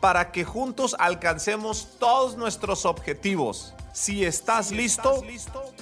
para 0.00 0.32
que 0.32 0.44
juntos 0.44 0.96
alcancemos 0.98 1.88
todos 1.98 2.36
nuestros 2.36 2.86
objetivos. 2.86 3.74
Si 3.92 4.24
estás, 4.24 4.72
listo, 4.72 5.22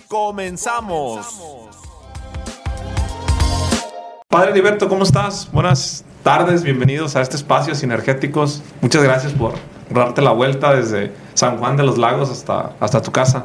comenzamos. 0.09 1.27
Padre 4.29 4.53
Liberto, 4.53 4.89
¿cómo 4.89 5.05
estás? 5.05 5.51
Buenas 5.53 6.05
tardes, 6.23 6.63
bienvenidos 6.63 7.17
a 7.17 7.23
este 7.23 7.37
espacio 7.37 7.75
Sinergéticos. 7.75 8.63
Muchas 8.81 9.03
gracias 9.03 9.33
por 9.33 9.55
darte 9.91 10.21
la 10.21 10.33
vuelta 10.33 10.75
desde 10.75 11.13
San 11.35 11.59
Juan 11.59 11.77
de 11.77 11.85
los 11.85 11.97
Lagos 11.97 12.31
hasta, 12.31 12.75
hasta 12.81 13.01
tu 13.01 13.13
casa. 13.13 13.45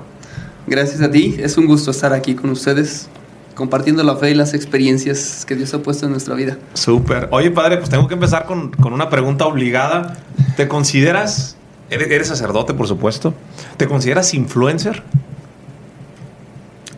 Gracias 0.65 1.01
a 1.01 1.11
ti, 1.11 1.37
es 1.39 1.57
un 1.57 1.67
gusto 1.67 1.91
estar 1.91 2.13
aquí 2.13 2.35
con 2.35 2.49
ustedes 2.49 3.09
compartiendo 3.55 4.03
la 4.03 4.15
fe 4.15 4.31
y 4.31 4.33
las 4.33 4.53
experiencias 4.53 5.45
que 5.45 5.55
Dios 5.55 5.73
ha 5.73 5.79
puesto 5.81 6.05
en 6.05 6.11
nuestra 6.11 6.35
vida. 6.35 6.57
Súper. 6.73 7.27
Oye, 7.31 7.51
padre, 7.51 7.77
pues 7.77 7.89
tengo 7.89 8.07
que 8.07 8.15
empezar 8.15 8.45
con, 8.45 8.71
con 8.71 8.93
una 8.93 9.09
pregunta 9.09 9.45
obligada. 9.45 10.17
¿Te 10.57 10.67
consideras, 10.67 11.57
eres, 11.89 12.09
eres, 12.09 12.27
sacerdote, 12.27 12.73
por 12.73 12.87
supuesto, 12.87 13.33
¿te 13.77 13.87
consideras 13.87 14.33
influencer? 14.33 15.03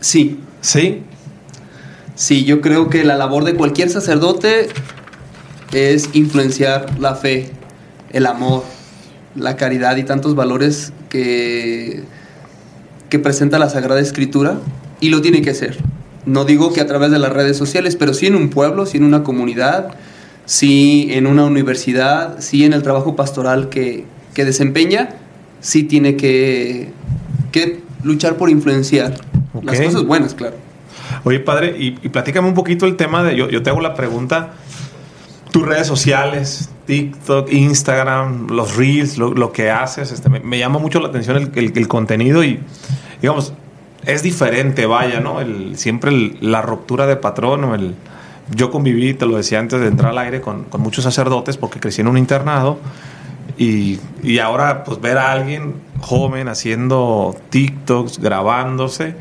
Sí. 0.00 0.40
¿Sí? 0.60 1.02
Sí, 2.14 2.44
yo 2.44 2.60
creo 2.60 2.88
que 2.88 3.04
la 3.04 3.16
labor 3.16 3.44
de 3.44 3.54
cualquier 3.54 3.90
sacerdote 3.90 4.68
es 5.72 6.10
influenciar 6.14 6.98
la 6.98 7.14
fe, 7.14 7.50
el 8.10 8.26
amor, 8.26 8.64
la 9.34 9.56
caridad 9.56 9.96
y 9.96 10.04
tantos 10.04 10.34
valores 10.34 10.92
que, 11.10 12.04
que 13.10 13.18
presenta 13.18 13.58
la 13.58 13.68
Sagrada 13.68 14.00
Escritura 14.00 14.58
y 15.00 15.10
lo 15.10 15.20
tiene 15.20 15.42
que 15.42 15.50
hacer. 15.50 15.76
No 16.26 16.44
digo 16.44 16.72
que 16.72 16.80
a 16.80 16.86
través 16.86 17.10
de 17.10 17.18
las 17.18 17.32
redes 17.32 17.56
sociales, 17.56 17.96
pero 17.96 18.12
sí 18.12 18.26
en 18.26 18.34
un 18.34 18.50
pueblo, 18.50 18.84
sí 18.84 18.98
en 18.98 19.04
una 19.04 19.22
comunidad, 19.22 19.94
sí 20.44 21.08
en 21.10 21.26
una 21.26 21.44
universidad, 21.44 22.40
sí 22.40 22.64
en 22.64 22.72
el 22.72 22.82
trabajo 22.82 23.16
pastoral 23.16 23.68
que, 23.68 24.04
que 24.34 24.44
desempeña, 24.44 25.10
sí 25.60 25.84
tiene 25.84 26.16
que, 26.16 26.90
que 27.52 27.80
luchar 28.02 28.36
por 28.36 28.50
influenciar 28.50 29.14
okay. 29.52 29.66
las 29.66 29.80
cosas 29.80 30.04
buenas, 30.04 30.34
claro. 30.34 30.56
Oye, 31.24 31.40
padre, 31.40 31.76
y, 31.78 31.98
y 32.02 32.08
platícame 32.08 32.48
un 32.48 32.54
poquito 32.54 32.86
el 32.86 32.96
tema 32.96 33.22
de, 33.22 33.36
yo, 33.36 33.48
yo 33.48 33.62
te 33.62 33.70
hago 33.70 33.80
la 33.80 33.94
pregunta, 33.94 34.54
tus 35.50 35.66
redes 35.66 35.86
sociales, 35.86 36.70
TikTok, 36.86 37.52
Instagram, 37.52 38.48
los 38.48 38.76
reels, 38.76 39.18
lo, 39.18 39.32
lo 39.32 39.52
que 39.52 39.70
haces, 39.70 40.12
este, 40.12 40.28
me, 40.28 40.40
me, 40.40 40.58
llama 40.58 40.78
mucho 40.78 41.00
la 41.00 41.08
atención 41.08 41.36
el, 41.36 41.50
el, 41.54 41.72
el 41.76 41.88
contenido 41.88 42.44
y, 42.44 42.60
digamos, 43.20 43.52
es 44.06 44.22
diferente, 44.22 44.86
vaya, 44.86 45.20
¿no? 45.20 45.40
El, 45.40 45.76
siempre 45.76 46.12
la 46.40 46.62
ruptura 46.62 47.06
de 47.06 47.16
patrón 47.16 47.74
el... 47.74 47.94
Yo 48.54 48.70
conviví, 48.70 49.12
te 49.14 49.26
lo 49.26 49.36
decía 49.36 49.58
antes 49.58 49.80
de 49.80 49.88
entrar 49.88 50.12
al 50.12 50.18
aire, 50.18 50.40
con, 50.40 50.66
muchos 50.78 51.02
sacerdotes 51.02 51.56
porque 51.56 51.80
crecí 51.80 52.00
en 52.00 52.06
un 52.06 52.16
internado 52.16 52.78
y, 53.58 53.98
ahora 54.38 54.84
pues 54.84 55.00
ver 55.00 55.18
a 55.18 55.32
alguien 55.32 55.74
joven 56.00 56.46
haciendo 56.46 57.34
TikToks, 57.50 58.20
grabándose, 58.20 59.16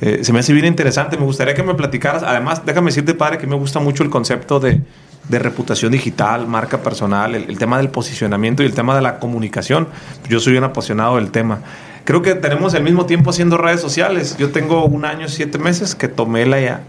eh, 0.00 0.20
se 0.22 0.32
me 0.32 0.38
hace 0.38 0.52
bien 0.52 0.66
interesante. 0.66 1.16
Me 1.16 1.24
gustaría 1.24 1.54
que 1.54 1.64
me 1.64 1.74
platicaras, 1.74 2.22
además, 2.22 2.64
déjame 2.64 2.86
decirte, 2.86 3.14
padre, 3.14 3.38
que 3.38 3.48
me 3.48 3.56
gusta 3.56 3.80
mucho 3.80 4.04
el 4.04 4.10
concepto 4.10 4.60
de, 4.60 4.80
de 5.28 5.38
reputación 5.40 5.90
digital, 5.90 6.46
marca 6.46 6.80
personal, 6.80 7.34
el, 7.34 7.50
el 7.50 7.58
tema 7.58 7.76
del 7.78 7.88
posicionamiento 7.88 8.62
y 8.62 8.66
el 8.66 8.74
tema 8.74 8.94
de 8.94 9.02
la 9.02 9.18
comunicación. 9.18 9.88
Yo 10.28 10.38
soy 10.38 10.56
un 10.56 10.62
apasionado 10.62 11.16
del 11.16 11.32
tema 11.32 11.58
creo 12.04 12.22
que 12.22 12.34
tenemos 12.34 12.74
el 12.74 12.82
mismo 12.82 13.06
tiempo 13.06 13.30
haciendo 13.30 13.56
redes 13.56 13.80
sociales. 13.80 14.36
Yo 14.38 14.50
tengo 14.50 14.84
un 14.84 15.04
año, 15.04 15.28
siete 15.28 15.58
meses 15.58 15.94
que 15.94 16.08
tomé 16.08 16.46
la, 16.46 16.80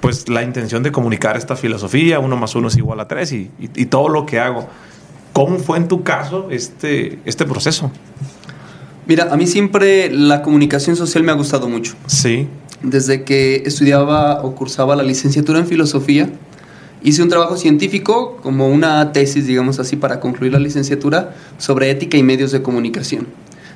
pues, 0.00 0.28
la 0.28 0.42
intención 0.42 0.82
de 0.82 0.92
comunicar 0.92 1.36
esta 1.36 1.56
filosofía, 1.56 2.18
uno 2.18 2.36
más 2.36 2.54
uno 2.54 2.68
es 2.68 2.76
igual 2.76 3.00
a 3.00 3.08
tres 3.08 3.32
y, 3.32 3.50
y, 3.58 3.70
y 3.74 3.86
todo 3.86 4.08
lo 4.08 4.26
que 4.26 4.38
hago. 4.38 4.68
¿Cómo 5.32 5.58
fue 5.58 5.78
en 5.78 5.88
tu 5.88 6.04
caso 6.04 6.48
este, 6.50 7.18
este 7.24 7.44
proceso? 7.44 7.90
Mira, 9.06 9.32
a 9.32 9.36
mí 9.36 9.46
siempre 9.46 10.10
la 10.10 10.42
comunicación 10.42 10.96
social 10.96 11.24
me 11.24 11.32
ha 11.32 11.34
gustado 11.34 11.68
mucho. 11.68 11.94
Sí. 12.06 12.48
Desde 12.82 13.24
que 13.24 13.62
estudiaba 13.66 14.42
o 14.42 14.54
cursaba 14.54 14.94
la 14.94 15.02
licenciatura 15.02 15.58
en 15.58 15.66
filosofía, 15.66 16.30
hice 17.02 17.22
un 17.22 17.28
trabajo 17.28 17.56
científico 17.56 18.36
como 18.42 18.68
una 18.68 19.12
tesis, 19.12 19.46
digamos 19.46 19.78
así, 19.78 19.96
para 19.96 20.20
concluir 20.20 20.52
la 20.52 20.58
licenciatura 20.58 21.34
sobre 21.58 21.90
ética 21.90 22.16
y 22.16 22.22
medios 22.22 22.52
de 22.52 22.62
comunicación. 22.62 23.26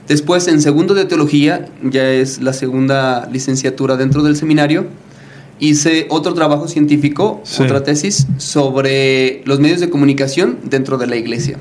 Después, 0.09 0.49
en 0.49 0.63
segundo 0.63 0.95
de 0.95 1.05
teología, 1.05 1.69
ya 1.83 2.09
es 2.09 2.41
la 2.41 2.55
segunda 2.55 3.29
licenciatura 3.31 3.97
dentro 3.97 4.23
del 4.23 4.37
seminario, 4.37 4.87
hice 5.61 6.07
otro 6.09 6.33
trabajo 6.35 6.67
científico, 6.67 7.41
sí. 7.45 7.63
otra 7.63 7.83
tesis, 7.83 8.27
sobre 8.39 9.43
los 9.45 9.61
medios 9.61 9.81
de 9.81 9.91
comunicación 9.91 10.59
dentro 10.65 10.97
de 10.97 11.07
la 11.07 11.17
iglesia. 11.17 11.59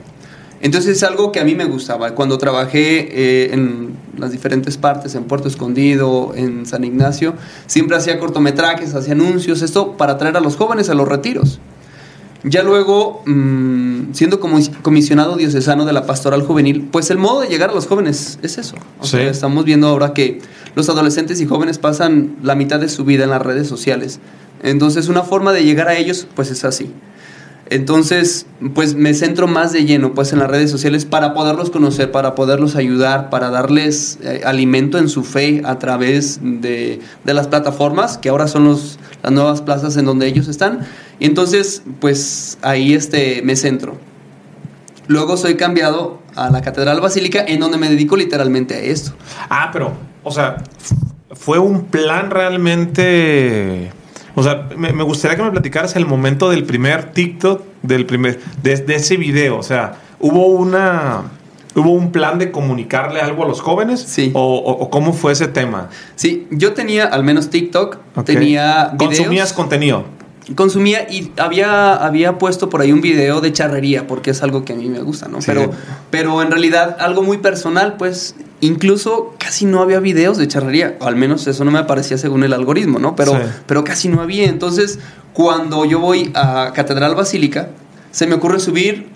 Entonces 0.61 0.97
es 0.97 1.03
algo 1.03 1.31
que 1.31 1.39
a 1.39 1.43
mí 1.43 1.55
me 1.55 1.65
gustaba. 1.65 2.15
Cuando 2.15 2.37
trabajé 2.37 2.99
eh, 3.11 3.53
en 3.53 3.95
las 4.17 4.31
diferentes 4.31 4.77
partes, 4.77 5.13
en 5.13 5.25
Puerto 5.25 5.47
Escondido, 5.47 6.33
en 6.35 6.65
San 6.65 6.83
Ignacio, 6.83 7.35
siempre 7.67 7.97
hacía 7.97 8.17
cortometrajes, 8.17 8.95
hacía 8.95 9.13
anuncios, 9.13 9.61
esto 9.61 9.97
para 9.97 10.13
atraer 10.13 10.37
a 10.37 10.39
los 10.39 10.55
jóvenes 10.55 10.89
a 10.89 10.95
los 10.95 11.07
retiros. 11.07 11.59
Ya 12.49 12.63
luego, 12.63 13.23
mmm, 13.25 14.13
siendo 14.13 14.39
comisionado 14.39 15.35
diocesano 15.35 15.85
de 15.85 15.93
la 15.93 16.05
pastoral 16.05 16.43
juvenil, 16.43 16.87
pues 16.91 17.09
el 17.09 17.17
modo 17.17 17.41
de 17.41 17.47
llegar 17.47 17.71
a 17.71 17.73
los 17.73 17.87
jóvenes 17.87 18.39
es 18.41 18.57
eso. 18.57 18.75
O 18.99 19.05
sí. 19.05 19.17
sea, 19.17 19.29
estamos 19.29 19.65
viendo 19.65 19.87
ahora 19.87 20.13
que 20.13 20.39
los 20.75 20.87
adolescentes 20.89 21.41
y 21.41 21.45
jóvenes 21.45 21.77
pasan 21.77 22.37
la 22.43 22.55
mitad 22.55 22.79
de 22.79 22.89
su 22.89 23.03
vida 23.03 23.25
en 23.25 23.31
las 23.31 23.41
redes 23.41 23.67
sociales. 23.67 24.19
Entonces, 24.63 25.07
una 25.07 25.23
forma 25.23 25.51
de 25.51 25.63
llegar 25.63 25.87
a 25.89 25.97
ellos, 25.97 26.27
pues 26.35 26.49
es 26.49 26.63
así. 26.63 26.91
Entonces, 27.69 28.45
pues 28.73 28.95
me 28.95 29.13
centro 29.13 29.47
más 29.47 29.73
de 29.73 29.85
lleno 29.85 30.13
pues 30.13 30.31
en 30.31 30.39
las 30.39 30.49
redes 30.49 30.71
sociales 30.71 31.05
para 31.05 31.33
poderlos 31.33 31.69
conocer, 31.69 32.11
para 32.11 32.33
poderlos 32.35 32.75
ayudar, 32.75 33.29
para 33.29 33.49
darles 33.49 34.19
eh, 34.23 34.41
alimento 34.45 34.97
en 34.97 35.09
su 35.09 35.23
fe 35.23 35.61
a 35.65 35.77
través 35.77 36.39
de, 36.41 36.99
de, 37.23 37.33
las 37.33 37.47
plataformas, 37.47 38.17
que 38.17 38.29
ahora 38.29 38.47
son 38.47 38.65
los, 38.65 38.99
las 39.21 39.31
nuevas 39.31 39.61
plazas 39.61 39.97
en 39.97 40.05
donde 40.05 40.27
ellos 40.27 40.47
están. 40.47 40.87
Y 41.19 41.25
entonces, 41.25 41.83
pues 41.99 42.57
ahí 42.61 42.93
este, 42.93 43.41
me 43.43 43.55
centro. 43.55 43.97
Luego 45.07 45.37
soy 45.37 45.55
cambiado 45.55 46.19
a 46.35 46.49
la 46.49 46.61
Catedral 46.61 47.01
Basílica, 47.01 47.43
en 47.45 47.59
donde 47.59 47.77
me 47.77 47.89
dedico 47.89 48.15
literalmente 48.15 48.75
a 48.75 48.79
esto. 48.79 49.13
Ah, 49.49 49.69
pero, 49.71 49.93
o 50.23 50.31
sea, 50.31 50.57
fue 51.31 51.59
un 51.59 51.85
plan 51.85 52.29
realmente 52.29 53.91
o 54.37 54.43
sea, 54.43 54.67
me, 54.77 54.93
me, 54.93 55.01
gustaría 55.01 55.35
que 55.35 55.41
me 55.41 55.49
platicaras 55.49 55.95
el 55.95 56.05
momento 56.05 56.51
del 56.51 56.63
primer 56.63 57.11
TikTok, 57.11 57.63
del 57.81 58.05
primer, 58.05 58.39
de, 58.61 58.77
de, 58.77 58.95
ese 58.95 59.17
video. 59.17 59.57
O 59.57 59.63
sea, 59.63 59.95
hubo 60.19 60.45
una. 60.45 61.23
¿Hubo 61.73 61.89
un 61.91 62.11
plan 62.11 62.37
de 62.37 62.51
comunicarle 62.51 63.19
algo 63.19 63.45
a 63.45 63.47
los 63.47 63.61
jóvenes? 63.61 63.99
Sí. 63.99 64.29
¿O, 64.35 64.57
o, 64.57 64.89
cómo 64.91 65.13
fue 65.13 65.31
ese 65.31 65.47
tema? 65.47 65.89
Sí, 66.15 66.47
yo 66.51 66.73
tenía 66.73 67.05
al 67.05 67.23
menos 67.23 67.49
TikTok, 67.49 67.97
okay. 68.15 68.35
tenía 68.35 68.91
videos. 68.93 69.17
¿Consumías 69.17 69.53
contenido? 69.53 70.05
Consumía 70.55 71.07
y 71.09 71.31
había, 71.37 71.95
había 71.95 72.37
puesto 72.37 72.69
por 72.69 72.81
ahí 72.81 72.91
un 72.91 73.01
video 73.01 73.41
de 73.41 73.51
charrería, 73.51 74.07
porque 74.07 74.31
es 74.31 74.43
algo 74.43 74.63
que 74.65 74.73
a 74.73 74.75
mí 74.75 74.87
me 74.89 74.99
gusta, 74.99 75.27
¿no? 75.27 75.41
Sí. 75.41 75.47
Pero, 75.47 75.71
pero 76.09 76.41
en 76.41 76.51
realidad 76.51 76.97
algo 76.99 77.21
muy 77.21 77.37
personal, 77.37 77.95
pues 77.97 78.35
incluso 78.61 79.35
casi 79.37 79.65
no 79.65 79.81
había 79.81 79.99
videos 79.99 80.37
de 80.37 80.47
charrería, 80.47 80.97
o 80.99 81.07
al 81.07 81.15
menos 81.15 81.47
eso 81.47 81.65
no 81.65 81.71
me 81.71 81.79
aparecía 81.79 82.17
según 82.17 82.43
el 82.43 82.53
algoritmo, 82.53 82.99
¿no? 82.99 83.15
Pero, 83.15 83.33
sí. 83.33 83.39
pero 83.65 83.83
casi 83.83 84.09
no 84.09 84.21
había. 84.21 84.45
Entonces, 84.45 84.99
cuando 85.33 85.85
yo 85.85 85.99
voy 85.99 86.31
a 86.33 86.71
Catedral 86.73 87.15
Basílica, 87.15 87.69
se 88.11 88.25
me 88.25 88.35
ocurre 88.35 88.59
subir 88.59 89.07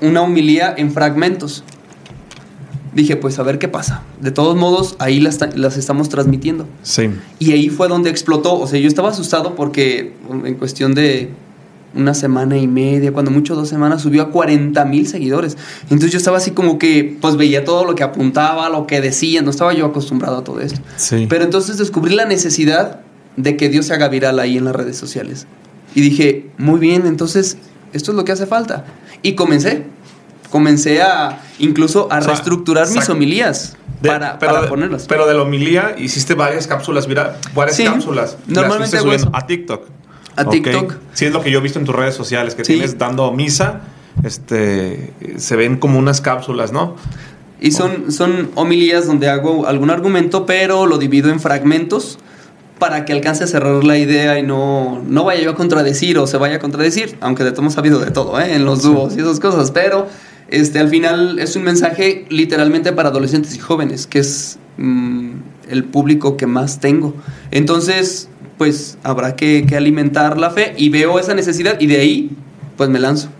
una 0.00 0.22
humilía 0.22 0.74
en 0.76 0.92
fragmentos 0.92 1.64
dije, 2.94 3.16
pues 3.16 3.38
a 3.38 3.42
ver 3.42 3.58
qué 3.58 3.68
pasa. 3.68 4.02
De 4.20 4.30
todos 4.30 4.56
modos, 4.56 4.96
ahí 4.98 5.20
las, 5.20 5.38
las, 5.56 5.76
estamos 5.76 6.08
transmitiendo. 6.08 6.66
Sí. 6.82 7.10
Y 7.38 7.52
ahí 7.52 7.68
fue 7.68 7.88
donde 7.88 8.10
explotó. 8.10 8.58
O 8.58 8.66
sea, 8.66 8.78
yo 8.78 8.88
estaba 8.88 9.10
asustado 9.10 9.54
porque 9.54 10.14
en 10.44 10.54
cuestión 10.54 10.94
de 10.94 11.30
una 11.94 12.14
semana 12.14 12.56
y 12.56 12.66
media, 12.66 13.12
cuando 13.12 13.30
mucho 13.30 13.54
dos 13.54 13.68
semanas, 13.68 14.02
subió 14.02 14.22
a 14.22 14.30
40 14.30 14.84
mil 14.86 15.06
seguidores. 15.06 15.56
Entonces 15.84 16.12
yo 16.12 16.18
estaba 16.18 16.38
así 16.38 16.52
como 16.52 16.78
que, 16.78 17.16
pues 17.20 17.36
veía 17.36 17.64
todo 17.64 17.84
lo 17.84 17.94
que 17.94 18.02
apuntaba, 18.02 18.68
lo 18.68 18.86
que 18.86 19.00
decía, 19.00 19.42
no 19.42 19.50
estaba 19.50 19.74
yo 19.74 19.86
acostumbrado 19.86 20.38
a 20.38 20.44
todo 20.44 20.60
esto. 20.60 20.80
Sí. 20.96 21.26
Pero 21.28 21.44
entonces 21.44 21.78
descubrí 21.78 22.14
la 22.14 22.24
necesidad 22.24 23.00
de 23.36 23.56
que 23.56 23.68
Dios 23.68 23.86
se 23.86 23.94
haga 23.94 24.08
viral 24.08 24.40
ahí 24.40 24.56
en 24.56 24.64
las 24.64 24.74
redes 24.74 24.96
sociales. 24.96 25.46
Y 25.94 26.00
dije, 26.00 26.46
muy 26.58 26.80
bien, 26.80 27.06
entonces 27.06 27.58
esto 27.92 28.12
es 28.12 28.16
lo 28.16 28.24
que 28.24 28.32
hace 28.32 28.46
falta. 28.46 28.86
Y 29.22 29.34
comencé 29.34 29.84
comencé 30.52 31.00
a 31.00 31.40
incluso 31.58 32.08
a 32.12 32.20
reestructurar 32.20 32.88
mis 32.90 33.08
homilías 33.08 33.76
para, 34.06 34.38
para 34.38 34.68
ponerlas. 34.68 35.06
pero 35.08 35.26
de 35.26 35.32
la 35.32 35.42
homilía 35.42 35.96
hiciste 35.98 36.34
varias 36.34 36.66
cápsulas, 36.66 37.08
mira, 37.08 37.38
varias 37.54 37.80
cápsulas. 37.80 38.36
Normalmente 38.46 38.98
a 39.32 39.46
TikTok. 39.46 39.86
A 40.36 40.44
TikTok. 40.44 40.94
Sí, 41.14 41.24
es 41.24 41.32
lo 41.32 41.42
que 41.42 41.50
yo 41.50 41.58
he 41.58 41.62
visto 41.62 41.78
en 41.78 41.86
tus 41.86 41.96
redes 41.96 42.14
sociales, 42.14 42.54
que 42.54 42.62
tienes 42.62 42.98
dando 42.98 43.32
misa, 43.32 43.80
este, 44.22 45.14
se 45.38 45.56
ven 45.56 45.78
como 45.78 45.98
unas 45.98 46.20
cápsulas, 46.20 46.70
¿no? 46.70 46.96
Y 47.58 47.70
son, 47.70 48.12
son 48.12 48.50
homilías 48.54 49.06
donde 49.06 49.30
hago 49.30 49.66
algún 49.66 49.90
argumento, 49.90 50.44
pero 50.44 50.84
lo 50.84 50.98
divido 50.98 51.30
en 51.30 51.40
fragmentos 51.40 52.18
para 52.78 53.04
que 53.04 53.12
alcance 53.12 53.44
a 53.44 53.46
cerrar 53.46 53.84
la 53.84 53.96
idea 53.96 54.38
y 54.38 54.42
no, 54.42 55.00
no 55.06 55.24
vaya 55.24 55.40
yo 55.40 55.50
a 55.50 55.54
contradecir 55.54 56.18
o 56.18 56.26
se 56.26 56.36
vaya 56.36 56.56
a 56.56 56.58
contradecir, 56.58 57.16
aunque 57.20 57.44
de 57.44 57.52
todo 57.52 57.62
hemos 57.62 57.74
sabido 57.74 58.00
de 58.00 58.10
todo, 58.10 58.40
¿eh? 58.40 58.56
en 58.56 58.64
los 58.64 58.82
dúos 58.82 59.16
y 59.16 59.20
esas 59.20 59.38
cosas, 59.38 59.70
pero 59.70 60.08
este, 60.52 60.78
al 60.78 60.90
final 60.90 61.38
es 61.38 61.56
un 61.56 61.62
mensaje 61.62 62.26
literalmente 62.28 62.92
para 62.92 63.08
adolescentes 63.08 63.54
y 63.56 63.58
jóvenes, 63.58 64.06
que 64.06 64.18
es 64.18 64.58
mm, 64.76 65.30
el 65.70 65.84
público 65.84 66.36
que 66.36 66.46
más 66.46 66.78
tengo. 66.78 67.14
Entonces, 67.50 68.28
pues 68.58 68.98
habrá 69.02 69.34
que, 69.34 69.66
alimentar 69.74 70.36
la 70.36 70.50
fe 70.50 70.74
y 70.76 70.90
veo 70.90 71.18
esa 71.18 71.32
necesidad 71.32 71.80
y 71.80 71.86
de 71.86 71.96
ahí, 71.98 72.30
pues 72.76 72.90
me 72.90 72.98
lanzo. 72.98 73.30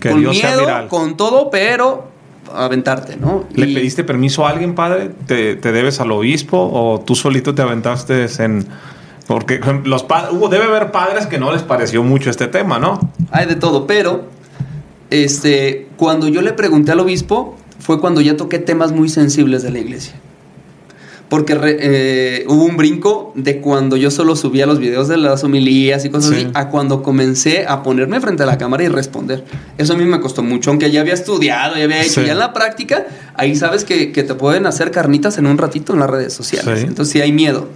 con 0.00 0.20
miedo, 0.20 0.88
con 0.88 1.16
todo, 1.16 1.50
pero 1.50 2.12
aventarte, 2.54 3.16
¿no? 3.16 3.44
¿Le 3.54 3.66
pediste 3.66 4.04
permiso 4.04 4.46
a 4.46 4.50
alguien, 4.50 4.76
padre? 4.76 5.10
¿Te, 5.26 5.56
debes 5.56 5.98
al 5.98 6.12
obispo 6.12 6.70
o 6.72 7.00
tú 7.00 7.16
solito 7.16 7.56
te 7.56 7.62
aventaste 7.62 8.26
en...? 8.38 8.66
Porque 9.26 9.60
los 9.84 10.04
hubo, 10.32 10.48
debe 10.48 10.64
haber 10.64 10.92
padres 10.92 11.26
que 11.26 11.38
no 11.38 11.52
les 11.52 11.62
pareció 11.62 12.02
mucho 12.04 12.30
este 12.30 12.46
tema, 12.48 12.78
¿no? 12.78 13.00
Hay 13.30 13.46
de 13.46 13.54
todo, 13.54 13.86
pero 13.86 14.26
este, 15.12 15.88
cuando 15.96 16.28
yo 16.28 16.42
le 16.42 16.52
pregunté 16.52 16.92
al 16.92 17.00
obispo 17.00 17.56
fue 17.78 18.00
cuando 18.00 18.20
ya 18.20 18.36
toqué 18.36 18.58
temas 18.58 18.92
muy 18.92 19.08
sensibles 19.08 19.62
de 19.62 19.70
la 19.70 19.78
iglesia 19.78 20.14
porque 21.32 21.58
eh, 21.62 22.44
hubo 22.46 22.64
un 22.64 22.76
brinco 22.76 23.32
de 23.34 23.62
cuando 23.62 23.96
yo 23.96 24.10
solo 24.10 24.36
subía 24.36 24.66
los 24.66 24.78
videos 24.78 25.08
de 25.08 25.16
las 25.16 25.42
homilías 25.42 26.04
y 26.04 26.10
cosas 26.10 26.32
así, 26.32 26.48
a 26.52 26.68
cuando 26.68 27.02
comencé 27.02 27.64
a 27.66 27.82
ponerme 27.82 28.20
frente 28.20 28.42
a 28.42 28.46
la 28.46 28.58
cámara 28.58 28.84
y 28.84 28.88
responder. 28.88 29.42
Eso 29.78 29.94
a 29.94 29.96
mí 29.96 30.04
me 30.04 30.20
costó 30.20 30.42
mucho, 30.42 30.68
aunque 30.68 30.90
ya 30.90 31.00
había 31.00 31.14
estudiado, 31.14 31.78
ya 31.78 31.84
había 31.84 32.02
hecho, 32.02 32.20
ya 32.20 32.32
en 32.32 32.38
la 32.38 32.52
práctica, 32.52 33.06
ahí 33.34 33.56
sabes 33.56 33.84
que, 33.84 34.08
te 34.08 34.34
pueden 34.34 34.66
hacer 34.66 34.90
carnitas 34.90 35.38
en 35.38 35.46
un 35.46 35.56
ratito 35.56 35.94
en 35.94 36.00
las 36.00 36.10
redes 36.10 36.34
sociales. 36.34 36.82
Entonces 36.82 37.10
sí 37.10 37.22
hay 37.22 37.32
miedo. 37.32 37.66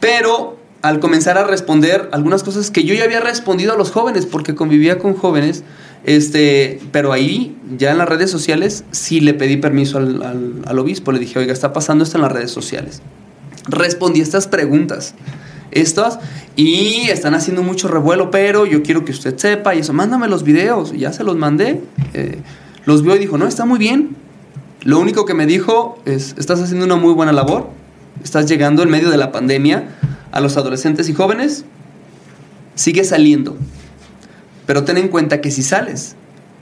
Pero 0.00 0.58
al 0.82 0.98
comenzar 0.98 1.38
a 1.38 1.44
responder 1.44 2.08
algunas 2.10 2.42
cosas 2.42 2.72
que 2.72 2.82
yo 2.82 2.92
ya 2.92 3.04
había 3.04 3.20
respondido 3.20 3.72
a 3.72 3.76
los 3.76 3.92
jóvenes, 3.92 4.26
porque 4.26 4.56
convivía 4.56 4.98
con 4.98 5.14
jóvenes, 5.14 5.62
este, 6.04 6.80
pero 6.92 7.12
ahí, 7.12 7.56
ya 7.76 7.90
en 7.90 7.98
las 7.98 8.08
redes 8.08 8.30
sociales, 8.30 8.84
sí 8.90 9.20
le 9.20 9.34
pedí 9.34 9.56
permiso 9.56 9.98
al, 9.98 10.78
obispo. 10.78 11.12
Le 11.12 11.18
dije, 11.18 11.38
oiga, 11.38 11.52
está 11.52 11.72
pasando 11.72 12.04
esto 12.04 12.16
en 12.18 12.22
las 12.22 12.32
redes 12.32 12.50
sociales. 12.50 13.02
Respondí 13.68 14.20
estas 14.20 14.46
preguntas. 14.46 15.14
Estas, 15.70 16.18
y 16.56 17.08
están 17.10 17.34
haciendo 17.34 17.62
mucho 17.62 17.88
revuelo, 17.88 18.30
pero 18.30 18.64
yo 18.64 18.82
quiero 18.82 19.04
que 19.04 19.12
usted 19.12 19.36
sepa, 19.36 19.74
y 19.74 19.80
eso, 19.80 19.92
mándame 19.92 20.28
los 20.28 20.42
videos. 20.42 20.92
ya 20.92 21.12
se 21.12 21.24
los 21.24 21.36
mandé. 21.36 21.82
Eh, 22.14 22.38
los 22.84 23.02
vio 23.02 23.16
y 23.16 23.18
dijo, 23.18 23.36
no, 23.36 23.46
está 23.46 23.66
muy 23.66 23.78
bien. 23.78 24.16
Lo 24.82 24.98
único 24.98 25.26
que 25.26 25.34
me 25.34 25.44
dijo 25.44 26.00
es, 26.06 26.34
estás 26.38 26.60
haciendo 26.60 26.86
una 26.86 26.96
muy 26.96 27.12
buena 27.12 27.32
labor. 27.32 27.68
Estás 28.24 28.46
llegando 28.46 28.82
en 28.82 28.90
medio 28.90 29.10
de 29.10 29.16
la 29.16 29.30
pandemia 29.30 29.88
a 30.32 30.40
los 30.40 30.56
adolescentes 30.56 31.08
y 31.08 31.14
jóvenes. 31.14 31.64
Sigue 32.74 33.04
saliendo 33.04 33.56
pero 34.68 34.84
ten 34.84 34.98
en 34.98 35.08
cuenta 35.08 35.40
que 35.40 35.50
si 35.50 35.62
sales, 35.62 36.14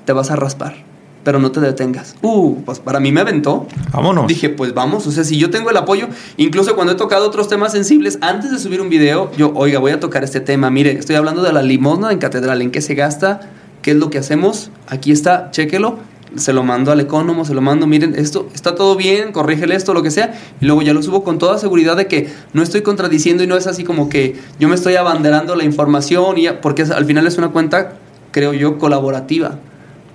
te 0.05 0.13
vas 0.13 0.31
a 0.31 0.37
raspar. 0.37 0.77
Pero 1.25 1.41
no 1.41 1.51
te 1.51 1.59
detengas. 1.59 2.15
Uh, 2.23 2.55
pues 2.65 2.79
para 2.79 3.01
mí 3.01 3.11
me 3.11 3.21
aventó. 3.21 3.67
Vámonos. 3.91 4.29
Dije, 4.29 4.49
pues 4.49 4.75
vamos. 4.75 5.09
O 5.09 5.11
sea, 5.11 5.25
si 5.25 5.39
yo 5.39 5.51
tengo 5.51 5.71
el 5.71 5.77
apoyo, 5.77 6.07
incluso 6.37 6.77
cuando 6.77 6.93
he 6.93 6.97
tocado 6.97 7.27
otros 7.27 7.49
temas 7.49 7.73
sensibles, 7.73 8.19
antes 8.21 8.53
de 8.53 8.61
subir 8.61 8.81
un 8.81 8.91
video, 8.91 9.33
yo, 9.37 9.51
oiga, 9.57 9.81
voy 9.81 9.91
a 9.91 9.99
tocar 9.99 10.23
este 10.23 10.39
tema. 10.39 10.71
Mire, 10.71 10.93
estoy 10.93 11.17
hablando 11.17 11.43
de 11.43 11.53
la 11.53 11.63
limosna 11.63 12.13
en 12.13 12.21
catedral. 12.21 12.63
¿En 12.63 12.71
qué 12.71 12.81
se 12.81 12.95
gasta? 12.95 13.41
¿Qué 13.83 13.91
es 13.91 13.97
lo 13.97 14.09
que 14.09 14.19
hacemos? 14.19 14.71
Aquí 14.87 15.11
está, 15.11 15.51
chéquelo 15.51 15.99
se 16.39 16.53
lo 16.53 16.63
mando 16.63 16.93
al 16.93 17.01
economo, 17.01 17.45
se 17.45 17.55
lo 17.55 17.61
mando, 17.61 17.87
miren, 17.87 18.15
esto 18.17 18.49
está 18.55 18.75
todo 18.75 18.97
bien, 18.97 19.33
corrígele 19.33 19.75
esto, 19.75 19.95
lo 19.95 20.03
que 20.03 20.11
sea, 20.11 20.35
y 20.61 20.67
luego 20.67 20.83
ya 20.83 20.93
lo 20.93 21.03
subo 21.03 21.25
con 21.25 21.39
toda 21.39 21.59
seguridad 21.59 21.97
de 21.97 22.07
que 22.07 22.29
no 22.53 22.63
estoy 22.63 22.83
contradiciendo 22.83 23.43
y 23.43 23.47
no 23.47 23.57
es 23.57 23.67
así 23.67 23.85
como 23.85 24.09
que 24.09 24.37
yo 24.59 24.69
me 24.69 24.75
estoy 24.75 24.97
abanderando 24.97 25.55
la 25.57 25.65
información, 25.65 26.39
y 26.39 26.49
porque 26.63 26.83
al 26.83 27.05
final 27.05 27.27
es 27.27 27.39
una 27.39 27.49
cuenta, 27.49 27.95
creo 28.31 28.53
yo, 28.53 28.79
colaborativa, 28.79 29.59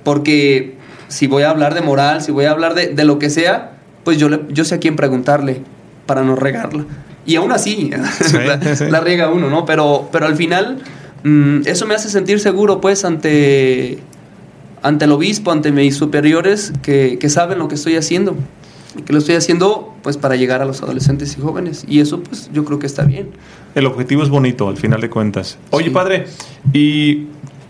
porque 0.04 0.76
si 1.08 1.28
voy 1.28 1.44
a 1.44 1.50
hablar 1.50 1.74
de 1.74 1.82
moral, 1.82 2.22
si 2.22 2.32
voy 2.32 2.46
a 2.46 2.52
hablar 2.52 2.74
de, 2.74 3.04
lo 3.04 3.20
que 3.20 3.30
sea, 3.30 3.74
pues 4.04 4.18
yo, 4.18 4.48
yo 4.48 4.64
sé 4.64 4.76
a 4.76 4.80
quién 4.80 4.96
preguntarle 4.96 5.62
para 6.06 6.24
no 6.24 6.36
regarla. 6.36 6.86
Y 7.26 7.36
aún 7.36 7.52
así, 7.52 7.92
la, 8.90 9.00
riega 9.00 9.30
uno, 9.30 9.50
¿no? 9.50 9.66
Pero, 9.66 10.10
pero 10.12 10.26
al 10.26 10.36
final, 10.36 10.80
mm, 11.24 11.62
eso 11.66 11.86
me 11.86 11.96
hace 11.96 12.10
sentir 12.10 12.40
seguro, 12.40 12.82
pues, 12.82 13.06
ante 13.06 14.00
ante 14.82 15.06
el 15.06 15.12
obispo, 15.12 15.52
ante 15.52 15.72
mis 15.72 15.96
superiores 15.96 16.74
que, 16.82 17.18
saben 17.30 17.60
lo 17.60 17.68
que 17.68 17.76
estoy 17.76 17.96
haciendo. 17.96 18.36
Y 18.98 19.04
que 19.04 19.14
lo 19.14 19.20
estoy 19.20 19.36
haciendo 19.36 19.96
pues 20.02 20.18
para 20.18 20.36
llegar 20.36 20.62
a 20.62 20.66
los 20.66 20.82
adolescentes 20.84 21.38
y 21.38 21.42
jóvenes. 21.42 21.86
Y 21.88 22.02
eso 22.02 22.22
pues 22.22 22.50
yo 22.52 22.66
creo 22.66 22.80
que 22.80 22.88
está 22.88 23.04
bien. 23.04 23.30
El 23.74 23.86
objetivo 23.86 24.24
es 24.24 24.30
bonito 24.30 24.68
al 24.68 24.78
final 24.78 25.00
de 25.00 25.10
cuentas. 25.10 25.58
Oye 25.70 25.92
padre, 25.92 26.26
y 26.74 27.28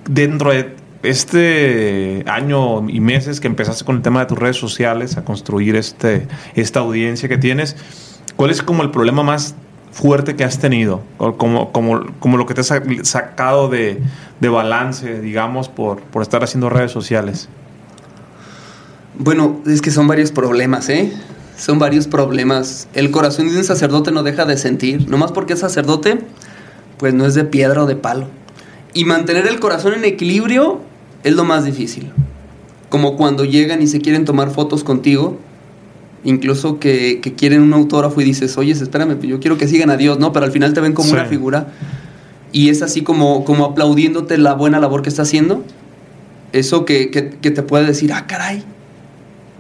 dentro 0.10 0.52
de 0.52 0.76
este 1.04 2.24
año 2.28 2.90
y 2.90 3.00
meses 3.00 3.40
que 3.40 3.48
empezaste 3.48 3.86
con 3.86 3.98
el 3.98 4.02
tema 4.02 4.22
de 4.22 4.26
tus 4.28 4.38
redes 4.38 4.58
sociales, 4.58 5.18
a 5.18 5.24
construir 5.24 5.76
este, 5.76 6.28
esta 6.56 6.80
audiencia 6.80 7.30
que 7.30 7.38
tienes, 7.38 7.76
¿cuál 8.36 8.50
es 8.52 8.62
como 8.62 8.82
el 8.84 8.92
problema 8.92 9.22
más 9.24 9.56
fuerte 9.92 10.36
que 10.36 10.44
has 10.44 10.60
tenido? 10.60 11.02
como, 11.38 11.72
como, 11.72 12.06
como 12.20 12.38
lo 12.38 12.46
que 12.46 12.54
te 12.54 12.62
has 12.62 12.74
sacado 13.04 13.70
de, 13.70 14.02
de 14.40 14.50
balance, 14.50 15.22
digamos, 15.22 15.70
por, 15.70 16.02
por 16.02 16.22
estar 16.22 16.44
haciendo 16.44 16.70
redes 16.70 16.92
sociales? 16.92 17.50
Bueno, 19.18 19.60
es 19.68 19.82
que 19.82 19.92
son 19.92 20.08
varios 20.08 20.32
problemas, 20.32 20.90
¿eh? 20.90 21.14
Son 21.58 21.78
varios 21.78 22.08
problemas. 22.08 22.88
El 22.94 23.12
corazón 23.12 23.50
de 23.50 23.58
un 23.58 23.64
sacerdote 23.64 24.12
no 24.12 24.24
deja 24.24 24.46
de 24.46 24.58
sentir. 24.58 25.08
Nomás 25.10 25.32
porque 25.32 25.54
es 25.54 25.60
sacerdote, 25.60 26.20
pues 26.98 27.14
no 27.14 27.26
es 27.26 27.36
de 27.36 27.44
piedra 27.44 27.84
o 27.84 27.86
de 27.86 27.96
palo. 27.96 28.28
Y 28.94 29.06
mantener 29.06 29.46
el 29.48 29.60
corazón 29.60 29.94
en 29.94 30.06
equilibrio 30.06 30.82
es 31.24 31.34
lo 31.34 31.44
más 31.44 31.66
difícil. 31.66 32.12
Como 32.90 33.16
cuando 33.16 33.46
llegan 33.46 33.82
y 33.82 33.88
se 33.88 34.02
quieren 34.02 34.26
tomar 34.26 34.50
fotos 34.50 34.84
contigo, 34.84 35.38
incluso 36.24 36.80
que, 36.80 37.20
quieren 37.38 37.62
un 37.62 37.74
autógrafo 37.74 38.22
y 38.22 38.24
dices, 38.24 38.58
oye, 38.58 38.72
espérame, 38.72 39.20
yo 39.22 39.40
quiero 39.40 39.58
que 39.58 39.68
sigan 39.68 39.90
a 39.90 39.98
Dios, 39.98 40.20
¿no? 40.20 40.32
Pero 40.32 40.46
al 40.46 40.52
final 40.52 40.74
te 40.74 40.82
ven 40.82 40.94
como 40.94 41.12
una 41.12 41.26
figura 41.26 41.68
y 42.52 42.70
es 42.70 42.82
así 42.82 43.02
como, 43.02 43.46
como 43.46 43.66
aplaudiéndote 43.66 44.38
la 44.38 44.54
buena 44.54 44.80
labor 44.80 45.02
que 45.02 45.10
está 45.10 45.22
haciendo. 45.24 45.64
Eso 46.54 46.86
que, 46.86 47.08
te 47.08 47.64
puede 47.64 47.86
decir, 47.86 48.12
ah, 48.14 48.28
caray, 48.28 48.64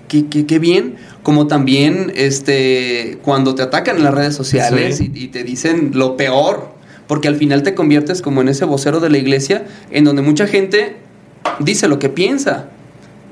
qué, 0.07 0.59
bien. 0.59 0.95
Como 1.23 1.47
también 1.47 2.11
este, 2.15 3.19
cuando 3.21 3.55
te 3.55 3.61
atacan 3.61 3.97
en 3.97 4.03
las 4.03 4.13
redes 4.13 4.35
sociales 4.35 4.99
y, 4.99 5.11
y, 5.13 5.27
te 5.27 5.43
dicen 5.43 5.91
lo 5.93 6.17
peor, 6.17 6.73
porque 7.07 7.27
al 7.27 7.35
final 7.35 7.63
te 7.63 7.75
conviertes 7.75 8.21
como 8.21 8.41
en 8.41 8.49
ese 8.49 8.65
vocero 8.65 8.99
de 8.99 9.09
la 9.09 9.17
iglesia, 9.17 9.65
en 9.91 10.03
donde 10.03 10.21
mucha 10.21 10.47
gente 10.47 10.97
dice 11.59 11.87
lo 11.87 11.99
que 11.99 12.09
piensa 12.09 12.69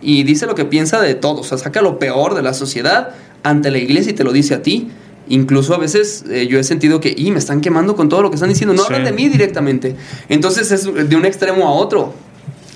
y 0.01 0.23
dice 0.23 0.45
lo 0.45 0.55
que 0.55 0.65
piensa 0.65 1.01
de 1.01 1.15
todo, 1.15 1.41
o 1.41 1.43
sea, 1.43 1.57
saca 1.57 1.81
lo 1.81 1.99
peor 1.99 2.35
de 2.35 2.41
la 2.41 2.53
sociedad 2.53 3.09
ante 3.43 3.71
la 3.71 3.77
iglesia 3.77 4.11
y 4.11 4.15
te 4.15 4.23
lo 4.23 4.31
dice 4.31 4.55
a 4.55 4.61
ti. 4.61 4.89
Incluso 5.27 5.75
a 5.75 5.77
veces 5.77 6.25
eh, 6.29 6.47
yo 6.47 6.59
he 6.59 6.63
sentido 6.63 6.99
que, 6.99 7.13
y 7.15 7.31
me 7.31 7.37
están 7.37 7.61
quemando 7.61 7.95
con 7.95 8.09
todo 8.09 8.23
lo 8.23 8.31
que 8.31 8.35
están 8.35 8.49
diciendo, 8.49 8.73
no 8.73 8.83
hablan 8.83 9.03
de 9.03 9.11
mí 9.11 9.29
directamente. 9.29 9.95
Entonces 10.27 10.71
es 10.71 10.85
de 10.85 11.15
un 11.15 11.25
extremo 11.25 11.67
a 11.67 11.71
otro, 11.71 12.13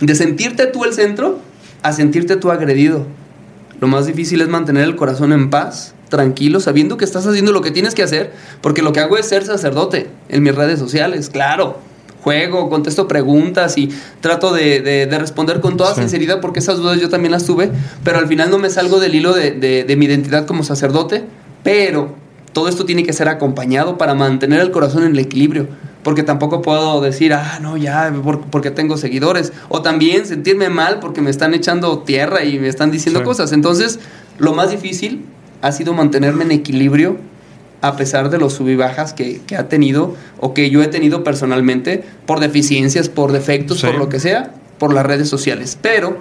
de 0.02 0.14
sentirte 0.14 0.68
tú 0.68 0.84
el 0.84 0.94
centro 0.94 1.40
a 1.82 1.94
sentirte 1.94 2.36
tú 2.36 2.52
agredido. 2.52 3.08
Lo 3.80 3.88
más 3.88 4.06
difícil 4.06 4.42
es 4.42 4.48
mantener 4.48 4.84
el 4.84 4.96
corazón 4.96 5.34
en 5.34 5.50
paz, 5.50 5.96
tranquilo, 6.10 6.60
sabiendo 6.60 6.96
que 6.96 7.06
estás 7.06 7.26
haciendo 7.26 7.52
lo 7.52 7.62
que 7.62 7.72
tienes 7.72 7.96
que 7.96 8.04
hacer, 8.04 8.32
porque 8.62 8.82
lo 8.82 8.94
que 8.94 9.00
hago 9.00 9.18
es 9.18 9.28
ser 9.28 9.46
sacerdote 9.46 10.08
en 10.30 10.44
mis 10.44 10.54
redes 10.54 10.80
sociales, 10.80 11.30
claro 11.30 11.80
juego, 12.24 12.70
contesto 12.70 13.08
preguntas 13.08 13.78
y 13.78 13.90
trato 14.22 14.54
de, 14.54 15.08
responder 15.20 15.60
con 15.60 15.78
toda 15.78 15.94
sinceridad 15.94 16.40
porque 16.40 16.60
esas 16.60 16.78
dudas 16.78 17.00
yo 17.00 17.10
también 17.10 17.32
las 17.32 17.46
tuve, 17.46 17.70
pero 18.04 18.18
al 18.18 18.28
final 18.28 18.50
no 18.50 18.58
me 18.58 18.70
salgo 18.70 19.00
del 19.00 19.14
hilo 19.14 19.34
de, 19.34 19.96
mi 19.98 20.06
identidad 20.06 20.46
como 20.46 20.64
sacerdote, 20.64 21.24
pero 21.64 22.16
todo 22.54 22.70
esto 22.70 22.86
tiene 22.86 23.04
que 23.04 23.14
ser 23.14 23.28
acompañado 23.28 23.98
para 23.98 24.16
mantener 24.16 24.62
el 24.62 24.72
corazón 24.72 25.04
en 25.04 25.12
el 25.12 25.20
equilibrio, 25.20 25.68
porque 26.02 26.24
tampoco 26.24 26.62
puedo 26.62 27.02
decir, 27.02 27.34
ah, 27.34 27.60
no, 27.62 27.76
ya, 27.76 28.14
porque 28.50 28.72
tengo 28.72 28.98
seguidores, 28.98 29.52
o 29.68 29.82
también 29.82 30.26
sentirme 30.26 30.70
mal 30.70 31.00
porque 31.00 31.22
me 31.22 31.30
están 31.30 31.54
echando 31.54 32.00
tierra 32.00 32.44
y 32.46 32.58
me 32.58 32.70
están 32.70 32.92
diciendo 32.92 33.24
cosas. 33.24 33.52
Entonces, 33.52 34.00
lo 34.38 34.54
más 34.54 34.72
difícil 34.72 35.26
ha 35.62 35.72
sido 35.72 35.94
mantenerme 35.94 36.44
en 36.46 36.52
equilibrio 36.52 37.18
a 37.84 37.98
pesar 37.98 38.30
de 38.30 38.38
los 38.38 38.54
sub 38.54 38.70
y 38.70 38.78
bajas 38.78 39.12
que, 39.12 39.42
ha 39.58 39.64
tenido 39.68 40.16
o 40.40 40.54
que 40.54 40.70
yo 40.70 40.82
he 40.82 40.88
tenido 40.88 41.22
personalmente 41.26 42.02
por 42.26 42.40
deficiencias, 42.40 43.10
por 43.10 43.34
defectos, 43.34 43.82
por 43.82 43.96
lo 43.96 44.08
que 44.08 44.22
sea, 44.22 44.54
por 44.80 44.94
las 44.94 45.06
redes 45.06 45.28
sociales. 45.28 45.78
Pero 45.80 46.18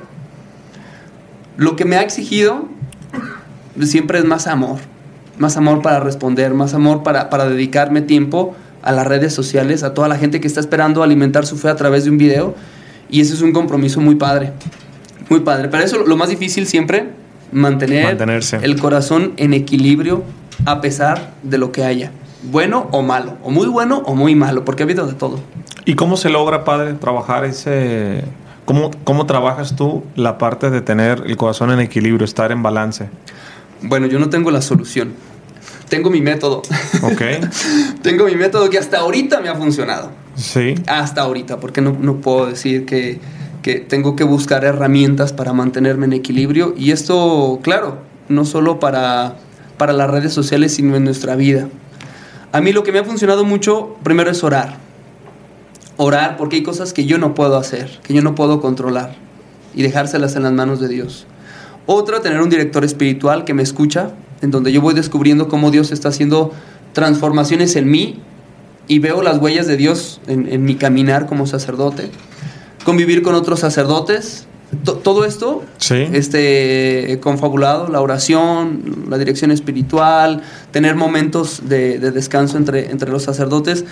Lo 1.57 1.77
que 1.77 1.85
me 1.85 1.95
ha 1.95 2.03
exigido 2.03 2.67
siempre 3.81 4.19
es 4.19 4.25
más 4.25 4.49
amor, 4.49 4.81
más 5.39 5.57
amor 5.57 5.83
para 5.83 6.01
responder, 6.01 6.53
más 6.53 6.75
amor 6.75 7.05
para, 7.05 7.31
para 7.31 7.49
dedicarme 7.49 8.03
tiempo 8.03 8.57
a 8.83 8.91
las 8.91 9.07
redes 9.07 9.33
sociales, 9.33 9.85
a 9.85 9.95
toda 9.95 10.09
la 10.09 10.19
gente 10.19 10.41
que 10.41 10.49
está 10.49 10.59
esperando 10.59 11.05
alimentar 11.05 11.47
su 11.47 11.57
fe 11.57 11.69
a 11.69 11.77
través 11.77 12.03
de 12.03 12.11
un 12.11 12.19
video. 12.19 12.57
Y 13.09 13.21
ese 13.21 13.35
es 13.35 13.41
un 13.41 13.53
compromiso 13.53 14.01
muy 14.01 14.17
padre, 14.17 14.53
muy 15.29 15.41
padre. 15.41 15.69
Pero 15.69 15.85
eso 15.85 15.99
lo 16.05 16.17
más 16.17 16.29
difícil 16.29 16.67
siempre, 16.67 17.11
mantener 17.53 18.05
Mantenerse. 18.07 18.59
el 18.63 18.81
corazón 18.81 19.33
en 19.37 19.55
equilibrio 19.55 20.25
a 20.65 20.81
pesar 20.81 21.35
de 21.43 21.59
lo 21.59 21.73
que 21.73 21.85
haya. 21.85 22.11
Bueno 22.51 22.89
o 22.91 23.03
malo, 23.03 23.37
o 23.43 23.51
muy 23.51 23.69
bueno 23.69 24.03
o 24.05 24.15
muy 24.15 24.35
malo, 24.35 24.65
porque 24.65 24.83
ha 24.83 24.87
habido 24.87 25.07
de 25.07 25.15
todo. 25.15 25.41
¿Y 25.85 25.95
cómo 25.95 26.17
se 26.17 26.31
logra, 26.31 26.65
padre, 26.65 26.95
trabajar 26.95 27.45
ese... 27.45 28.25
¿Cómo, 28.65 28.91
¿Cómo 29.05 29.27
trabajas 29.27 29.75
tú 29.75 30.05
la 30.15 30.39
parte 30.39 30.71
de 30.71 30.81
tener 30.81 31.25
el 31.27 31.37
corazón 31.37 31.73
en 31.73 31.81
equilibrio, 31.81 32.25
estar 32.25 32.53
en 32.53 32.63
balance? 32.63 33.09
Bueno, 33.83 34.07
yo 34.07 34.21
no 34.21 34.31
tengo 34.31 34.51
la 34.53 34.63
solución. 34.63 35.13
Tengo 35.89 36.11
mi 36.11 36.21
método. 36.21 36.63
Ok. 37.03 37.23
tengo 38.03 38.27
mi 38.27 38.37
método 38.37 38.71
que 38.71 38.79
hasta 38.79 38.99
ahorita 38.99 39.41
me 39.41 39.49
ha 39.49 39.57
funcionado. 39.57 40.13
Sí. 40.37 40.75
Hasta 40.87 41.23
ahorita, 41.23 41.59
porque 41.59 41.81
no, 41.81 41.97
no 42.01 42.17
puedo 42.17 42.47
decir 42.47 42.87
que, 42.87 43.21
que 43.63 43.77
tengo 43.77 44.17
que 44.17 44.25
buscar 44.25 44.65
herramientas 44.65 45.33
para 45.33 45.53
mantenerme 45.53 46.07
en 46.07 46.13
equilibrio. 46.13 46.75
Y 46.77 46.91
esto, 46.91 47.61
claro, 47.63 47.99
no 48.29 48.45
solo 48.45 48.81
para, 48.81 49.37
para 49.79 49.93
las 49.93 50.11
redes 50.11 50.33
sociales, 50.33 50.75
sino 50.75 50.97
en 50.97 51.05
nuestra 51.05 51.37
vida. 51.37 51.69
A 52.51 52.61
mí 52.61 52.73
lo 52.73 52.83
que 52.83 52.93
me 52.93 52.99
ha 52.99 53.05
funcionado 53.05 53.45
mucho, 53.45 53.97
primero 54.03 54.31
es 54.31 54.45
orar. 54.45 54.77
Orar 55.97 56.37
porque 56.37 56.57
hay 56.57 56.63
cosas 56.63 56.93
que 56.93 57.07
yo 57.07 57.19
no 57.19 57.35
puedo 57.35 57.57
hacer, 57.57 58.01
que 58.03 58.13
yo 58.13 58.23
no 58.23 58.35
puedo 58.35 58.61
controlar 58.61 59.15
y 59.75 59.83
dejárselas 59.83 60.37
en 60.37 60.43
las 60.43 60.53
manos 60.53 60.81
de 60.81 60.89
Dios. 60.89 61.27
Otra, 61.87 62.21
tener 62.21 62.41
un 62.41 62.51
director 62.51 62.85
espiritual 62.85 63.45
que 63.45 63.55
me 63.55 63.63
escucha, 63.63 64.11
en 64.41 64.51
donde 64.51 64.73
yo 64.73 64.81
voy 64.81 64.95
descubriendo 64.95 65.49
cómo 65.49 65.71
Dios 65.71 65.93
está 65.93 66.09
haciendo 66.09 66.53
transformaciones 66.93 67.77
en 67.77 67.91
mí 67.91 68.21
y 68.89 68.99
veo 68.99 69.23
las 69.23 69.39
huellas 69.39 69.67
de 69.67 69.77
Dios 69.77 70.21
en, 70.27 70.49
en 70.53 70.65
mi 70.65 70.75
caminar 70.75 71.27
como 71.27 71.47
sacerdote. 71.47 72.11
Convivir 72.85 73.23
con 73.23 73.35
otros 73.35 73.61
sacerdotes. 73.61 74.47
To- 74.85 74.95
todo 74.95 75.27
esto 75.27 75.63
Sí. 75.77 76.07
este, 76.13 77.19
confabulado, 77.21 77.89
la 77.89 78.01
oración, 78.01 79.05
la 79.11 79.19
dirección 79.19 79.51
espiritual, 79.51 80.43
tener 80.71 80.95
momentos 80.97 81.69
de, 81.69 81.99
de 81.99 82.11
descanso 82.11 82.57
entre, 82.57 82.91
entre 82.91 83.11
los 83.11 83.23
sacerdotes, 83.23 83.85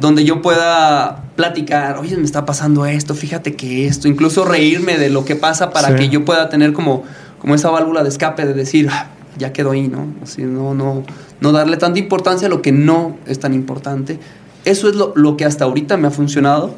donde 0.00 0.24
yo 0.24 0.42
pueda 0.42 1.22
platicar, 1.36 1.98
oye, 1.98 2.16
me 2.16 2.24
está 2.24 2.44
pasando 2.44 2.84
esto, 2.84 3.14
fíjate 3.14 3.54
que 3.54 3.86
esto, 3.86 4.08
incluso 4.08 4.44
reírme 4.44 4.98
de 4.98 5.08
lo 5.08 5.24
que 5.24 5.36
pasa 5.36 5.70
para 5.70 5.90
Sí. 5.90 5.94
que 5.94 6.08
yo 6.08 6.24
pueda 6.24 6.48
tener 6.48 6.72
como, 6.72 7.04
como 7.38 7.54
esa 7.54 7.70
válvula 7.70 8.02
de 8.02 8.08
escape 8.08 8.44
de 8.44 8.54
decir, 8.54 8.88
"Ah, 8.90 9.06
ya 9.38 9.52
quedó 9.52 9.70
ahí, 9.70 9.86
¿no? 9.86 10.08
Así, 10.20 10.42
no, 10.42 10.74
no, 10.74 11.04
no 11.40 11.52
darle 11.52 11.76
tanta 11.76 12.00
importancia 12.00 12.48
a 12.48 12.50
lo 12.50 12.60
que 12.60 12.72
no 12.72 13.16
es 13.26 13.38
tan 13.38 13.54
importante. 13.54 14.18
Eso 14.64 14.88
es 14.88 14.96
lo, 14.96 15.12
lo 15.14 15.36
que 15.36 15.44
hasta 15.44 15.64
ahorita 15.64 15.96
me 15.96 16.08
ha 16.08 16.10
funcionado 16.10 16.74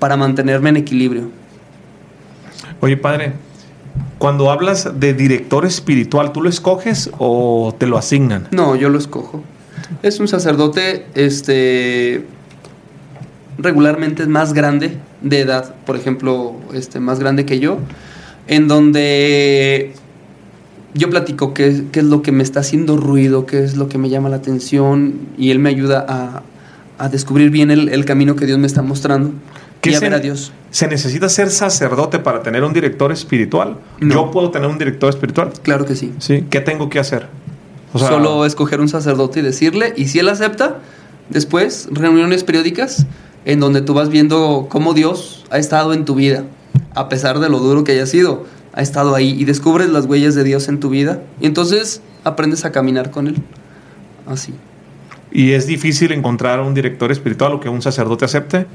para 0.00 0.16
mantenerme 0.16 0.70
en 0.70 0.78
equilibrio. 0.78 1.30
Oye, 2.80 2.96
padre, 2.96 3.34
cuando 4.18 4.50
hablas 4.50 4.98
de 4.98 5.14
director 5.14 5.64
espiritual, 5.64 6.32
¿tú 6.32 6.42
lo 6.42 6.48
escoges 6.48 7.10
o 7.18 7.74
te 7.78 7.86
lo 7.86 7.96
asignan? 7.96 8.48
No, 8.50 8.74
yo 8.74 8.88
lo 8.88 8.98
escojo. 8.98 9.44
Es 10.02 10.18
un 10.18 10.28
sacerdote, 10.28 11.06
este, 11.14 12.26
regularmente 13.58 14.22
es 14.22 14.28
más 14.28 14.52
grande 14.52 14.96
de 15.20 15.40
edad, 15.40 15.74
por 15.86 15.96
ejemplo, 15.96 16.54
este, 16.74 16.98
más 17.00 17.20
grande 17.20 17.44
que 17.44 17.60
yo, 17.60 17.78
en 18.46 18.68
donde 18.68 19.92
yo 20.94 21.10
platico 21.10 21.54
qué, 21.54 21.84
qué 21.92 22.00
es 22.00 22.06
lo 22.06 22.22
que 22.22 22.32
me 22.32 22.42
está 22.42 22.60
haciendo 22.60 22.96
ruido, 22.96 23.46
qué 23.46 23.62
es 23.62 23.76
lo 23.76 23.88
que 23.88 23.98
me 23.98 24.08
llama 24.08 24.28
la 24.28 24.36
atención, 24.36 25.14
y 25.36 25.50
él 25.50 25.58
me 25.58 25.68
ayuda 25.68 26.04
a, 26.08 26.42
a 26.98 27.08
descubrir 27.08 27.50
bien 27.50 27.70
el, 27.70 27.88
el 27.88 28.04
camino 28.04 28.36
que 28.36 28.46
Dios 28.46 28.58
me 28.58 28.66
está 28.66 28.82
mostrando 28.82 29.32
¿Qué 29.80 29.90
y 29.90 29.94
a 29.94 29.98
se- 29.98 30.06
a 30.06 30.18
Dios. 30.18 30.52
¿Se 30.70 30.86
necesita 30.86 31.28
ser 31.28 31.50
sacerdote 31.50 32.18
para 32.20 32.42
tener 32.42 32.62
un 32.64 32.72
director 32.72 33.10
espiritual? 33.12 33.78
No. 34.00 34.14
¿Yo 34.14 34.30
puedo 34.30 34.50
tener 34.50 34.68
un 34.68 34.78
director 34.78 35.08
espiritual? 35.10 35.52
Claro 35.62 35.84
que 35.84 35.96
sí. 35.96 36.12
Sí. 36.18 36.44
¿Qué 36.48 36.60
tengo 36.60 36.88
que 36.88 36.98
hacer? 36.98 37.26
O 37.92 37.98
sea, 37.98 38.08
Solo 38.08 38.44
escoger 38.46 38.80
un 38.80 38.88
sacerdote 38.88 39.40
y 39.40 39.42
decirle, 39.42 39.92
y 39.96 40.06
si 40.08 40.20
él 40.20 40.28
acepta, 40.28 40.78
después 41.28 41.88
reuniones 41.90 42.44
periódicas 42.44 43.06
en 43.44 43.58
donde 43.58 43.80
tú 43.82 43.94
vas 43.94 44.10
viendo 44.10 44.66
cómo 44.70 44.94
Dios 44.94 45.44
ha 45.50 45.58
estado 45.58 45.92
en 45.92 46.04
tu 46.04 46.14
vida, 46.14 46.44
a 46.94 47.08
pesar 47.08 47.40
de 47.40 47.48
lo 47.48 47.58
duro 47.58 47.82
que 47.82 47.92
haya 47.92 48.06
sido, 48.06 48.44
ha 48.72 48.82
estado 48.82 49.14
ahí 49.16 49.34
y 49.36 49.44
descubres 49.44 49.88
las 49.88 50.04
huellas 50.06 50.36
de 50.36 50.44
Dios 50.44 50.68
en 50.68 50.78
tu 50.78 50.88
vida 50.90 51.20
y 51.40 51.46
entonces 51.46 52.00
aprendes 52.22 52.64
a 52.64 52.70
caminar 52.70 53.10
con 53.10 53.26
él. 53.26 53.36
Así. 54.26 54.54
¿Y 55.32 55.52
es 55.52 55.66
difícil 55.66 56.12
encontrar 56.12 56.60
un 56.60 56.74
director 56.74 57.10
espiritual 57.10 57.54
o 57.54 57.60
que 57.60 57.68
un 57.68 57.82
sacerdote 57.82 58.24
acepte? 58.24 58.66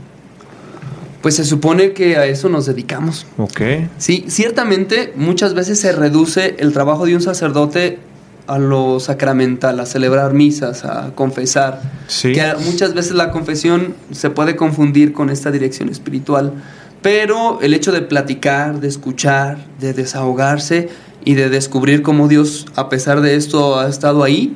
Pues 1.26 1.38
se 1.38 1.44
supone 1.44 1.94
que 1.94 2.18
a 2.18 2.28
eso 2.28 2.50
nos 2.50 2.68
dedicamos. 2.68 3.26
Ok. 3.40 3.60
Sí, 3.98 4.26
ciertamente 4.28 5.12
muchas 5.16 5.56
veces 5.56 5.80
se 5.80 5.92
reduce 5.92 6.56
el 6.60 6.72
trabajo 6.72 7.08
de 7.08 7.16
un 7.16 7.22
sacerdote 7.24 7.98
a 8.46 8.60
lo 8.60 9.00
sacramental, 9.00 9.80
a 9.80 9.88
celebrar 9.88 10.36
misas, 10.36 10.86
a 10.86 11.16
confesar. 11.16 11.82
Sí. 12.06 12.34
Que 12.34 12.54
muchas 12.64 12.94
veces 12.94 13.14
la 13.14 13.32
confesión 13.32 13.96
se 14.12 14.30
puede 14.30 14.56
confundir 14.56 15.14
con 15.14 15.32
esta 15.32 15.50
dirección 15.50 15.90
espiritual. 15.90 16.54
Pero 17.02 17.60
el 17.60 17.74
hecho 17.74 17.92
de 17.92 18.04
platicar, 18.04 18.80
de 18.80 18.88
escuchar, 18.88 19.58
de 19.80 19.94
desahogarse 19.94 20.90
y 21.24 21.34
de 21.34 21.50
descubrir 21.50 22.04
cómo 22.04 22.28
Dios, 22.28 22.68
a 22.76 22.88
pesar 22.88 23.22
de 23.22 23.36
esto, 23.36 23.80
ha 23.80 23.90
estado 23.90 24.24
ahí, 24.24 24.56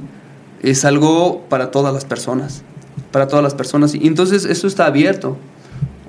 es 0.61 0.85
algo 0.85 1.45
para 1.49 1.71
todas 1.71 1.95
las 1.95 2.05
personas. 2.05 2.61
Para 3.11 3.27
todas 3.27 3.41
las 3.41 3.55
personas. 3.55 3.95
Y 3.95 4.05
entonces 4.05 4.45
eso 4.45 4.67
está 4.67 4.85
abierto. 4.85 5.35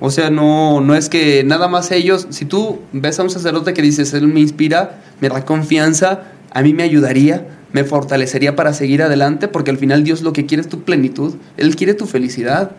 O 0.03 0.09
sea, 0.09 0.31
no, 0.31 0.81
no 0.81 0.95
es 0.95 1.09
que 1.09 1.43
nada 1.43 1.67
más 1.67 1.91
ellos, 1.91 2.25
si 2.31 2.45
tú 2.45 2.79
ves 2.91 3.19
a 3.19 3.23
un 3.23 3.29
sacerdote 3.29 3.73
que 3.73 3.83
dices, 3.83 4.11
él 4.15 4.27
me 4.27 4.39
inspira, 4.39 4.99
me 5.19 5.29
da 5.29 5.45
confianza, 5.45 6.23
a 6.49 6.63
mí 6.63 6.73
me 6.73 6.81
ayudaría, 6.81 7.47
me 7.71 7.83
fortalecería 7.83 8.55
para 8.55 8.73
seguir 8.73 9.03
adelante, 9.03 9.47
porque 9.47 9.69
al 9.69 9.77
final 9.77 10.03
Dios 10.03 10.23
lo 10.23 10.33
que 10.33 10.47
quiere 10.47 10.61
es 10.61 10.69
tu 10.69 10.81
plenitud, 10.81 11.35
Él 11.55 11.75
quiere 11.75 11.93
tu 11.93 12.07
felicidad. 12.07 12.71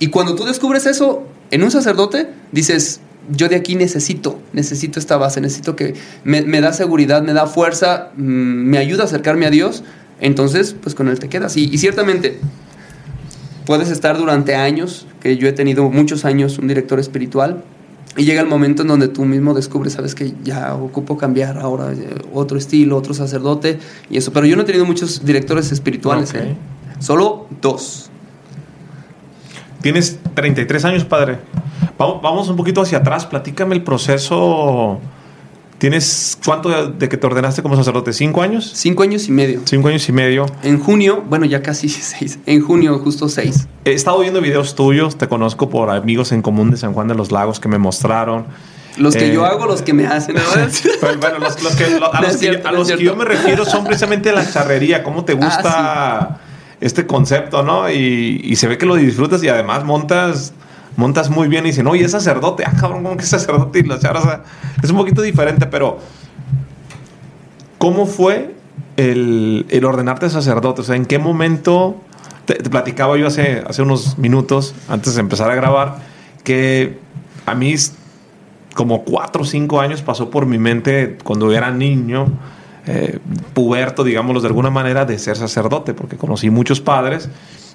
Y 0.00 0.08
cuando 0.08 0.34
tú 0.34 0.44
descubres 0.44 0.86
eso 0.86 1.28
en 1.52 1.62
un 1.62 1.70
sacerdote, 1.70 2.30
dices, 2.50 3.00
yo 3.30 3.48
de 3.48 3.54
aquí 3.54 3.76
necesito, 3.76 4.40
necesito 4.52 4.98
esta 4.98 5.16
base, 5.16 5.40
necesito 5.40 5.76
que 5.76 5.94
me, 6.24 6.60
da 6.60 6.72
seguridad, 6.72 7.22
me 7.22 7.32
da 7.32 7.46
fuerza, 7.46 8.10
mm, 8.16 8.22
me 8.22 8.78
ayuda 8.78 9.04
a 9.04 9.06
acercarme 9.06 9.46
a 9.46 9.50
Dios, 9.50 9.84
entonces 10.20 10.74
pues 10.82 10.96
con 10.96 11.06
Él 11.06 11.20
te 11.20 11.28
quedas. 11.28 11.56
Y, 11.56 11.72
y 11.72 11.78
ciertamente 11.78 12.40
puedes 13.66 13.90
estar 13.90 14.16
durante 14.16 14.54
años, 14.54 15.06
que 15.20 15.36
yo 15.36 15.48
he 15.48 15.52
tenido 15.52 15.90
muchos 15.90 16.24
años 16.24 16.58
un 16.58 16.68
director 16.68 16.98
espiritual, 16.98 17.62
y 18.16 18.24
llega 18.24 18.40
el 18.40 18.48
momento 18.48 18.82
en 18.82 18.88
donde 18.88 19.08
tú 19.08 19.26
mismo 19.26 19.52
descubres, 19.52 19.92
sabes 19.92 20.14
que 20.14 20.32
ya 20.42 20.74
ocupo 20.74 21.18
cambiar 21.18 21.58
ahora 21.58 21.92
eh, 21.92 22.14
otro 22.32 22.56
estilo, 22.56 22.96
otro 22.96 23.12
sacerdote 23.12 23.78
y 24.08 24.16
eso. 24.16 24.32
Pero 24.32 24.46
yo 24.46 24.56
no 24.56 24.62
he 24.62 24.64
tenido 24.64 24.86
muchos 24.86 25.24
directores 25.24 25.70
espirituales. 25.70 26.32
¿eh? 26.32 26.56
solo 26.98 27.46
dos. 27.60 28.08
Tienes 29.82 30.18
33 30.32 30.84
años, 30.86 31.04
padre. 31.04 31.38
Vamos, 31.98 32.22
vamos 32.22 32.48
un 32.48 32.56
poquito 32.56 32.80
hacia 32.80 32.98
atrás. 32.98 33.26
Platícame 33.26 33.74
el 33.74 33.82
proceso. 33.82 34.98
¿Tienes 35.78 36.38
cuánto 36.44 36.70
de, 36.70 36.92
de 36.98 37.08
que 37.08 37.16
te 37.18 37.26
ordenaste 37.26 37.60
como 37.62 37.76
sacerdote? 37.76 38.12
¿Cinco 38.14 38.40
años? 38.42 38.70
Cinco 38.74 39.02
años 39.02 39.28
y 39.28 39.32
medio. 39.32 39.60
Cinco 39.64 39.88
años 39.88 40.08
y 40.08 40.12
medio. 40.12 40.46
En 40.62 40.78
junio, 40.80 41.22
bueno, 41.28 41.44
ya 41.44 41.62
casi 41.62 41.88
seis. 41.90 42.38
En 42.46 42.62
junio, 42.62 42.98
justo 42.98 43.28
seis. 43.28 43.68
He 43.84 43.92
estado 43.92 44.18
viendo 44.20 44.40
videos 44.40 44.74
tuyos. 44.74 45.16
Te 45.18 45.28
conozco 45.28 45.68
por 45.68 45.90
amigos 45.90 46.32
en 46.32 46.40
común 46.40 46.70
de 46.70 46.78
San 46.78 46.94
Juan 46.94 47.08
de 47.08 47.14
los 47.14 47.30
Lagos 47.30 47.60
que 47.60 47.68
me 47.68 47.76
mostraron. 47.78 48.46
Los 48.96 49.14
que 49.14 49.26
Eh, 49.28 49.34
yo 49.34 49.44
hago, 49.44 49.66
los 49.66 49.82
que 49.82 49.92
me 49.92 50.06
hacen. 50.06 50.36
¿no? 50.36 50.40
Bueno, 51.02 51.18
bueno, 51.20 51.38
los, 51.40 51.62
los 51.62 51.76
que, 51.76 51.90
lo- 52.00 52.14
a 52.14 52.20
No 52.20 52.26
los, 52.28 52.32
que, 52.36 52.38
cierto, 52.38 52.68
a 52.68 52.72
no 52.72 52.78
los 52.78 52.88
es 52.90 52.96
que 52.96 53.04
yo 53.04 53.14
me 53.14 53.26
refiero 53.26 53.66
son 53.66 53.84
precisamente 53.84 54.32
la 54.32 54.50
charrería. 54.50 55.02
¿Cómo 55.02 55.26
te 55.26 55.34
gusta 55.34 55.60
Ah, 56.18 56.38
este 56.80 57.06
concepto, 57.06 57.62
no? 57.62 57.90
Y, 57.90 58.40
y 58.42 58.56
se 58.56 58.66
ve 58.66 58.78
que 58.78 58.86
lo 58.86 58.94
disfrutas 58.94 59.42
y 59.42 59.48
además 59.50 59.84
montas 59.84 60.54
montas 60.96 61.30
muy 61.30 61.48
bien 61.48 61.64
y 61.64 61.68
dicen, 61.68 61.86
oye, 61.86 62.04
es 62.04 62.12
sacerdote. 62.12 62.64
Ah, 62.66 62.72
cabrón, 62.78 63.02
¿cómo 63.02 63.16
que 63.16 63.22
es 63.22 63.28
sacerdote? 63.28 63.80
Y 63.80 63.82
la 63.84 64.00
sea, 64.00 64.42
es 64.82 64.90
un 64.90 64.96
poquito 64.96 65.22
diferente, 65.22 65.66
pero 65.66 65.98
¿cómo 67.78 68.06
fue 68.06 68.54
el, 68.96 69.82
ordenarte 69.84 70.28
sacerdote? 70.30 70.80
O 70.80 70.84
sea, 70.84 70.96
¿en 70.96 71.06
qué 71.06 71.18
momento? 71.18 72.00
Te, 72.46 72.54
platicaba 72.56 73.16
yo 73.16 73.26
hace, 73.26 73.62
hace 73.66 73.82
unos 73.82 74.18
minutos, 74.18 74.74
antes 74.88 75.14
de 75.14 75.20
empezar 75.20 75.50
a 75.50 75.54
grabar, 75.54 75.98
que 76.44 76.98
a 77.44 77.54
mí 77.54 77.74
como 78.74 79.04
cuatro 79.04 79.42
o 79.42 79.44
cinco 79.44 79.80
años 79.80 80.02
pasó 80.02 80.30
por 80.30 80.46
mi 80.46 80.58
mente 80.58 81.18
cuando 81.24 81.52
era 81.52 81.70
niño, 81.70 82.26
eh, 82.86 83.18
puberto, 83.54 84.04
digámoslo 84.04 84.40
de 84.40 84.46
alguna 84.46 84.70
manera, 84.70 85.04
de 85.04 85.18
ser 85.18 85.36
sacerdote, 85.36 85.94
porque 85.94 86.16
conocí 86.16 86.50
muchos 86.50 86.80
padres 86.80 87.28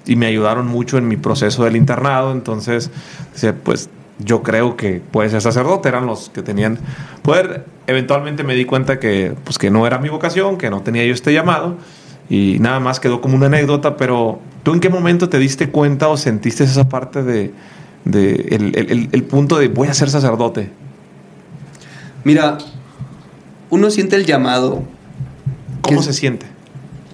y 0.06 0.16
me 0.16 0.26
ayudaron 0.26 0.66
mucho 0.66 0.98
en 0.98 1.08
mi 1.08 1.16
proceso 1.16 1.64
del 1.64 1.76
internado. 1.76 2.32
Entonces, 2.32 2.90
pues 3.62 3.88
yo 4.18 4.42
creo 4.42 4.76
que 4.76 5.00
puede 5.10 5.30
ser 5.30 5.40
sacerdote, 5.40 5.88
eran 5.88 6.06
los 6.06 6.30
que 6.30 6.42
tenían 6.42 6.78
poder. 7.22 7.66
Eventualmente 7.86 8.44
me 8.44 8.54
di 8.54 8.64
cuenta 8.64 9.00
que, 9.00 9.34
pues, 9.44 9.58
que 9.58 9.70
no 9.70 9.86
era 9.86 9.98
mi 9.98 10.08
vocación, 10.08 10.58
que 10.58 10.70
no 10.70 10.82
tenía 10.82 11.04
yo 11.04 11.14
este 11.14 11.32
llamado 11.32 11.76
y 12.28 12.58
nada 12.60 12.80
más 12.80 13.00
quedó 13.00 13.20
como 13.20 13.36
una 13.36 13.46
anécdota, 13.46 13.96
pero 13.96 14.40
¿tú 14.62 14.72
en 14.72 14.80
qué 14.80 14.88
momento 14.88 15.28
te 15.28 15.38
diste 15.38 15.70
cuenta 15.70 16.08
o 16.08 16.16
sentiste 16.16 16.64
esa 16.64 16.88
parte 16.88 17.22
de, 17.22 17.52
el, 18.04 19.24
punto 19.24 19.58
de 19.58 19.68
voy 19.68 19.88
a 19.88 19.94
ser 19.94 20.08
sacerdote? 20.08 20.70
Mira, 22.24 22.58
uno 23.70 23.90
siente 23.90 24.16
el 24.16 24.24
llamado. 24.24 24.82
¿Cómo 25.80 26.02
se 26.02 26.12
siente? 26.12 26.46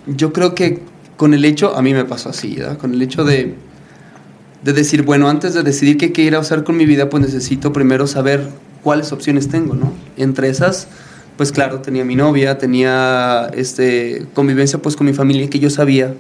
Yo 0.07 0.33
creo 0.33 0.55
que 0.55 0.83
con 1.19 1.35
el 1.35 1.45
hecho, 1.45 1.77
a 1.77 1.83
mí 1.83 1.93
me 1.93 2.05
pasó 2.05 2.31
así, 2.31 2.55
¿verdad? 2.55 2.79
con 2.79 2.95
el 2.95 3.03
hecho 3.03 3.25
de, 3.25 3.57
de 4.63 4.73
decir, 4.73 5.03
bueno, 5.03 5.29
antes 5.29 5.53
de 5.53 5.65
decidir 5.65 5.99
qué 5.99 6.13
quiero 6.13 6.39
hacer 6.39 6.63
con 6.63 6.77
mi 6.77 6.87
vida, 6.87 7.11
pues 7.11 7.23
necesito 7.23 7.73
primero 7.73 8.07
saber 8.07 8.49
cuáles 8.85 9.11
opciones 9.13 9.49
tengo, 9.49 9.75
¿no? 9.75 9.93
Entre 10.17 10.49
esas, 10.49 10.87
pues 11.37 11.51
claro, 11.51 11.81
tenía 11.81 12.05
mi 12.05 12.15
novia, 12.15 12.57
tenía 12.57 13.51
este, 13.53 14.27
convivencia 14.33 14.79
pues 14.79 14.95
con 14.95 15.09
mi 15.09 15.13
familia, 15.13 15.51
que 15.51 15.59
yo 15.59 15.71
sabía, 15.71 16.15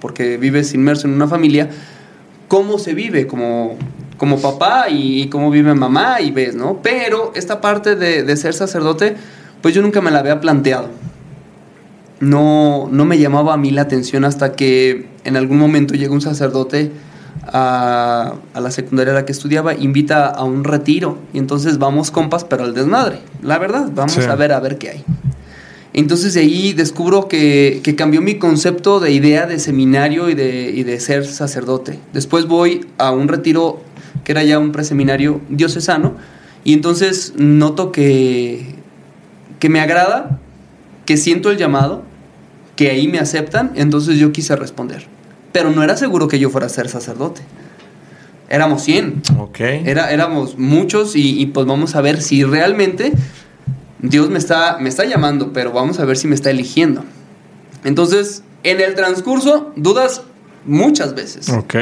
porque 0.00 0.36
vives 0.36 0.74
inmerso 0.74 1.08
en 1.08 1.14
una 1.14 1.26
familia, 1.26 1.70
cómo 2.46 2.78
se 2.78 2.92
vive 2.92 3.26
como, 3.26 3.78
como 4.18 4.38
papá 4.38 4.90
y 4.90 5.30
cómo 5.30 5.50
vive 5.50 5.72
mamá 5.72 6.20
y 6.20 6.30
ves, 6.30 6.54
¿no? 6.54 6.80
Pero 6.82 7.32
esta 7.34 7.62
parte 7.62 7.96
de, 7.96 8.22
de 8.22 8.36
ser 8.36 8.52
sacerdote, 8.52 9.16
pues 9.62 9.74
yo 9.74 9.80
nunca 9.80 10.02
me 10.02 10.10
la 10.10 10.18
había 10.18 10.42
planteado. 10.42 10.90
No, 12.20 12.88
no 12.90 13.04
me 13.04 13.18
llamaba 13.18 13.54
a 13.54 13.56
mí 13.56 13.70
la 13.70 13.82
atención 13.82 14.24
hasta 14.24 14.52
que 14.52 15.08
en 15.24 15.36
algún 15.36 15.58
momento 15.58 15.94
llegó 15.94 16.14
un 16.14 16.20
sacerdote 16.20 16.92
a, 17.46 18.34
la 18.54 18.70
secundaria 18.70 19.12
a 19.12 19.16
la 19.16 19.26
que 19.26 19.32
estudiaba, 19.32 19.74
invita 19.74 20.26
a 20.26 20.44
un 20.44 20.64
retiro. 20.64 21.18
Y 21.32 21.38
entonces 21.38 21.78
vamos 21.78 22.10
compas, 22.10 22.44
pero 22.44 22.64
al 22.64 22.74
desmadre. 22.74 23.18
La 23.42 23.58
verdad, 23.58 23.90
vamos 23.94 24.18
a 24.18 24.34
ver 24.36 24.52
a 24.52 24.60
ver 24.60 24.78
qué 24.78 24.90
hay. 24.90 25.04
Entonces 25.92 26.34
de 26.34 26.40
ahí 26.40 26.72
descubro 26.72 27.28
que, 27.28 27.80
cambió 27.96 28.20
mi 28.20 28.36
concepto 28.36 28.98
de 28.98 29.12
idea 29.12 29.46
de 29.46 29.60
seminario 29.60 30.28
y 30.28 30.34
de, 30.34 30.82
de, 30.84 31.00
ser 31.00 31.24
sacerdote. 31.24 32.00
Después 32.12 32.46
voy 32.46 32.86
a 32.98 33.12
un 33.12 33.28
retiro 33.28 33.80
que 34.24 34.32
era 34.32 34.42
ya 34.42 34.58
un 34.58 34.72
preseminario 34.72 35.40
diocesano 35.48 36.16
y 36.64 36.72
entonces 36.72 37.34
noto 37.36 37.92
que, 37.92 38.74
que 39.60 39.68
me 39.68 39.80
agrada, 39.80 40.40
que 41.06 41.16
siento 41.16 41.50
el 41.50 41.58
llamado, 41.58 42.02
que 42.76 42.90
ahí 42.90 43.08
me 43.08 43.18
aceptan, 43.18 43.72
entonces 43.74 44.18
yo 44.18 44.32
quise 44.32 44.56
responder 44.56 45.06
pero 45.54 45.70
no 45.70 45.84
era 45.84 45.96
seguro 45.96 46.26
que 46.26 46.40
yo 46.40 46.50
fuera 46.50 46.66
a 46.66 46.68
ser 46.68 46.88
sacerdote. 46.88 47.40
Éramos 48.48 48.82
100. 48.82 49.22
Ok. 49.38 49.60
Era, 49.60 50.10
éramos 50.10 50.58
muchos 50.58 51.12
y, 51.14 51.46
pues 51.46 51.64
vamos 51.64 51.94
a 51.94 52.00
ver 52.00 52.20
si 52.20 52.42
realmente 52.42 53.12
Dios 54.00 54.30
me 54.30 54.38
está, 54.38 54.78
me 54.80 54.88
está 54.88 55.04
llamando, 55.04 55.52
pero 55.52 55.70
vamos 55.70 56.00
a 56.00 56.04
ver 56.06 56.16
si 56.16 56.26
me 56.26 56.34
está 56.34 56.50
eligiendo. 56.50 57.04
Entonces, 57.84 58.42
en 58.64 58.80
el 58.80 58.96
transcurso, 58.96 59.72
dudas 59.76 60.22
muchas 60.66 61.14
veces. 61.14 61.48
Ok. 61.48 61.74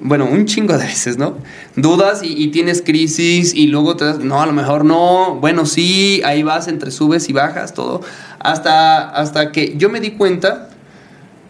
Bueno, 0.00 0.26
un 0.26 0.44
chingo 0.46 0.76
de 0.76 0.84
veces, 0.84 1.16
¿no? 1.16 1.36
Dudas 1.74 2.20
y, 2.22 2.48
tienes 2.48 2.82
crisis 2.82 3.54
y 3.54 3.66
luego 3.68 3.96
te 3.96 4.04
das, 4.04 4.18
no, 4.18 4.40
a 4.40 4.46
lo 4.46 4.52
mejor 4.52 4.84
no, 4.84 5.36
bueno, 5.40 5.66
sí, 5.66 6.20
ahí 6.24 6.42
vas 6.42 6.68
entre 6.68 6.90
subes 6.90 7.28
y 7.28 7.32
bajas, 7.32 7.74
todo. 7.74 8.02
Hasta, 8.38 9.08
hasta 9.10 9.52
que 9.52 9.76
yo 9.76 9.88
me 9.88 10.00
di 10.00 10.12
cuenta 10.12 10.68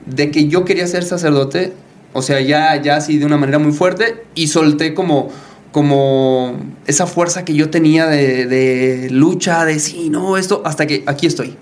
de 0.06 0.30
que 0.30 0.48
yo 0.48 0.64
quería 0.64 0.86
ser 0.86 1.02
sacerdote, 1.02 1.72
o 2.12 2.22
sea, 2.22 2.40
ya, 2.40 2.80
ya 2.80 2.96
así 2.96 3.18
de 3.18 3.26
una 3.26 3.36
manera 3.36 3.58
muy 3.58 3.72
fuerte, 3.72 4.24
y 4.34 4.46
solté 4.46 4.94
como, 4.94 5.28
como 5.72 6.56
esa 6.86 7.06
fuerza 7.06 7.44
que 7.44 7.54
yo 7.54 7.68
tenía 7.68 8.06
de, 8.06 9.08
lucha, 9.10 9.64
de 9.64 9.78
sí, 9.80 10.08
no, 10.08 10.36
esto, 10.36 10.62
hasta 10.64 10.86
que 10.86 11.02
aquí 11.06 11.26
estoy. 11.26 11.56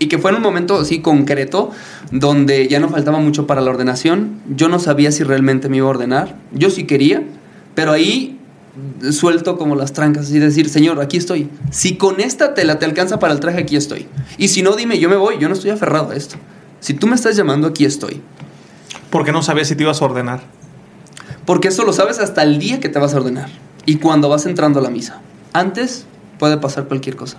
Y 0.00 0.08
que 0.08 0.18
fue 0.18 0.32
en 0.32 0.38
un 0.38 0.42
momento 0.42 0.80
así 0.80 1.00
concreto, 1.00 1.70
donde 2.10 2.66
ya 2.66 2.80
no 2.80 2.88
faltaba 2.88 3.20
mucho 3.20 3.46
para 3.46 3.60
la 3.60 3.70
ordenación, 3.70 4.40
yo 4.48 4.68
no 4.68 4.80
sabía 4.80 5.12
si 5.12 5.22
realmente 5.22 5.68
me 5.68 5.76
iba 5.76 5.86
a 5.86 5.90
ordenar, 5.90 6.36
yo 6.52 6.70
sí 6.70 6.84
quería, 6.84 7.22
pero 7.76 7.92
ahí 7.92 8.40
suelto 9.10 9.58
como 9.58 9.76
las 9.76 9.92
trancas 9.92 10.30
y 10.30 10.38
decir, 10.38 10.68
Señor, 10.68 11.00
aquí 11.00 11.16
estoy. 11.16 11.48
Si 11.70 11.96
con 11.96 12.20
esta 12.20 12.54
tela 12.54 12.78
te 12.78 12.86
alcanza 12.86 13.18
para 13.18 13.32
el 13.32 13.40
traje, 13.40 13.60
aquí 13.60 13.76
estoy. 13.76 14.08
Y 14.38 14.48
si 14.48 14.62
no, 14.62 14.74
dime, 14.74 14.98
yo 14.98 15.08
me 15.08 15.16
voy, 15.16 15.36
yo 15.38 15.48
no 15.48 15.54
estoy 15.54 15.70
aferrado 15.70 16.10
a 16.10 16.16
esto. 16.16 16.36
Si 16.80 16.94
tú 16.94 17.06
me 17.06 17.14
estás 17.14 17.36
llamando, 17.36 17.68
aquí 17.68 17.84
estoy. 17.84 18.22
¿Por 19.10 19.24
qué 19.24 19.32
no 19.32 19.42
sabías 19.42 19.68
si 19.68 19.76
te 19.76 19.82
ibas 19.82 20.00
a 20.00 20.04
ordenar? 20.06 20.40
Porque 21.44 21.68
eso 21.68 21.84
lo 21.84 21.92
sabes 21.92 22.20
hasta 22.20 22.42
el 22.42 22.58
día 22.58 22.80
que 22.80 22.88
te 22.88 22.98
vas 22.98 23.12
a 23.12 23.18
ordenar 23.18 23.50
y 23.86 23.96
cuando 23.96 24.28
vas 24.28 24.46
entrando 24.46 24.78
a 24.78 24.82
la 24.82 24.90
misa. 24.90 25.20
Antes 25.52 26.06
puede 26.38 26.56
pasar 26.58 26.86
cualquier 26.86 27.16
cosa. 27.16 27.38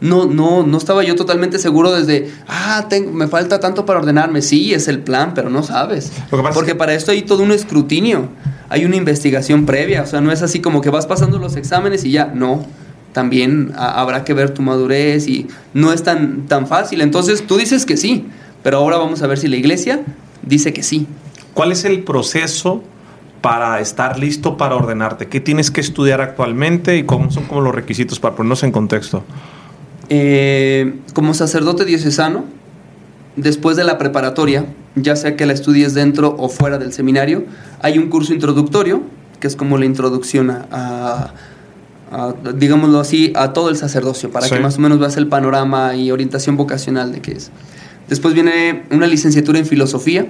No, 0.00 0.26
no, 0.26 0.64
no 0.64 0.78
estaba 0.78 1.02
yo 1.02 1.16
totalmente 1.16 1.58
seguro 1.58 1.92
desde, 1.92 2.30
ah, 2.46 2.86
tengo, 2.88 3.12
me 3.12 3.26
falta 3.26 3.58
tanto 3.58 3.84
para 3.84 3.98
ordenarme. 3.98 4.42
Sí, 4.42 4.72
es 4.72 4.88
el 4.88 5.00
plan, 5.00 5.32
pero 5.34 5.50
no 5.50 5.62
sabes. 5.62 6.12
Porque 6.30 6.74
para 6.74 6.94
esto 6.94 7.10
hay 7.10 7.22
todo 7.22 7.42
un 7.42 7.50
escrutinio, 7.50 8.28
hay 8.68 8.84
una 8.84 8.96
investigación 8.96 9.66
previa. 9.66 10.02
O 10.02 10.06
sea, 10.06 10.20
no 10.20 10.30
es 10.30 10.42
así 10.42 10.60
como 10.60 10.80
que 10.80 10.90
vas 10.90 11.06
pasando 11.06 11.38
los 11.38 11.56
exámenes 11.56 12.04
y 12.04 12.12
ya, 12.12 12.26
no. 12.26 12.64
También 13.12 13.72
habrá 13.76 14.24
que 14.24 14.34
ver 14.34 14.50
tu 14.50 14.62
madurez 14.62 15.26
y 15.26 15.48
no 15.74 15.92
es 15.92 16.02
tan, 16.02 16.46
tan 16.46 16.68
fácil. 16.68 17.00
Entonces 17.00 17.46
tú 17.46 17.56
dices 17.56 17.84
que 17.84 17.96
sí, 17.96 18.26
pero 18.62 18.78
ahora 18.78 18.98
vamos 18.98 19.22
a 19.22 19.26
ver 19.26 19.38
si 19.38 19.48
la 19.48 19.56
iglesia 19.56 20.02
dice 20.42 20.72
que 20.72 20.82
sí. 20.82 21.06
¿Cuál 21.54 21.72
es 21.72 21.84
el 21.84 22.04
proceso 22.04 22.84
para 23.40 23.80
estar 23.80 24.18
listo 24.18 24.56
para 24.56 24.76
ordenarte? 24.76 25.26
¿Qué 25.26 25.40
tienes 25.40 25.70
que 25.70 25.80
estudiar 25.80 26.20
actualmente 26.20 26.96
y 26.96 27.04
cómo 27.04 27.30
son 27.30 27.46
como 27.46 27.60
los 27.62 27.74
requisitos 27.74 28.20
para 28.20 28.36
ponernos 28.36 28.62
en 28.62 28.70
contexto? 28.70 29.24
Eh, 30.10 30.94
como 31.12 31.34
sacerdote 31.34 31.84
diocesano, 31.84 32.44
después 33.36 33.76
de 33.76 33.84
la 33.84 33.98
preparatoria, 33.98 34.66
ya 34.94 35.16
sea 35.16 35.36
que 35.36 35.46
la 35.46 35.52
estudies 35.52 35.94
dentro 35.94 36.34
o 36.38 36.48
fuera 36.48 36.78
del 36.78 36.92
seminario, 36.92 37.44
hay 37.80 37.98
un 37.98 38.08
curso 38.08 38.32
introductorio, 38.32 39.02
que 39.40 39.46
es 39.46 39.56
como 39.56 39.78
la 39.78 39.84
introducción 39.84 40.50
a, 40.50 41.32
digámoslo 42.54 43.00
así, 43.00 43.32
a 43.36 43.52
todo 43.52 43.68
el 43.70 43.76
sacerdocio, 43.76 44.30
para 44.30 44.48
que 44.48 44.58
más 44.60 44.78
o 44.78 44.80
menos 44.80 44.98
veas 44.98 45.16
el 45.16 45.28
panorama 45.28 45.94
y 45.94 46.10
orientación 46.10 46.56
vocacional 46.56 47.12
de 47.12 47.20
qué 47.20 47.32
es. 47.32 47.50
Después 48.08 48.34
viene 48.34 48.84
una 48.90 49.06
licenciatura 49.06 49.58
en 49.58 49.66
filosofía, 49.66 50.26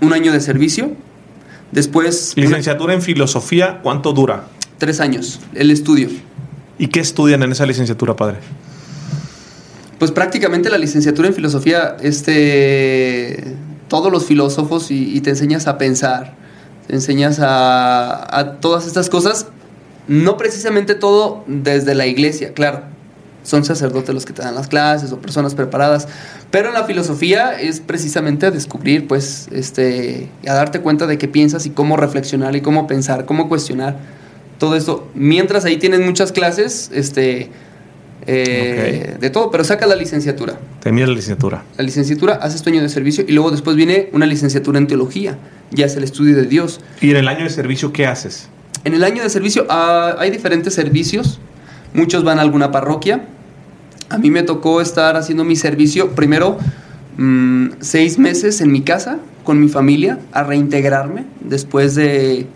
un 0.00 0.12
año 0.12 0.32
de 0.32 0.40
servicio. 0.40 0.92
Después. 1.72 2.34
Licenciatura 2.36 2.94
en 2.94 3.02
filosofía, 3.02 3.80
¿cuánto 3.82 4.12
dura? 4.12 4.44
Tres 4.78 5.00
años, 5.00 5.40
el 5.54 5.70
estudio. 5.70 6.08
¿Y 6.78 6.88
qué 6.88 7.00
estudian 7.00 7.42
en 7.42 7.52
esa 7.52 7.66
licenciatura, 7.66 8.14
padre? 8.14 8.38
Pues 9.98 10.10
prácticamente 10.10 10.68
la 10.68 10.78
licenciatura 10.78 11.28
en 11.28 11.34
filosofía, 11.34 11.96
este, 12.02 13.56
todos 13.88 14.12
los 14.12 14.26
filósofos 14.26 14.90
y, 14.90 15.20
te 15.20 15.30
enseñas 15.30 15.66
a 15.66 15.78
pensar, 15.78 16.34
te 16.86 16.94
enseñas 16.94 17.38
a, 17.40 18.56
todas 18.60 18.86
estas 18.86 19.08
cosas, 19.08 19.46
no 20.06 20.36
precisamente 20.36 20.94
todo 20.94 21.44
desde 21.46 21.94
la 21.94 22.06
iglesia, 22.06 22.52
claro, 22.52 22.82
son 23.42 23.64
sacerdotes 23.64 24.14
los 24.14 24.26
que 24.26 24.32
te 24.32 24.42
dan 24.42 24.54
las 24.54 24.66
clases 24.66 25.12
o 25.12 25.18
personas 25.18 25.54
preparadas. 25.54 26.08
Pero 26.50 26.68
en 26.68 26.74
la 26.74 26.84
filosofía 26.84 27.52
es 27.52 27.80
precisamente 27.80 28.46
a 28.46 28.50
descubrir, 28.50 29.06
pues, 29.06 29.48
este, 29.52 30.28
a 30.46 30.52
darte 30.54 30.80
cuenta 30.80 31.06
de 31.06 31.16
qué 31.16 31.28
piensas 31.28 31.64
y 31.64 31.70
cómo 31.70 31.96
reflexionar 31.96 32.56
y 32.56 32.60
cómo 32.60 32.88
pensar, 32.88 33.24
cómo 33.24 33.48
cuestionar 33.48 33.96
todo 34.58 34.74
esto. 34.74 35.08
Mientras 35.14 35.64
ahí 35.64 35.76
tienes 35.76 36.00
muchas 36.00 36.32
clases, 36.32 36.90
este, 36.92 37.50
eh, 38.26 39.16
de 39.20 39.30
todo, 39.30 39.50
pero 39.50 39.64
saca 39.64 39.86
la 39.86 39.96
licenciatura. 39.96 40.58
Tenía 40.80 41.06
la 41.06 41.12
licenciatura. 41.12 41.62
La 41.76 41.84
licenciatura, 41.84 42.34
haces 42.34 42.62
tu 42.62 42.70
año 42.70 42.82
de 42.82 42.88
servicio 42.88 43.24
y 43.26 43.32
luego 43.32 43.50
después 43.50 43.76
viene 43.76 44.08
una 44.12 44.26
licenciatura 44.26 44.78
en 44.78 44.86
teología, 44.86 45.38
ya 45.70 45.86
es 45.86 45.96
el 45.96 46.04
estudio 46.04 46.36
de 46.36 46.46
Dios. 46.46 46.80
¿Y 47.00 47.10
en 47.10 47.16
el 47.16 47.28
año 47.28 47.44
de 47.44 47.50
servicio 47.50 47.92
qué 47.92 48.06
haces? 48.06 48.48
En 48.84 48.94
el 48.94 49.04
año 49.04 49.22
de 49.22 49.30
servicio 49.30 49.66
ah, 49.68 50.16
hay 50.18 50.30
diferentes 50.30 50.74
servicios, 50.74 51.40
muchos 51.94 52.24
van 52.24 52.38
a 52.38 52.42
alguna 52.42 52.70
parroquia, 52.70 53.24
a 54.08 54.18
mí 54.18 54.30
me 54.30 54.42
tocó 54.42 54.80
estar 54.80 55.16
haciendo 55.16 55.44
mi 55.44 55.56
servicio 55.56 56.10
primero 56.14 56.58
mm, 57.16 57.68
seis 57.80 58.18
meses 58.18 58.60
en 58.60 58.70
mi 58.70 58.82
casa 58.82 59.18
con 59.44 59.60
mi 59.60 59.68
familia 59.68 60.18
a 60.32 60.42
reintegrarme 60.42 61.24
después 61.40 61.94
de 61.94 62.46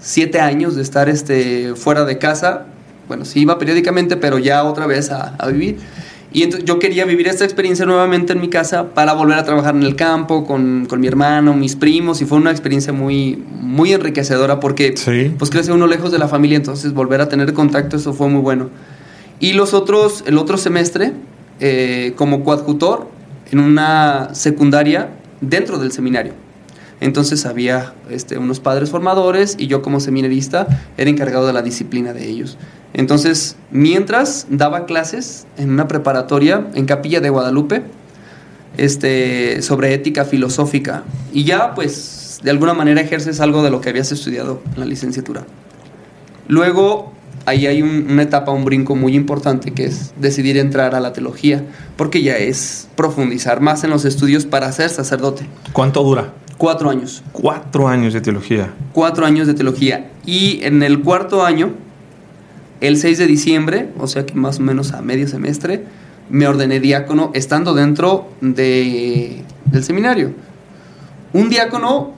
siete 0.00 0.40
años 0.40 0.74
de 0.74 0.82
estar 0.82 1.08
este, 1.08 1.74
fuera 1.76 2.04
de 2.04 2.18
casa. 2.18 2.66
Bueno, 3.10 3.24
sí 3.24 3.40
iba 3.40 3.58
periódicamente, 3.58 4.16
pero 4.16 4.38
ya 4.38 4.62
otra 4.62 4.86
vez 4.86 5.10
a, 5.10 5.34
vivir. 5.48 5.78
Y 6.32 6.44
entonces 6.44 6.64
yo 6.64 6.78
quería 6.78 7.04
vivir 7.04 7.26
esta 7.26 7.42
experiencia 7.42 7.84
nuevamente 7.84 8.34
en 8.34 8.40
mi 8.40 8.48
casa 8.48 8.94
para 8.94 9.14
volver 9.14 9.36
a 9.36 9.42
trabajar 9.42 9.74
en 9.74 9.82
el 9.82 9.96
campo 9.96 10.46
con, 10.46 10.86
con 10.86 11.00
mi 11.00 11.08
hermano, 11.08 11.52
mis 11.54 11.74
primos, 11.74 12.22
y 12.22 12.24
fue 12.24 12.38
una 12.38 12.52
experiencia 12.52 12.92
muy, 12.92 13.42
muy 13.48 13.92
enriquecedora 13.92 14.60
porque 14.60 14.94
pues 15.36 15.50
crece 15.50 15.72
uno 15.72 15.88
lejos 15.88 16.12
de 16.12 16.20
la 16.20 16.28
familia, 16.28 16.56
entonces 16.56 16.92
volver 16.92 17.20
a 17.20 17.28
tener 17.28 17.52
contacto, 17.52 17.96
eso 17.96 18.12
fue 18.12 18.28
muy 18.28 18.42
bueno. 18.42 18.70
Y 19.40 19.54
los 19.54 19.74
otros, 19.74 20.22
el 20.24 20.38
otro 20.38 20.56
semestre, 20.56 21.12
eh, 21.58 22.12
como 22.14 22.44
coadjutor 22.44 23.08
en 23.50 23.58
una 23.58 24.36
secundaria 24.36 25.08
dentro 25.40 25.80
del 25.80 25.90
seminario. 25.90 26.34
Entonces 27.00 27.46
había 27.46 27.94
este, 28.10 28.38
unos 28.38 28.60
padres 28.60 28.90
formadores 28.90 29.56
y 29.58 29.66
yo 29.66 29.82
como 29.82 30.00
seminarista 30.00 30.68
era 30.98 31.10
encargado 31.10 31.46
de 31.46 31.52
la 31.52 31.62
disciplina 31.62 32.12
de 32.12 32.28
ellos. 32.28 32.58
Entonces, 32.92 33.56
mientras 33.70 34.46
daba 34.50 34.84
clases 34.86 35.46
en 35.56 35.70
una 35.70 35.86
preparatoria 35.88 36.66
en 36.74 36.86
Capilla 36.86 37.20
de 37.20 37.30
Guadalupe, 37.30 37.82
este, 38.76 39.62
sobre 39.62 39.94
ética 39.94 40.24
filosófica, 40.24 41.04
y 41.32 41.44
ya 41.44 41.74
pues 41.74 42.40
de 42.42 42.50
alguna 42.50 42.74
manera 42.74 43.00
ejerces 43.00 43.40
algo 43.40 43.62
de 43.62 43.70
lo 43.70 43.80
que 43.80 43.90
habías 43.90 44.10
estudiado 44.12 44.62
en 44.74 44.80
la 44.80 44.86
licenciatura. 44.86 45.44
Luego, 46.48 47.12
ahí 47.46 47.66
hay 47.66 47.82
un- 47.82 48.06
una 48.10 48.22
etapa, 48.22 48.50
un 48.52 48.64
brinco 48.64 48.96
muy 48.96 49.14
importante 49.14 49.72
que 49.72 49.84
es 49.84 50.12
decidir 50.18 50.56
entrar 50.56 50.94
a 50.94 51.00
la 51.00 51.12
teología, 51.12 51.64
porque 51.96 52.22
ya 52.22 52.36
es 52.38 52.88
profundizar 52.96 53.60
más 53.60 53.84
en 53.84 53.90
los 53.90 54.04
estudios 54.04 54.46
para 54.46 54.70
ser 54.72 54.90
sacerdote. 54.90 55.46
¿Cuánto 55.72 56.02
dura? 56.02 56.32
Cuatro 56.58 56.90
años. 56.90 57.22
Cuatro 57.32 57.88
años 57.88 58.12
de 58.12 58.20
teología. 58.20 58.72
cuatro 58.92 59.24
años 59.26 59.46
de 59.46 59.54
teología. 59.54 60.10
Y 60.26 60.60
en 60.62 60.82
el 60.82 61.00
cuarto 61.00 61.44
año, 61.44 61.72
el 62.80 62.96
6 62.96 63.18
de 63.18 63.26
diciembre, 63.26 63.88
o 63.98 64.06
sea 64.06 64.24
que 64.26 64.34
más 64.34 64.58
o 64.58 64.62
menos 64.62 64.92
a 64.92 65.02
medio 65.02 65.28
semestre, 65.28 65.84
me 66.30 66.46
ordené 66.46 66.80
diácono 66.80 67.30
estando 67.34 67.74
dentro 67.74 68.30
de, 68.40 69.42
del 69.66 69.84
seminario. 69.84 70.32
Un 71.32 71.48
diácono, 71.50 72.12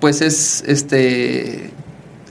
pues 0.00 0.22
es 0.22 0.62
este 0.66 1.70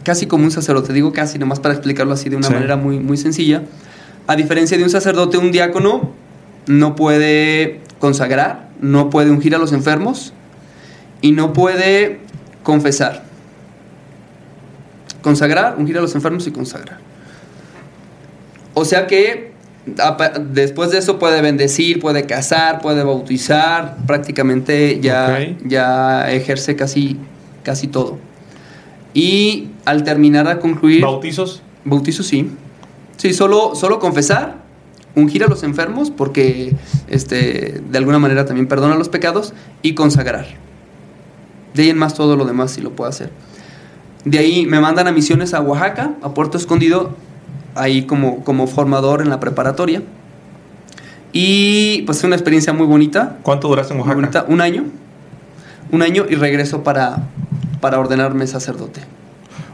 casi 0.04 0.28
como 0.28 0.44
un 0.44 0.52
sacerdote, 0.52 0.94
digo 0.94 1.12
casi, 1.14 1.40
nomás 1.40 1.60
para 1.60 1.74
explicarlo 1.74 2.14
así 2.14 2.30
de 2.30 2.36
una 2.36 2.48
Sí. 2.48 2.54
manera 2.54 2.76
muy, 2.76 3.00
muy 3.00 3.18
sencilla. 3.18 3.64
A 4.28 4.36
diferencia 4.36 4.78
de 4.78 4.84
un 4.84 4.90
sacerdote, 4.90 5.38
un 5.38 5.52
diácono 5.52 6.12
no 6.68 6.96
puede 6.96 7.82
consagrar, 8.00 8.70
no 8.82 9.10
puede 9.10 9.32
ungir 9.32 9.56
a 9.56 9.58
los 9.58 9.72
enfermos 9.74 10.32
y 11.22 11.32
no 11.32 11.54
puede 11.54 12.20
confesar. 12.64 13.24
Consagrar, 15.22 15.76
ungir 15.78 15.98
a 15.98 16.02
los 16.02 16.14
enfermos 16.16 16.46
y 16.48 16.52
consagrar. 16.52 17.00
O 18.76 18.86
sea 18.86 19.08
que 19.08 19.56
después 20.52 20.92
de 20.92 20.98
eso 20.98 21.18
puede 21.18 21.42
bendecir, 21.42 22.00
puede 22.00 22.26
casar, 22.26 22.82
puede 22.82 23.04
bautizar, 23.04 23.98
prácticamente 24.06 25.00
ya, 25.00 25.56
ya 25.64 26.32
ejerce 26.32 26.76
casi, 26.76 27.18
casi 27.64 27.88
todo. 27.88 28.18
Y 29.14 29.70
al 29.86 30.04
terminar 30.04 30.48
a 30.48 30.60
concluir... 30.60 31.02
¿Bautizos? 31.02 31.62
Bautizo 31.86 32.22
sí. 32.22 32.52
Sí, 33.18 33.34
solo, 33.34 33.76
solo 33.76 34.00
confesar, 34.00 34.58
ungir 35.16 35.44
a 35.44 35.48
los 35.48 35.64
enfermos, 35.64 36.12
porque 36.12 36.76
este, 37.08 37.82
de 37.90 37.98
alguna 37.98 38.20
manera 38.20 38.46
también 38.46 38.68
perdona 38.68 38.96
los 38.96 39.08
pecados, 39.08 39.54
y 39.82 39.94
consagrar. 39.96 40.48
De 41.74 41.84
ahí 41.84 41.90
en 41.90 41.98
más 41.98 42.14
todo 42.14 42.36
lo 42.36 42.44
demás 42.44 42.72
sí 42.72 42.82
lo 42.82 42.92
puedo 42.92 43.10
hacer. 43.10 43.32
De 44.26 44.40
ahí 44.40 44.66
me 44.66 44.80
mandan 44.80 45.08
a 45.08 45.12
misiones 45.12 45.54
a 45.54 45.62
Oaxaca, 45.62 46.16
a 46.22 46.34
Puerto 46.34 46.58
Escondido, 46.58 47.16
ahí 47.76 48.04
como, 48.06 48.44
como 48.44 48.68
formador 48.68 49.22
en 49.22 49.30
la 49.30 49.40
preparatoria. 49.40 50.02
Y 51.34 52.04
pues 52.04 52.20
fue 52.22 52.28
una 52.28 52.36
experiencia 52.36 52.74
muy 52.74 52.86
bonita. 52.88 53.38
¿Cuánto 53.44 53.68
duraste 53.68 53.94
en 53.94 54.00
Oaxaca? 54.00 54.16
bonita. 54.16 54.46
Un 54.48 54.62
año. 54.62 54.86
Un 55.92 56.02
año 56.02 56.26
y 56.30 56.36
regreso 56.36 56.84
para, 56.84 57.28
para 57.82 58.00
ordenarme 58.00 58.48
sacerdote. 58.48 59.02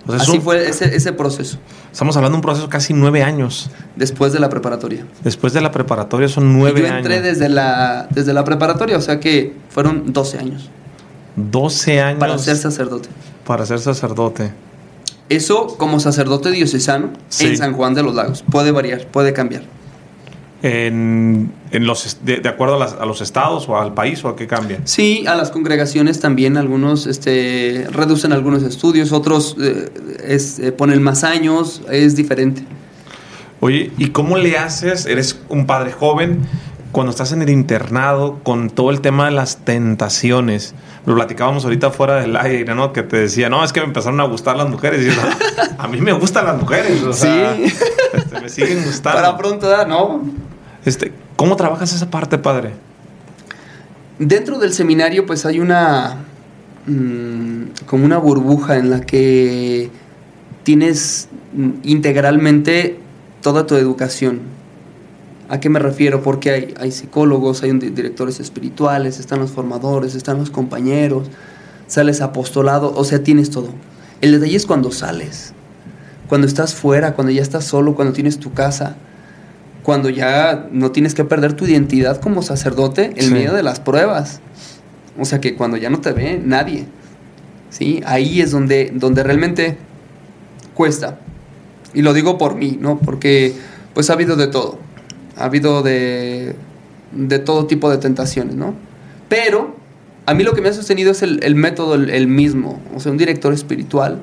O 0.07 0.11
sea, 0.11 0.15
es 0.17 0.21
Así 0.23 0.37
un- 0.37 0.41
fue 0.41 0.67
ese, 0.67 0.95
ese 0.95 1.13
proceso, 1.13 1.59
Estamos 1.91 2.15
hablando 2.17 2.35
de 2.35 2.37
un 2.37 2.41
proceso 2.41 2.67
casi 2.69 2.93
nueve 2.93 3.21
años. 3.21 3.69
después 3.95 4.33
de 4.33 4.39
la 4.39 4.49
preparatoria. 4.49 5.05
Después 5.23 5.53
de 5.53 5.61
la 5.61 5.71
preparatoria 5.71 6.27
son 6.27 6.57
nueve 6.57 6.79
Y 6.79 6.83
yo 6.83 6.87
entré 6.95 7.15
años. 7.15 7.25
desde 7.27 7.49
la, 7.49 8.07
desde 8.09 8.33
la 8.33 8.43
preparatoria, 8.43 8.97
o 8.97 9.01
sea 9.01 9.19
que 9.19 9.53
fueron 9.69 10.11
12 10.11 10.39
años 10.39 10.69
12 11.35 12.01
años 12.01 12.19
para 12.19 12.37
ser 12.39 12.57
sacerdote. 12.57 13.09
para 13.45 13.65
ser 13.65 13.79
sacerdote. 13.79 14.51
Eso 15.35 15.67
como 15.77 15.99
sacerdote 15.99 16.51
diocesano 16.51 17.09
Sí. 17.29 17.47
en 17.47 17.57
San 17.57 17.73
Juan 17.73 17.93
de 17.93 18.03
los 18.03 18.13
Lagos. 18.15 18.43
Puede 18.51 18.71
variar, 18.71 19.07
puede 19.07 19.33
cambiar. 19.33 19.63
En, 20.63 21.51
en 21.71 21.85
los, 21.87 22.17
de, 22.23 22.37
de 22.37 22.49
acuerdo 22.49 22.75
a, 22.75 22.79
las- 22.79 22.93
a 22.93 23.05
los 23.05 23.19
estados 23.21 23.67
o 23.67 23.77
al 23.79 23.95
país 23.95 24.23
o 24.23 24.27
a 24.29 24.35
qué 24.35 24.45
cambia. 24.45 24.79
Sí, 24.83 25.25
a 25.27 25.35
las 25.35 25.49
congregaciones 25.49 26.19
también 26.19 26.55
algunos 26.55 27.07
este, 27.07 27.87
reducen 27.91 28.31
algunos 28.31 28.61
estudios, 28.61 29.11
otros 29.11 29.55
eh, 29.59 29.89
es- 30.27 30.59
eh, 30.59 30.71
ponen 30.71 31.01
más 31.01 31.23
años, 31.23 31.81
es 31.89 32.15
diferente. 32.15 32.63
Oye, 33.59 33.91
¿y 33.97 34.07
cómo 34.09 34.37
le 34.37 34.57
haces? 34.57 35.05
Eres 35.07 35.39
un 35.49 35.65
padre 35.65 35.91
joven 35.91 36.39
cuando 36.91 37.11
estás 37.11 37.31
en 37.31 37.41
el 37.41 37.49
internado 37.49 38.39
con 38.43 38.69
todo 38.69 38.89
el 38.91 39.01
tema 39.01 39.25
de 39.25 39.31
las 39.31 39.57
tentaciones. 39.57 40.75
Lo 41.05 41.15
platicábamos 41.15 41.63
ahorita 41.63 41.89
fuera 41.91 42.15
del 42.21 42.35
aire, 42.35 42.75
¿no? 42.75 42.93
Que 42.93 43.03
te 43.03 43.17
decía, 43.17 43.49
no, 43.49 43.63
es 43.63 43.73
que 43.73 43.79
me 43.79 43.87
empezaron 43.87 44.19
a 44.19 44.23
gustar 44.25 44.57
las 44.57 44.69
mujeres. 44.69 45.01
Y 45.01 45.05
yo, 45.07 45.21
a 45.77 45.87
mí 45.87 46.01
me 46.01 46.11
gustan 46.13 46.45
las 46.45 46.59
mujeres. 46.59 47.01
O 47.03 47.13
sea, 47.13 47.55
Sí. 47.55 47.63
este, 48.13 48.41
me 48.41 48.49
siguen 48.49 48.83
gustando. 48.85 49.21
Para 49.21 49.37
pronto. 49.37 49.87
¿no? 49.87 50.21
Este, 50.85 51.11
¿Cómo 51.35 51.55
trabajas 51.55 51.93
esa 51.93 52.09
parte, 52.09 52.37
padre? 52.37 52.73
Dentro 54.19 54.59
del 54.59 54.73
seminario 54.73 55.25
pues 55.25 55.45
hay 55.47 55.59
una 55.59 56.17
mm, 56.85 57.63
como 57.87 58.05
una 58.05 58.17
burbuja 58.19 58.77
en 58.77 58.91
la 58.91 59.01
que 59.01 59.89
tienes 60.63 61.27
mm, 61.53 61.69
integralmente 61.83 62.99
toda 63.41 63.65
tu 63.65 63.75
educación. 63.75 64.41
¿A 65.51 65.59
qué 65.59 65.67
me 65.67 65.79
refiero? 65.79 66.23
Porque 66.23 66.49
hay, 66.49 66.73
hay 66.79 66.91
psicólogos, 66.91 67.61
hay 67.61 67.73
directores 67.73 68.39
espirituales, 68.39 69.19
están 69.19 69.39
los 69.39 69.51
formadores, 69.51 70.15
están 70.15 70.37
los 70.37 70.49
compañeros, 70.49 71.27
sales 71.87 72.21
apostolado, 72.21 72.93
o 72.95 73.03
sea, 73.03 73.21
tienes 73.21 73.49
todo. 73.49 73.67
El 74.21 74.31
detalle 74.31 74.55
es 74.55 74.65
cuando 74.65 74.91
sales, 74.91 75.51
cuando 76.29 76.47
estás 76.47 76.73
fuera, 76.73 77.15
cuando 77.15 77.33
ya 77.33 77.41
estás 77.41 77.65
solo, 77.65 77.95
cuando 77.95 78.13
tienes 78.13 78.39
tu 78.39 78.53
casa, 78.53 78.95
cuando 79.83 80.09
ya 80.09 80.69
no 80.71 80.91
tienes 80.91 81.13
que 81.15 81.25
perder 81.25 81.51
tu 81.51 81.65
identidad 81.65 82.21
como 82.21 82.43
sacerdote 82.43 83.11
en 83.17 83.23
Sí. 83.25 83.31
medio 83.31 83.51
de 83.53 83.61
las 83.61 83.81
pruebas. 83.81 84.39
O 85.19 85.25
sea 85.25 85.41
que 85.41 85.55
cuando 85.57 85.75
ya 85.75 85.89
no 85.89 85.99
te 85.99 86.13
ve 86.13 86.41
nadie. 86.41 86.85
¿sí? 87.71 88.01
Ahí 88.05 88.39
es 88.39 88.51
donde, 88.51 88.91
donde 88.95 89.21
realmente 89.23 89.77
cuesta. 90.75 91.19
Y 91.93 92.03
lo 92.03 92.13
digo 92.13 92.37
por 92.37 92.55
mí, 92.55 92.77
¿no? 92.79 92.99
Porque 92.99 93.53
pues 93.93 94.09
ha 94.09 94.13
habido 94.13 94.37
de 94.37 94.47
todo. 94.47 94.79
Ha 95.41 95.45
habido 95.45 95.81
de, 95.81 96.55
de 97.11 97.39
todo 97.39 97.67
tipo 97.67 97.89
de 97.89 97.97
tentaciones, 97.97 98.55
¿no? 98.55 98.73
Pero 99.29 99.75
a 100.25 100.33
mí 100.33 100.43
lo 100.43 100.53
que 100.53 100.61
me 100.61 100.69
ha 100.69 100.73
sostenido 100.73 101.11
es 101.11 101.21
el, 101.21 101.43
el 101.43 101.55
método 101.55 101.95
el, 101.95 102.09
el 102.09 102.27
mismo. 102.27 102.79
O 102.95 102.99
sea, 102.99 103.11
un 103.11 103.17
director 103.17 103.53
espiritual. 103.53 104.21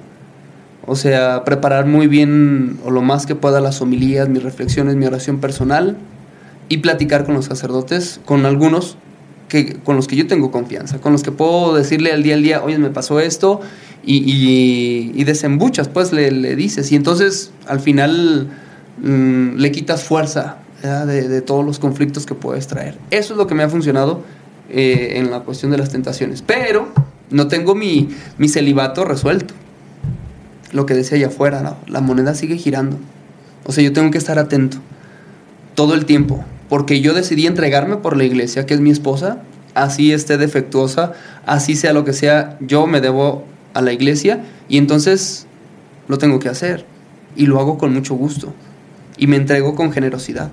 O 0.87 0.97
sea, 0.97 1.45
preparar 1.45 1.87
muy 1.87 2.07
bien 2.07 2.79
o 2.85 2.91
lo 2.91 3.03
más 3.03 3.27
que 3.27 3.35
pueda 3.35 3.61
las 3.61 3.83
homilías, 3.83 4.29
mis 4.29 4.43
reflexiones, 4.43 4.97
mi 4.97 5.05
oración 5.07 5.39
personal 5.39 5.97
y 6.69 6.79
platicar 6.79 7.25
con 7.25 7.35
los 7.35 7.47
sacerdotes, 7.47 8.21
con 8.25 8.47
algunos 8.47 8.97
que, 9.49 9.75
con 9.75 9.97
los 9.97 10.07
que 10.07 10.17
yo 10.17 10.27
tengo 10.27 10.51
confianza, 10.51 10.99
con 10.99 11.13
los 11.13 11.23
que 11.23 11.33
puedo 11.33 11.75
decirle 11.75 12.13
al 12.13 12.23
día 12.23 12.35
al 12.35 12.43
día, 12.43 12.63
oye, 12.63 12.79
me 12.79 12.91
pasó 12.91 13.21
esto, 13.21 13.61
y, 14.05 14.17
y, 14.19 15.13
y 15.15 15.25
desembuchas, 15.25 15.89
pues 15.89 16.13
le, 16.13 16.31
le 16.31 16.57
dices, 16.57 16.93
y 16.93 16.97
entonces 16.97 17.53
al 17.67 17.81
final 17.81 18.49
mm, 19.03 19.57
le 19.57 19.73
quitas 19.73 20.05
fuerza. 20.05 20.59
De, 20.83 21.41
todos 21.43 21.65
los 21.65 21.79
conflictos 21.79 22.27
que 22.27 22.35
puedes 22.35 22.67
traer. 22.67 22.99
Eso 23.11 23.35
es 23.35 23.39
lo 23.39 23.47
que 23.47 23.55
me 23.55 23.63
ha 23.63 23.69
funcionado 23.69 24.23
eh, 24.71 25.15
en 25.17 25.31
la 25.31 25.41
cuestión 25.41 25.71
de 25.71 25.79
las 25.79 25.91
tentaciones, 25.91 26.43
pero 26.43 26.89
no 27.31 27.49
tengo 27.49 27.75
mi, 27.75 28.09
mi 28.39 28.49
celibato 28.49 29.05
resuelto. 29.05 29.55
Lo 30.73 30.87
que 30.87 30.95
decía 30.95 31.17
allá 31.17 31.29
afuera, 31.29 31.63
¿no? 31.63 31.77
la 31.87 32.01
moneda 32.01 32.35
sigue 32.35 32.57
girando. 32.57 32.99
O 33.65 33.73
sea, 33.73 33.83
yo 33.83 33.93
tengo 33.93 34.11
que 34.11 34.19
estar 34.19 34.39
atento 34.39 34.79
todo 35.75 35.95
el 35.95 36.05
tiempo, 36.05 36.45
porque 36.69 37.01
yo 37.01 37.15
decidí 37.15 37.47
entregarme 37.47 37.97
por 37.97 38.17
la 38.17 38.25
iglesia, 38.25 38.67
que 38.67 38.75
es 38.75 38.81
mi 38.81 38.91
esposa, 38.91 39.39
así 39.75 40.13
esté 40.13 40.37
defectuosa, 40.37 41.13
así 41.47 41.77
sea 41.77 41.93
lo 41.93 42.05
que 42.05 42.13
sea, 42.13 42.59
yo 42.61 42.87
me 42.87 43.01
debo 43.01 43.45
a 43.75 43.81
la 43.81 43.93
iglesia 43.93 44.43
y 44.69 44.79
entonces 44.79 45.47
lo 46.09 46.19
tengo 46.19 46.39
que 46.39 46.49
hacer 46.49 46.85
y 47.37 47.47
lo 47.47 47.61
hago 47.61 47.79
con 47.79 47.93
mucho 47.93 48.15
gusto 48.15 48.53
y 49.17 49.27
me 49.27 49.37
entrego 49.37 49.75
con 49.75 49.93
generosidad. 49.93 50.51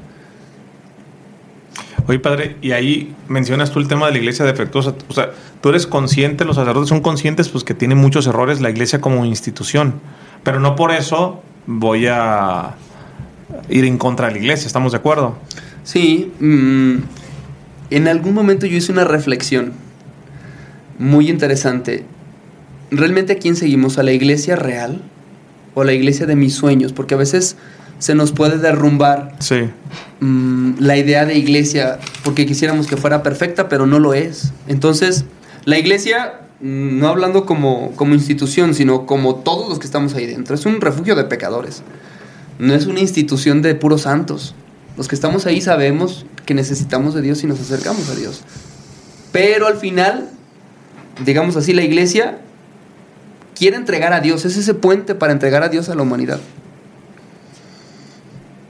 Oye, 2.08 2.20
padre, 2.20 2.56
y 2.62 2.72
ahí 2.72 3.16
mencionas 3.28 3.72
tú 3.72 3.80
el 3.80 3.88
tema 3.88 4.06
de 4.06 4.12
la 4.12 4.20
iglesia 4.20 4.46
defectuosa. 4.46 4.94
O 5.08 5.14
sea, 5.14 5.32
tú 5.62 5.70
eres 5.70 5.88
consciente, 5.88 6.46
los 6.46 6.56
sacerdotes 6.56 6.90
son 6.90 7.02
conscientes, 7.02 7.50
pues 7.50 7.64
que 7.64 7.74
tiene 7.74 7.96
muchos 7.96 8.28
errores 8.28 8.62
la 8.62 8.70
iglesia 8.70 9.02
como 9.02 9.26
institución. 9.26 9.96
Pero 10.44 10.60
no 10.60 10.76
por 10.76 10.92
eso 10.92 11.42
voy 11.66 12.06
a 12.08 12.76
ir 13.70 13.86
en 13.86 13.98
contra 13.98 14.28
de 14.28 14.34
la 14.34 14.40
iglesia, 14.40 14.68
¿estamos 14.68 14.92
de 14.92 15.00
acuerdo? 15.00 15.36
Sí, 15.84 16.32
mm, 16.40 16.96
en 17.90 18.08
algún 18.08 18.34
momento 18.34 18.68
yo 18.68 18.78
hice 18.78 18.92
una 18.92 19.04
reflexión 19.04 19.74
muy 21.00 21.30
interesante. 21.30 22.06
¿Realmente 22.92 23.34
a 23.34 23.38
quién 23.38 23.56
seguimos? 23.56 23.98
¿A 23.98 24.04
la 24.04 24.12
iglesia 24.12 24.56
real 24.56 25.02
o 25.74 25.82
a 25.82 25.86
la 25.86 25.94
iglesia 25.94 26.28
de 26.28 26.36
mis 26.36 26.54
sueños? 26.54 26.94
Porque 26.94 27.16
a 27.16 27.18
veces 27.18 27.58
se 28.00 28.16
nos 28.16 28.32
puede 28.32 28.58
derrumbar 28.58 29.36
Sí. 29.40 29.70
mm, 30.20 30.76
la 30.80 30.98
idea 30.98 31.26
de 31.26 31.38
iglesia 31.38 32.00
porque 32.24 32.46
quisiéramos 32.46 32.88
que 32.88 32.98
fuera 32.98 33.24
perfecta, 33.24 33.70
pero 33.70 33.86
no 33.86 34.00
lo 34.00 34.14
es. 34.14 34.52
Entonces, 34.68 35.26
la 35.66 35.78
iglesia 35.78 36.42
mm, 36.62 37.00
no 37.00 37.08
hablando 37.08 37.46
como, 37.46 37.92
como 37.96 38.14
institución, 38.14 38.74
sino 38.74 39.06
como 39.06 39.36
todos 39.36 39.70
los 39.70 39.80
que 39.80 39.86
estamos 39.86 40.14
ahí 40.16 40.26
dentro. 40.26 40.56
Es 40.56 40.66
un 40.66 40.82
refugio 40.82 41.16
de 41.16 41.24
pecadores. 41.26 41.84
No 42.60 42.74
es 42.74 42.86
una 42.86 43.00
institución 43.00 43.62
de 43.62 43.76
puros 43.76 44.04
santos. 44.04 44.56
Los 44.98 45.08
que 45.08 45.16
estamos 45.16 45.46
ahí 45.46 45.60
sabemos 45.60 46.26
que 46.46 46.54
necesitamos 46.54 47.14
de 47.14 47.22
Dios 47.22 47.44
y 47.44 47.48
nos 47.48 47.60
acercamos 47.60 48.10
a 48.10 48.16
Dios. 48.16 48.42
Pero 49.32 49.68
al 49.68 49.76
final, 49.76 50.30
digamos 51.26 51.58
así, 51.58 51.74
la 51.74 51.82
iglesia 51.84 52.38
quiere 53.56 53.76
entregar 53.76 54.14
a 54.14 54.22
Dios, 54.22 54.46
es 54.46 54.56
ese 54.56 54.74
puente 54.74 55.16
para 55.16 55.34
entregar 55.34 55.64
a 55.64 55.70
Dios 55.70 55.90
a 55.90 55.96
la 55.96 56.04
humanidad. 56.04 56.40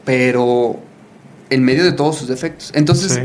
Pero 0.06 0.80
en 1.50 1.63
medio 1.63 1.84
de 1.84 1.91
todos 1.91 2.18
sus 2.18 2.28
defectos. 2.28 2.72
Entonces, 2.74 3.20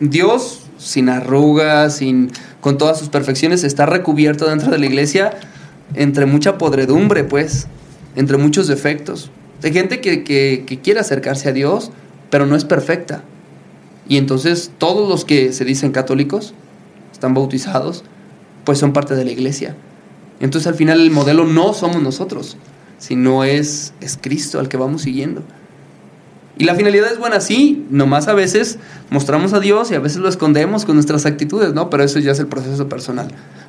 Dios, 0.00 0.62
sin 0.78 1.08
arrugas, 1.08 1.96
sin, 1.96 2.30
con 2.60 2.78
todas 2.78 2.98
sus 2.98 3.08
perfecciones, 3.08 3.64
está 3.64 3.86
recubierto 3.86 4.48
dentro 4.48 4.70
de 4.70 4.78
la 4.78 4.86
iglesia 4.86 5.32
entre 5.94 6.26
mucha 6.26 6.58
podredumbre, 6.58 7.24
pues, 7.24 7.66
entre 8.16 8.36
muchos 8.36 8.68
defectos. 8.68 9.30
Hay 9.62 9.72
gente 9.72 10.00
que, 10.00 10.24
que 10.24 10.80
quiere 10.82 11.00
acercarse 11.00 11.48
a 11.48 11.52
Dios, 11.52 11.90
pero 12.30 12.46
no 12.46 12.56
es 12.56 12.64
perfecta. 12.64 13.22
Y 14.08 14.16
entonces 14.16 14.72
todos 14.78 15.08
los 15.08 15.24
que 15.24 15.52
se 15.52 15.64
dicen 15.64 15.92
católicos, 15.92 16.54
están 17.12 17.34
bautizados, 17.34 18.02
pues 18.64 18.78
son 18.78 18.92
parte 18.92 19.14
de 19.14 19.24
la 19.24 19.30
iglesia. 19.30 19.76
Entonces 20.40 20.66
al 20.66 20.74
final 20.74 21.00
el 21.00 21.10
modelo 21.10 21.44
no 21.44 21.74
somos 21.74 22.02
nosotros, 22.02 22.56
sino 22.98 23.44
es, 23.44 23.92
es 24.00 24.18
Cristo 24.20 24.58
al 24.58 24.68
que 24.68 24.76
vamos 24.76 25.02
siguiendo. 25.02 25.42
Y 26.60 26.64
la 26.64 26.74
finalidad 26.74 27.10
es 27.10 27.16
buena, 27.18 27.40
sí, 27.40 27.86
nomás 27.88 28.28
a 28.28 28.34
veces 28.34 28.78
mostramos 29.08 29.54
a 29.54 29.60
Dios 29.60 29.90
y 29.90 29.94
a 29.94 29.98
veces 29.98 30.18
lo 30.18 30.28
escondemos 30.28 30.84
con 30.84 30.94
nuestras 30.94 31.24
actitudes, 31.24 31.72
¿no? 31.72 31.88
Pero 31.88 32.04
eso 32.04 32.18
ya 32.18 32.32
es 32.32 32.38
el 32.38 32.48
proceso 32.48 32.86
personal. 32.86 33.28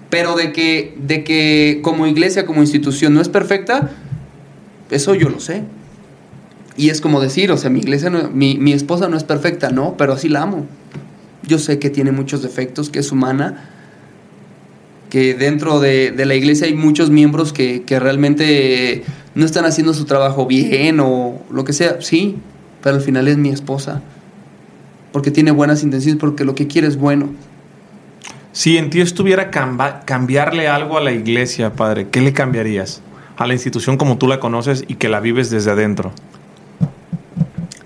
Pero 0.10 0.36
de 0.36 0.52
que, 0.52 0.98
de 1.02 1.24
que 1.24 1.80
como 1.84 2.06
iglesia, 2.06 2.46
como 2.46 2.60
institución 2.60 3.14
no 3.14 3.22
es 3.22 3.30
perfecta, 3.30 3.92
eso 4.90 5.16
yo 5.16 5.30
lo 5.30 5.40
sé. 5.40 5.64
Y 6.76 6.90
es 6.90 7.00
como 7.00 7.22
decir, 7.22 7.50
o 7.54 7.58
sea, 7.58 7.70
mi 7.70 7.80
iglesia, 7.80 8.10
mi, 8.10 8.58
mi 8.58 8.74
esposa 8.74 9.08
no 9.08 9.16
es 9.16 9.24
perfecta, 9.24 9.70
no, 9.70 9.96
pero 9.96 10.12
así 10.12 10.28
la 10.28 10.42
amo. 10.42 10.66
Yo 11.44 11.60
sé 11.60 11.80
que 11.80 11.90
tiene 11.90 12.12
muchos 12.12 12.42
defectos, 12.42 12.90
que 12.90 13.00
es 13.00 13.10
humana, 13.14 13.70
que 15.10 15.34
dentro 15.34 15.80
de, 15.80 16.12
de 16.12 16.26
la 16.26 16.36
iglesia 16.36 16.68
hay 16.68 16.74
muchos 16.74 17.10
miembros 17.10 17.54
que, 17.54 17.84
que, 17.84 18.02
realmente 18.02 19.06
no 19.34 19.46
están 19.46 19.64
haciendo 19.64 19.94
su 19.94 20.04
trabajo 20.04 20.46
bien 20.46 21.00
o 21.00 21.42
lo 21.50 21.64
que 21.64 21.72
sea, 21.72 22.02
sí, 22.02 22.36
pero 22.82 22.96
al 22.96 23.02
final 23.02 23.28
es 23.28 23.38
mi 23.38 23.50
esposa, 23.50 24.02
porque 25.12 25.32
tiene 25.32 25.52
buenas 25.52 25.84
intenciones, 25.84 26.20
porque 26.20 26.46
lo 26.46 26.56
que 26.56 26.68
quiere 26.68 26.88
es 26.88 26.98
bueno. 26.98 27.30
Si 28.54 28.78
en 28.78 28.90
ti 28.90 29.00
estuviera 29.00 29.50
cambiarle 29.50 30.68
algo 30.68 30.98
a 30.98 31.02
la 31.02 31.12
iglesia, 31.12 31.74
padre, 31.74 32.10
¿qué 32.10 32.22
le 32.22 32.34
cambiarías? 32.34 33.02
A 33.38 33.48
la 33.48 33.54
institución 33.54 33.98
como 33.98 34.18
tú 34.18 34.28
la 34.28 34.40
conoces 34.40 34.84
y 34.88 34.96
que 34.96 35.08
la 35.08 35.20
vives 35.20 35.50
desde 35.50 35.72
adentro. 35.72 36.12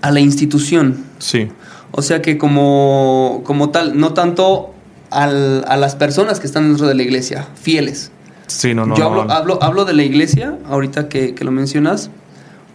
A 0.00 0.10
la 0.10 0.20
institución. 0.20 1.04
Sí. 1.18 1.48
O 1.92 2.02
sea 2.02 2.20
que 2.20 2.36
como, 2.36 3.42
como 3.44 3.70
tal, 3.70 3.98
no 3.98 4.12
tanto 4.12 4.74
al, 5.10 5.64
a 5.68 5.76
las 5.76 5.94
personas 5.94 6.40
que 6.40 6.46
están 6.46 6.68
dentro 6.68 6.86
de 6.86 6.94
la 6.94 7.02
iglesia, 7.02 7.46
fieles. 7.54 8.10
Sí, 8.48 8.74
no, 8.74 8.86
no. 8.86 8.96
Yo 8.96 9.06
hablo, 9.06 9.30
hablo, 9.30 9.62
hablo 9.62 9.84
de 9.84 9.94
la 9.94 10.02
iglesia, 10.02 10.58
ahorita 10.68 11.08
que, 11.08 11.34
que, 11.34 11.44
lo 11.44 11.50
mencionas, 11.50 12.10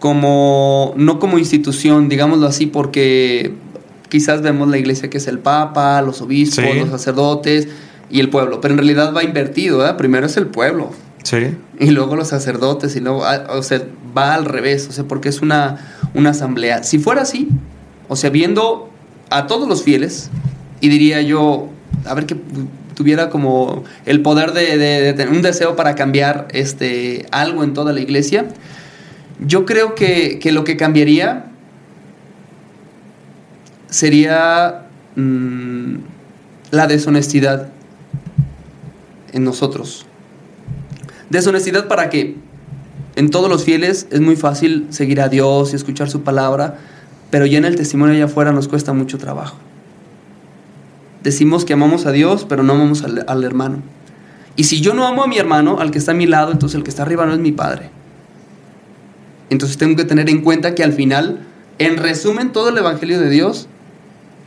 como, 0.02 0.94
no 0.96 1.20
como 1.20 1.38
institución, 1.38 2.08
digámoslo 2.08 2.48
así, 2.48 2.66
porque 2.66 3.54
quizás 4.08 4.42
vemos 4.42 4.68
la 4.68 4.76
iglesia 4.76 5.08
que 5.08 5.18
es 5.18 5.28
el 5.28 5.38
Papa, 5.38 6.02
los 6.02 6.20
obispos, 6.22 6.64
sí. 6.64 6.80
los 6.80 6.90
sacerdotes 6.90 7.68
y 8.10 8.18
el 8.18 8.28
pueblo, 8.28 8.60
pero 8.60 8.74
en 8.74 8.78
realidad 8.78 9.14
va 9.14 9.22
invertido, 9.22 9.86
¿eh? 9.86 9.94
primero 9.96 10.26
es 10.26 10.36
el 10.36 10.48
pueblo. 10.48 10.90
Sí. 11.22 11.56
Y 11.78 11.90
luego 11.90 12.16
los 12.16 12.26
sacerdotes, 12.26 12.96
y 12.96 13.00
luego, 13.00 13.24
ah, 13.24 13.46
o 13.50 13.62
sea, 13.62 13.80
va 14.18 14.34
al 14.34 14.44
revés, 14.44 14.88
o 14.90 14.92
sea, 14.92 15.04
porque 15.04 15.28
es 15.28 15.40
una, 15.40 15.94
una 16.14 16.30
asamblea. 16.30 16.82
Si 16.82 16.98
fuera 16.98 17.22
así, 17.22 17.46
o 18.08 18.16
sea, 18.16 18.30
viendo 18.30 18.90
a 19.30 19.46
todos 19.46 19.68
los 19.68 19.84
fieles 19.84 20.30
y 20.80 20.88
diría 20.88 21.22
yo, 21.22 21.68
a 22.06 22.14
ver 22.14 22.26
que 22.26 22.34
tuviera 22.96 23.30
como 23.30 23.84
el 24.04 24.20
poder 24.20 24.52
de, 24.52 24.78
de, 24.78 25.00
de, 25.00 25.12
tener 25.12 25.32
un 25.32 25.42
deseo 25.42 25.76
para 25.76 25.94
cambiar 25.94 26.48
este, 26.50 27.24
algo 27.30 27.62
en 27.62 27.72
toda 27.72 27.92
la 27.92 28.00
iglesia, 28.00 28.48
yo 29.46 29.64
creo 29.64 29.94
que, 29.94 30.38
que 30.38 30.52
lo 30.52 30.64
que 30.64 30.76
cambiaría 30.76 31.46
sería 33.88 34.86
mmm, 35.16 35.96
la 36.70 36.86
deshonestidad 36.86 37.68
en 39.32 39.44
nosotros. 39.44 40.06
Deshonestidad 41.30 41.88
para 41.88 42.10
que 42.10 42.36
en 43.16 43.30
todos 43.30 43.48
los 43.48 43.64
fieles 43.64 44.06
es 44.10 44.20
muy 44.20 44.36
fácil 44.36 44.86
seguir 44.90 45.20
a 45.20 45.28
Dios 45.28 45.72
y 45.72 45.76
escuchar 45.76 46.10
su 46.10 46.22
palabra, 46.22 46.78
pero 47.30 47.46
ya 47.46 47.58
en 47.58 47.64
el 47.64 47.76
testimonio 47.76 48.14
allá 48.14 48.24
afuera 48.26 48.52
nos 48.52 48.68
cuesta 48.68 48.92
mucho 48.92 49.18
trabajo. 49.18 49.56
Decimos 51.22 51.64
que 51.64 51.74
amamos 51.74 52.06
a 52.06 52.12
Dios, 52.12 52.46
pero 52.48 52.62
no 52.62 52.72
amamos 52.72 53.04
al, 53.04 53.24
al, 53.28 53.44
hermano. 53.44 53.78
Y 54.56 54.64
si 54.64 54.80
yo 54.80 54.92
no 54.92 55.06
amo 55.06 55.22
a 55.22 55.26
mi 55.28 55.38
hermano, 55.38 55.78
al 55.78 55.90
que 55.90 55.98
está 55.98 56.12
a 56.12 56.14
mi 56.14 56.26
lado, 56.26 56.52
entonces 56.52 56.76
el 56.76 56.82
que 56.82 56.90
está 56.90 57.02
arriba 57.02 57.24
no 57.26 57.32
es 57.32 57.38
mi 57.38 57.52
padre. 57.52 57.90
Entonces 59.52 59.76
tengo 59.76 59.96
que 59.96 60.04
tener 60.04 60.30
en 60.30 60.40
cuenta 60.40 60.74
que 60.74 60.82
al 60.82 60.94
final, 60.94 61.40
en 61.78 61.98
resumen, 61.98 62.52
todo 62.52 62.70
el 62.70 62.78
Evangelio 62.78 63.20
de 63.20 63.28
Dios, 63.28 63.68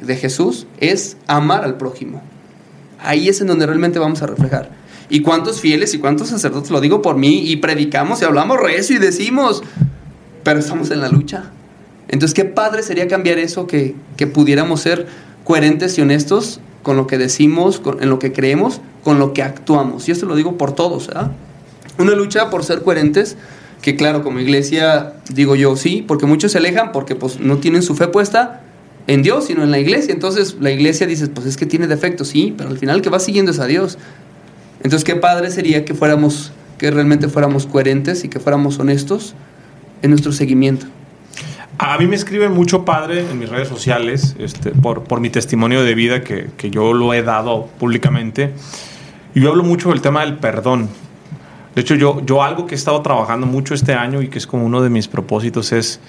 de 0.01 0.15
Jesús, 0.15 0.65
es 0.79 1.17
amar 1.27 1.63
al 1.63 1.77
prójimo. 1.77 2.23
Ahí 2.99 3.29
es 3.29 3.39
en 3.39 3.45
donde 3.45 3.67
realmente 3.67 3.99
vamos 3.99 4.23
a 4.23 4.25
reflejar. 4.25 4.71
¿Y 5.07 5.21
cuántos 5.21 5.61
fieles 5.61 5.93
y 5.93 5.99
cuántos 5.99 6.29
sacerdotes, 6.29 6.71
lo 6.71 6.81
digo 6.81 7.03
por 7.03 7.17
mí, 7.17 7.49
y 7.51 7.57
predicamos 7.57 8.21
y 8.21 8.25
hablamos 8.25 8.59
recio 8.59 8.95
y 8.95 8.99
decimos, 8.99 9.61
pero 10.43 10.59
estamos 10.59 10.89
en 10.89 11.01
la 11.01 11.09
lucha? 11.09 11.51
Entonces, 12.07 12.33
qué 12.33 12.45
padre 12.45 12.81
sería 12.81 13.07
cambiar 13.07 13.37
eso, 13.37 13.67
que, 13.67 13.93
que 14.17 14.25
pudiéramos 14.25 14.81
ser 14.81 15.05
coherentes 15.43 15.99
y 15.99 16.01
honestos 16.01 16.61
con 16.81 16.97
lo 16.97 17.05
que 17.05 17.19
decimos, 17.19 17.79
con, 17.79 18.01
en 18.01 18.09
lo 18.09 18.17
que 18.17 18.33
creemos, 18.33 18.81
con 19.03 19.19
lo 19.19 19.33
que 19.33 19.43
actuamos. 19.43 20.09
Y 20.09 20.11
esto 20.11 20.25
lo 20.25 20.35
digo 20.35 20.57
por 20.57 20.73
todos. 20.73 21.11
Una 21.99 22.15
lucha 22.15 22.49
por 22.49 22.63
ser 22.63 22.81
coherentes, 22.81 23.37
que 23.81 23.95
claro, 23.95 24.23
como 24.23 24.39
iglesia 24.39 25.13
digo 25.29 25.55
yo 25.55 25.75
sí, 25.75 26.03
porque 26.07 26.25
muchos 26.25 26.51
se 26.51 26.57
alejan 26.57 26.91
porque 26.91 27.15
pues, 27.15 27.39
no 27.39 27.57
tienen 27.57 27.83
su 27.83 27.95
fe 27.95 28.07
puesta 28.07 28.61
en 29.07 29.21
Dios, 29.21 29.45
sino 29.45 29.63
en 29.63 29.71
la 29.71 29.79
iglesia. 29.79 30.13
Entonces 30.13 30.57
la 30.59 30.71
iglesia 30.71 31.07
dice, 31.07 31.27
pues 31.27 31.45
es 31.45 31.57
que 31.57 31.65
tiene 31.65 31.87
defectos, 31.87 32.29
sí, 32.29 32.53
pero 32.57 32.69
al 32.69 32.77
final 32.77 33.01
que 33.01 33.09
va 33.09 33.19
siguiendo 33.19 33.51
es 33.51 33.59
a 33.59 33.67
Dios. 33.67 33.97
Entonces, 34.85 35.03
qué 35.03 35.15
padre 35.15 35.49
sería 35.49 35.83
que 35.83 35.95
fuéramos, 35.95 36.51
que 36.77 36.91
realmente 36.91 37.27
fuéramos 37.27 37.65
coherentes 37.65 38.23
y 38.23 38.29
que 38.29 38.39
fuéramos 38.39 38.77
honestos 38.77 39.33
en 40.03 40.11
nuestro 40.11 40.31
seguimiento. 40.31 40.85
A 41.79 41.97
mí 41.97 42.05
me 42.05 42.15
escriben 42.15 42.51
mucho 42.51 42.85
padre 42.85 43.21
en 43.29 43.39
mis 43.39 43.49
redes 43.49 43.67
sociales 43.67 44.35
este, 44.37 44.69
por, 44.69 45.03
por 45.03 45.21
mi 45.21 45.31
testimonio 45.31 45.83
de 45.83 45.95
vida 45.95 46.23
que, 46.23 46.49
que, 46.55 46.69
yo 46.69 46.93
lo 46.93 47.15
he 47.15 47.23
dado 47.23 47.67
públicamente. 47.79 48.51
Y 49.33 49.41
yo 49.41 49.49
hablo 49.49 49.63
mucho 49.63 49.89
del 49.89 50.01
tema 50.01 50.21
del 50.21 50.37
perdón. 50.37 50.87
De 51.75 51.81
hecho, 51.81 51.95
yo, 51.95 52.25
yo 52.25 52.41
algo 52.41 52.65
que 52.65 52.75
he 52.75 52.77
estado 52.77 53.01
trabajando 53.01 53.45
mucho 53.45 53.73
este 53.73 53.93
año 53.93 54.21
y 54.21 54.29
que 54.29 54.37
es 54.37 54.47
como 54.47 54.65
uno 54.65 54.81
de 54.81 54.89
mis 54.89 55.07
propósitos 55.07 55.71
es, 55.71 55.99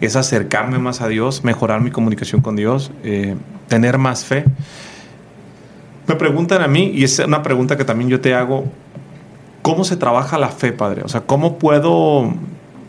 es 0.00 0.16
acercarme 0.16 0.78
más 0.78 1.00
a 1.00 1.08
Dios, 1.08 1.42
mejorar 1.44 1.80
mi 1.80 1.90
comunicación 1.90 2.42
con 2.42 2.56
Dios, 2.56 2.92
eh, 3.02 3.34
tener 3.68 3.98
más 3.98 4.24
fe. 4.24 4.44
Me 6.06 6.16
preguntan 6.16 6.60
a 6.60 6.68
mí, 6.68 6.92
y 6.94 7.04
es 7.04 7.18
una 7.18 7.42
pregunta 7.42 7.78
que 7.78 7.84
también 7.84 8.10
yo 8.10 8.20
te 8.20 8.34
hago, 8.34 8.64
¿cómo 9.62 9.84
se 9.84 9.96
trabaja 9.96 10.38
la 10.38 10.50
fe, 10.50 10.72
Padre? 10.72 11.02
O 11.02 11.08
sea, 11.08 11.22
¿cómo 11.22 11.58
puedo 11.58 12.34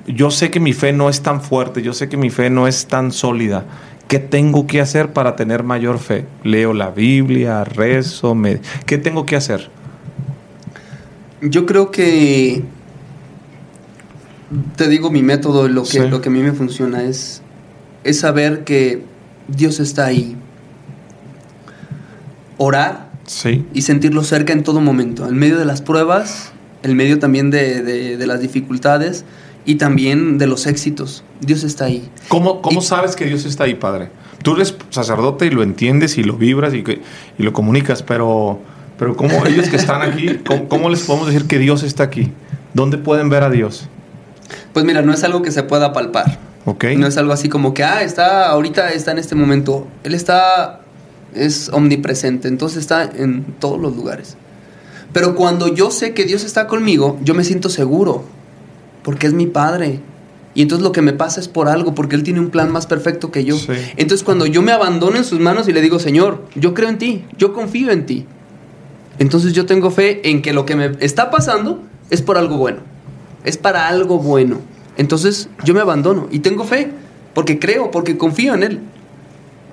yo 0.07 0.31
sé 0.31 0.51
que 0.51 0.59
mi 0.59 0.73
fe 0.73 0.93
no 0.93 1.09
es 1.09 1.21
tan 1.21 1.41
fuerte, 1.41 1.81
yo 1.81 1.93
sé 1.93 2.09
que 2.09 2.17
mi 2.17 2.29
fe 2.29 2.49
no 2.49 2.67
es 2.67 2.87
tan 2.87 3.11
sólida. 3.11 3.65
¿Qué 4.07 4.19
tengo 4.19 4.67
que 4.67 4.81
hacer 4.81 5.13
para 5.13 5.35
tener 5.35 5.63
mayor 5.63 5.97
fe? 5.97 6.25
Leo 6.43 6.73
la 6.73 6.91
Biblia, 6.91 7.63
rezo, 7.63 8.35
me... 8.35 8.59
¿qué 8.85 8.99
tengo 8.99 9.25
que 9.25 9.35
hacer? 9.35 9.69
Yo 11.41 11.65
creo 11.65 11.91
que 11.91 12.63
te 14.75 14.87
digo 14.87 15.11
mi 15.11 15.23
método, 15.23 15.67
lo 15.67 15.83
que, 15.83 15.89
sí. 15.89 16.07
lo 16.07 16.21
que 16.21 16.29
a 16.29 16.31
mí 16.31 16.41
me 16.41 16.53
funciona 16.53 17.03
es, 17.03 17.41
es 18.03 18.19
saber 18.19 18.63
que 18.63 19.03
Dios 19.47 19.79
está 19.79 20.05
ahí. 20.05 20.35
Orar 22.57 23.11
sí. 23.25 23.65
y 23.73 23.81
sentirlo 23.81 24.23
cerca 24.23 24.53
en 24.53 24.63
todo 24.63 24.79
momento, 24.79 25.27
en 25.27 25.35
medio 25.35 25.57
de 25.57 25.65
las 25.65 25.81
pruebas, 25.81 26.53
en 26.83 26.95
medio 26.95 27.19
también 27.19 27.51
de, 27.51 27.81
de, 27.81 28.17
de 28.17 28.27
las 28.27 28.39
dificultades 28.39 29.25
y 29.65 29.75
también 29.75 30.37
de 30.37 30.47
los 30.47 30.67
éxitos. 30.67 31.23
Dios 31.41 31.63
está 31.63 31.85
ahí. 31.85 32.07
¿Cómo, 32.27 32.61
cómo 32.61 32.79
y, 32.79 32.83
sabes 32.83 33.15
que 33.15 33.25
Dios 33.25 33.45
está 33.45 33.65
ahí, 33.65 33.75
Padre? 33.75 34.09
Tú 34.43 34.55
eres 34.55 34.75
sacerdote 34.89 35.47
y 35.47 35.49
lo 35.49 35.63
entiendes 35.63 36.17
y 36.17 36.23
lo 36.23 36.37
vibras 36.37 36.73
y, 36.73 36.83
que, 36.83 37.01
y 37.37 37.43
lo 37.43 37.51
comunicas, 37.51 38.03
pero, 38.03 38.59
pero 38.97 39.15
¿cómo 39.15 39.45
ellos 39.45 39.69
que 39.69 39.75
están 39.75 40.01
aquí, 40.01 40.39
cómo, 40.45 40.67
cómo, 40.67 40.89
les 40.89 41.01
podemos 41.03 41.27
decir 41.27 41.47
que 41.47 41.59
Dios 41.59 41.83
está 41.83 42.03
aquí? 42.03 42.31
¿Dónde 42.73 42.97
pueden 42.97 43.29
ver 43.29 43.43
a 43.43 43.49
Dios? 43.49 43.87
Pues 44.73 44.85
mira, 44.85 45.01
no 45.01 45.13
es 45.13 45.23
algo 45.23 45.41
que 45.41 45.51
se 45.51 45.63
pueda 45.63 45.93
palpar. 45.93 46.37
Okay. 46.65 46.97
No 46.97 47.05
es 47.05 47.17
algo 47.17 47.31
así 47.31 47.47
como 47.47 47.73
que, 47.73 47.83
ah, 47.83 48.01
está, 48.01 48.49
ahorita 48.49 48.91
está 48.91 49.11
en 49.11 49.19
este 49.19 49.35
momento. 49.35 49.87
Él 50.03 50.15
está, 50.15 50.81
es 51.33 51.69
omnipresente, 51.69 52.47
entonces 52.47 52.79
está 52.79 53.03
en 53.03 53.43
todos 53.59 53.79
los 53.79 53.95
lugares. 53.95 54.35
Pero 55.13 55.35
cuando 55.35 55.67
yo 55.67 55.91
sé 55.91 56.13
que 56.13 56.25
Dios 56.25 56.43
está 56.43 56.67
conmigo, 56.67 57.19
yo 57.23 57.35
me 57.35 57.43
siento 57.43 57.69
seguro, 57.69 58.25
porque 59.03 59.27
es 59.27 59.33
mi 59.33 59.45
Padre. 59.45 59.99
Y 60.55 60.61
entonces 60.61 60.83
lo 60.83 60.91
que 60.91 61.01
me 61.01 61.13
pasa 61.13 61.39
es 61.39 61.47
por 61.47 61.67
algo, 61.67 61.93
porque 61.93 62.15
Él 62.15 62.23
tiene 62.23 62.39
un 62.39 62.49
plan 62.49 62.71
más 62.71 62.87
perfecto 62.87 63.31
que 63.31 63.45
yo. 63.45 63.57
Sí. 63.57 63.73
Entonces 63.97 64.23
cuando 64.23 64.45
yo 64.45 64.61
me 64.61 64.71
abandono 64.71 65.17
en 65.17 65.23
sus 65.23 65.39
manos 65.39 65.67
y 65.67 65.73
le 65.73 65.81
digo, 65.81 65.99
Señor, 65.99 66.45
yo 66.55 66.73
creo 66.73 66.89
en 66.89 66.97
ti, 66.97 67.25
yo 67.37 67.53
confío 67.53 67.91
en 67.91 68.05
ti. 68.05 68.25
Entonces 69.19 69.53
yo 69.53 69.65
tengo 69.65 69.91
fe 69.91 70.29
en 70.29 70.41
que 70.41 70.53
lo 70.53 70.65
que 70.65 70.75
me 70.75 70.91
está 70.99 71.31
pasando 71.31 71.81
es 72.09 72.21
por 72.21 72.37
algo 72.37 72.57
bueno. 72.57 72.79
Es 73.43 73.57
para 73.57 73.87
algo 73.87 74.19
bueno. 74.19 74.59
Entonces 74.97 75.49
yo 75.63 75.73
me 75.73 75.81
abandono 75.81 76.27
y 76.31 76.39
tengo 76.39 76.63
fe, 76.63 76.91
porque 77.33 77.59
creo, 77.59 77.91
porque 77.91 78.17
confío 78.17 78.53
en 78.53 78.63
Él. 78.63 78.79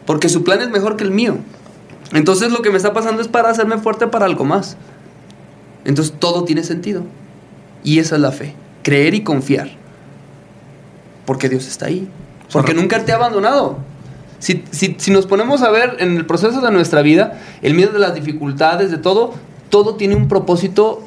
Porque 0.07 0.29
su 0.29 0.45
plan 0.45 0.61
es 0.61 0.71
mejor 0.71 0.97
que 0.97 1.05
el 1.05 1.11
mío. 1.11 1.37
Entonces 2.13 2.53
lo 2.53 2.63
que 2.63 2.71
me 2.71 2.77
está 2.77 2.93
pasando 2.93 3.23
es 3.23 3.29
para 3.29 3.51
hacerme 3.51 3.79
fuerte 3.79 4.07
para 4.07 4.27
algo 4.27 4.45
más. 4.45 4.77
Entonces 5.85 6.15
todo 6.19 6.45
tiene 6.45 6.65
sentido. 6.65 7.03
Y 7.85 7.99
esa 7.99 8.17
es 8.17 8.21
la 8.21 8.33
fe. 8.33 8.55
Creer 8.83 9.15
y 9.15 9.23
confiar. 9.23 9.71
Porque 11.25 11.49
Dios 11.49 11.67
está 11.67 11.87
ahí. 11.87 12.09
Porque 12.53 12.75
nunca 12.75 13.05
te 13.05 13.13
ha 13.13 13.17
abandonado. 13.17 13.79
Si, 14.43 14.65
si, 14.99 15.13
nos 15.13 15.27
ponemos 15.27 15.63
a 15.63 15.71
ver 15.71 15.99
en 16.01 16.17
el 16.17 16.27
proceso 16.27 16.61
de 16.61 16.73
nuestra 16.73 17.01
vida, 17.01 17.39
el 17.63 17.75
miedo 17.75 17.93
de 17.93 18.01
las 18.01 18.13
dificultades, 18.13 18.91
de 18.91 18.99
todo, 18.99 19.35
todo 19.71 19.95
tiene 19.95 20.17
un 20.17 20.27
propósito 20.27 21.01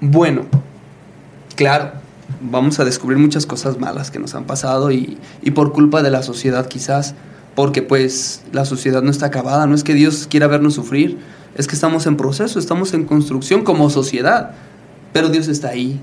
bueno. 0.00 0.46
Claro, 1.54 1.92
vamos 2.40 2.80
a 2.80 2.84
descubrir 2.84 3.18
muchas 3.18 3.46
cosas 3.46 3.78
malas 3.78 4.10
que 4.10 4.18
nos 4.18 4.34
han 4.34 4.46
pasado 4.46 4.90
y, 4.90 5.16
y 5.42 5.52
por 5.52 5.72
culpa 5.72 6.02
de 6.02 6.10
la 6.10 6.24
sociedad 6.24 6.66
quizás, 6.66 7.14
porque 7.54 7.82
pues 7.82 8.42
la 8.50 8.64
sociedad 8.64 9.00
no 9.00 9.12
está 9.12 9.26
acabada, 9.26 9.68
no 9.68 9.76
es 9.76 9.84
que 9.84 9.94
Dios 9.94 10.26
quiera 10.28 10.48
vernos 10.48 10.74
sufrir, 10.74 11.18
es 11.54 11.68
que 11.68 11.76
estamos 11.76 12.06
en 12.06 12.16
proceso, 12.16 12.58
estamos 12.58 12.94
en 12.94 13.04
construcción 13.04 13.62
como 13.62 13.90
sociedad, 13.90 14.54
pero 15.12 15.28
Dios 15.28 15.46
está 15.46 15.68
ahí. 15.68 16.00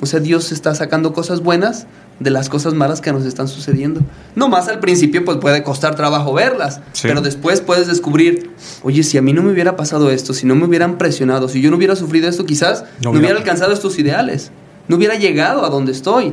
O 0.00 0.06
sea, 0.06 0.20
Dios 0.20 0.52
está 0.52 0.76
sacando 0.76 1.12
cosas 1.12 1.40
buenas 1.40 1.88
de 2.18 2.30
las 2.30 2.48
cosas 2.48 2.74
malas 2.74 3.00
que 3.00 3.12
nos 3.12 3.24
están 3.24 3.48
sucediendo. 3.48 4.00
No 4.34 4.48
más 4.48 4.68
al 4.68 4.80
principio 4.80 5.24
pues 5.24 5.38
puede 5.38 5.62
costar 5.62 5.94
trabajo 5.94 6.32
verlas, 6.32 6.80
sí. 6.92 7.08
pero 7.08 7.20
después 7.20 7.60
puedes 7.60 7.86
descubrir, 7.86 8.50
oye, 8.82 9.02
si 9.02 9.18
a 9.18 9.22
mí 9.22 9.32
no 9.32 9.42
me 9.42 9.52
hubiera 9.52 9.76
pasado 9.76 10.10
esto, 10.10 10.32
si 10.32 10.46
no 10.46 10.54
me 10.54 10.64
hubieran 10.64 10.98
presionado, 10.98 11.48
si 11.48 11.60
yo 11.60 11.70
no 11.70 11.76
hubiera 11.76 11.96
sufrido 11.96 12.28
esto, 12.28 12.46
quizás 12.46 12.84
no, 13.02 13.12
no 13.12 13.18
hubiera 13.18 13.36
alcanzado 13.36 13.72
estos 13.72 13.98
ideales, 13.98 14.50
no 14.88 14.96
hubiera 14.96 15.16
llegado 15.16 15.64
a 15.64 15.70
donde 15.70 15.92
estoy. 15.92 16.32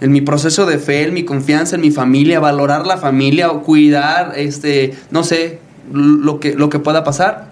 En 0.00 0.12
mi 0.12 0.20
proceso 0.20 0.66
de 0.66 0.78
fe, 0.78 1.04
en 1.04 1.14
mi 1.14 1.24
confianza 1.24 1.76
en 1.76 1.82
mi 1.82 1.90
familia, 1.90 2.38
valorar 2.40 2.86
la 2.86 2.98
familia 2.98 3.50
o 3.50 3.62
cuidar, 3.62 4.34
este, 4.36 4.94
no 5.10 5.24
sé, 5.24 5.60
lo 5.92 6.40
que, 6.40 6.54
lo 6.54 6.68
que 6.68 6.78
pueda 6.78 7.04
pasar. 7.04 7.48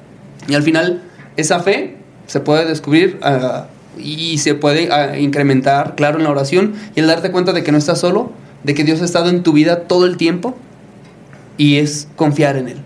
Y 0.48 0.54
al 0.54 0.62
final, 0.62 1.02
esa 1.36 1.60
fe 1.60 1.96
se 2.26 2.40
puede 2.40 2.66
descubrir 2.66 3.20
uh, 3.22 3.64
y 3.98 4.38
se 4.38 4.54
puede 4.54 4.88
uh, 4.88 5.16
incrementar, 5.16 5.94
claro, 5.94 6.18
en 6.18 6.24
la 6.24 6.30
oración 6.30 6.74
y 6.94 7.00
el 7.00 7.06
darte 7.06 7.30
cuenta 7.30 7.52
de 7.52 7.62
que 7.62 7.72
no 7.72 7.78
estás 7.78 8.00
solo, 8.00 8.32
de 8.64 8.74
que 8.74 8.84
Dios 8.84 9.00
ha 9.02 9.04
estado 9.04 9.28
en 9.28 9.42
tu 9.42 9.52
vida 9.52 9.82
todo 9.82 10.06
el 10.06 10.16
tiempo 10.16 10.56
y 11.56 11.76
es 11.76 12.08
confiar 12.16 12.56
en 12.56 12.68
Él. 12.68 12.78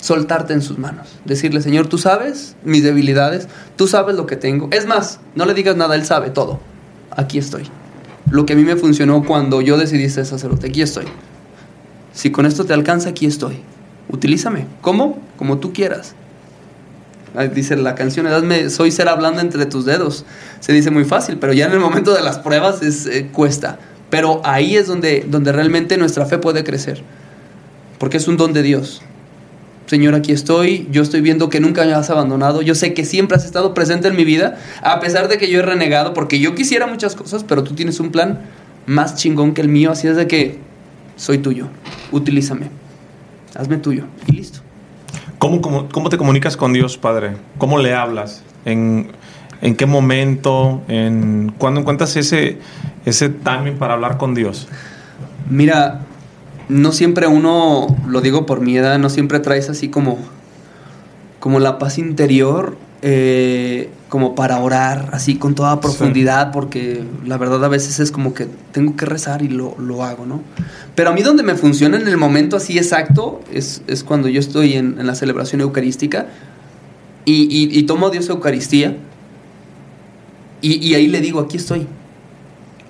Soltarte 0.00 0.52
en 0.52 0.62
sus 0.62 0.78
manos. 0.78 1.08
Decirle, 1.24 1.60
Señor, 1.60 1.86
tú 1.86 1.96
sabes 1.98 2.56
mis 2.64 2.82
debilidades, 2.82 3.48
tú 3.76 3.86
sabes 3.86 4.16
lo 4.16 4.26
que 4.26 4.36
tengo. 4.36 4.68
Es 4.72 4.86
más, 4.86 5.20
no 5.34 5.44
le 5.46 5.54
digas 5.54 5.76
nada, 5.76 5.94
Él 5.94 6.04
sabe 6.04 6.30
todo. 6.30 6.60
Aquí 7.10 7.38
estoy. 7.38 7.64
Lo 8.30 8.46
que 8.46 8.54
a 8.54 8.56
mí 8.56 8.64
me 8.64 8.76
funcionó 8.76 9.24
cuando 9.24 9.60
yo 9.60 9.76
decidí 9.76 10.08
ser 10.08 10.26
sacerdote, 10.26 10.68
aquí 10.68 10.82
estoy. 10.82 11.04
Si 12.12 12.30
con 12.30 12.46
esto 12.46 12.64
te 12.64 12.72
alcanza, 12.72 13.10
aquí 13.10 13.26
estoy. 13.26 13.58
Utilízame. 14.08 14.66
¿Cómo? 14.80 15.18
Como 15.36 15.58
tú 15.58 15.72
quieras. 15.72 16.14
Dice 17.54 17.76
la 17.76 17.94
canción, 17.94 18.26
Edadme, 18.26 18.68
soy 18.68 18.90
ser 18.90 19.08
hablando 19.08 19.40
entre 19.40 19.64
tus 19.64 19.86
dedos. 19.86 20.26
Se 20.60 20.72
dice 20.72 20.90
muy 20.90 21.04
fácil, 21.04 21.38
pero 21.38 21.54
ya 21.54 21.66
en 21.66 21.72
el 21.72 21.80
momento 21.80 22.14
de 22.14 22.20
las 22.20 22.38
pruebas 22.38 22.82
es, 22.82 23.06
eh, 23.06 23.28
cuesta. 23.32 23.78
Pero 24.10 24.42
ahí 24.44 24.76
es 24.76 24.86
donde, 24.86 25.24
donde 25.26 25.50
realmente 25.52 25.96
nuestra 25.96 26.26
fe 26.26 26.36
puede 26.36 26.62
crecer. 26.62 27.02
Porque 27.98 28.18
es 28.18 28.28
un 28.28 28.36
don 28.36 28.52
de 28.52 28.62
Dios. 28.62 29.00
Señor, 29.86 30.14
aquí 30.14 30.32
estoy, 30.32 30.88
yo 30.90 31.02
estoy 31.02 31.22
viendo 31.22 31.48
que 31.48 31.60
nunca 31.60 31.84
me 31.84 31.92
has 31.92 32.08
abandonado, 32.08 32.62
yo 32.62 32.74
sé 32.74 32.94
que 32.94 33.04
siempre 33.04 33.36
has 33.36 33.44
estado 33.44 33.74
presente 33.74 34.08
en 34.08 34.16
mi 34.16 34.24
vida, 34.24 34.58
a 34.80 35.00
pesar 35.00 35.28
de 35.28 35.38
que 35.38 35.50
yo 35.50 35.58
he 35.58 35.62
renegado, 35.62 36.14
porque 36.14 36.38
yo 36.38 36.54
quisiera 36.54 36.86
muchas 36.86 37.14
cosas, 37.14 37.44
pero 37.44 37.62
tú 37.62 37.74
tienes 37.74 38.00
un 38.00 38.10
plan 38.10 38.40
más 38.86 39.16
chingón 39.16 39.52
que 39.52 39.60
el 39.60 39.68
mío, 39.68 39.90
así 39.90 40.08
es 40.08 40.16
de 40.16 40.26
que 40.26 40.58
soy 41.16 41.38
tuyo, 41.38 41.68
utilízame, 42.10 42.70
hazme 43.54 43.76
tuyo 43.76 44.04
y 44.28 44.32
listo. 44.32 44.61
¿Cómo, 45.42 45.60
cómo, 45.60 45.88
cómo 45.88 46.08
te 46.08 46.18
comunicas 46.18 46.56
con 46.56 46.72
Dios, 46.72 46.98
Padre? 46.98 47.32
¿Cómo 47.58 47.80
le 47.80 47.94
hablas? 47.94 48.44
¿En, 48.64 49.10
en 49.60 49.74
qué 49.74 49.86
momento? 49.86 50.82
En, 50.86 51.52
¿Cuándo 51.58 51.80
encuentras 51.80 52.14
ese, 52.14 52.60
ese 53.04 53.28
timing 53.28 53.74
para 53.76 53.94
hablar 53.94 54.18
con 54.18 54.36
Dios? 54.36 54.68
Mira, 55.50 56.02
no 56.68 56.92
siempre 56.92 57.26
uno, 57.26 57.88
lo 58.06 58.20
digo 58.20 58.46
por 58.46 58.60
mi 58.60 58.76
edad, 58.76 59.00
no 59.00 59.10
siempre 59.10 59.40
traes 59.40 59.68
así 59.68 59.88
como, 59.88 60.16
como 61.40 61.58
la 61.58 61.76
paz 61.80 61.98
interior, 61.98 62.76
eh, 63.04 63.90
como 64.08 64.36
para 64.36 64.60
orar 64.60 65.10
así 65.12 65.34
con 65.34 65.56
toda 65.56 65.80
profundidad, 65.80 66.46
sí. 66.46 66.50
porque 66.52 67.02
la 67.26 67.36
verdad 67.36 67.64
a 67.64 67.68
veces 67.68 67.98
es 67.98 68.12
como 68.12 68.32
que 68.32 68.46
tengo 68.70 68.94
que 68.94 69.06
rezar 69.06 69.42
y 69.42 69.48
lo, 69.48 69.74
lo, 69.78 70.04
hago, 70.04 70.24
¿no? 70.24 70.40
Pero 70.94 71.10
a 71.10 71.12
mí 71.12 71.22
donde 71.22 71.42
me 71.42 71.56
funciona 71.56 71.96
en 71.96 72.06
el 72.06 72.16
momento 72.16 72.56
así 72.56 72.78
exacto 72.78 73.40
es, 73.52 73.82
es 73.88 74.04
cuando 74.04 74.28
yo 74.28 74.38
estoy 74.38 74.74
en, 74.74 75.00
en 75.00 75.06
la 75.06 75.16
celebración 75.16 75.60
eucarística 75.62 76.26
y, 77.24 77.42
y, 77.50 77.76
y, 77.76 77.82
tomo 77.84 78.06
a 78.06 78.10
Dios 78.10 78.28
Eucaristía 78.28 78.96
y, 80.60 80.74
y 80.86 80.94
ahí 80.94 81.08
le 81.08 81.20
digo, 81.20 81.40
aquí 81.40 81.56
estoy, 81.56 81.86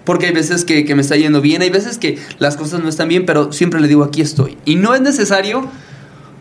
porque 0.05 0.27
hay 0.27 0.33
veces 0.33 0.65
que, 0.65 0.85
que, 0.85 0.95
me 0.95 1.01
está 1.01 1.17
yendo 1.17 1.41
bien, 1.41 1.63
hay 1.63 1.71
veces 1.71 1.97
que 1.97 2.19
las 2.39 2.57
cosas 2.57 2.83
no 2.83 2.89
están 2.89 3.09
bien, 3.09 3.25
pero 3.25 3.53
siempre 3.53 3.81
le 3.81 3.89
digo, 3.89 4.05
aquí 4.05 4.21
estoy. 4.21 4.59
Y 4.65 4.77
no 4.77 4.95
es 4.95 5.01
necesario 5.01 5.67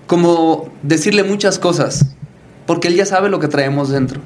como 0.07 0.69
decirle 0.83 1.23
muchas 1.23 1.57
cosas, 1.57 2.05
porque 2.65 2.87
él 2.87 2.95
ya 2.95 3.05
sabe 3.05 3.29
lo 3.29 3.39
que 3.39 3.47
traemos 3.47 3.89
dentro. 3.89 4.21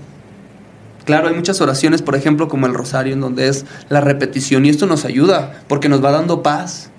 Claro, 1.06 1.28
hay 1.28 1.36
muchas 1.36 1.62
oraciones, 1.62 2.02
por 2.02 2.16
ejemplo, 2.16 2.48
como 2.48 2.66
el 2.66 2.74
rosario, 2.74 3.14
en 3.14 3.22
donde 3.22 3.48
es 3.48 3.66
la 3.90 4.02
repetición, 4.02 4.66
y 4.66 4.70
esto 4.70 4.88
nos 4.88 5.06
ayuda, 5.06 5.62
porque 5.68 5.88
nos 5.88 6.04
va 6.04 6.12
dando 6.12 6.42
paz, 6.42 6.90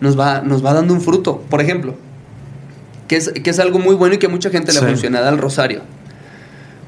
nos 0.00 0.18
va, 0.18 0.42
nos 0.42 0.64
va 0.64 0.74
dando 0.74 0.94
un 0.94 1.00
fruto. 1.00 1.42
Por 1.50 1.60
ejemplo, 1.60 1.96
que 3.08 3.16
es, 3.16 3.30
que 3.30 3.50
es 3.50 3.58
algo 3.58 3.80
muy 3.80 3.96
bueno 3.96 4.14
y 4.14 4.18
que 4.18 4.26
a 4.26 4.28
mucha 4.28 4.50
gente 4.50 4.72
le 4.72 4.78
sí. 4.78 4.84
funciona, 4.84 5.28
el 5.28 5.38
rosario. 5.38 5.82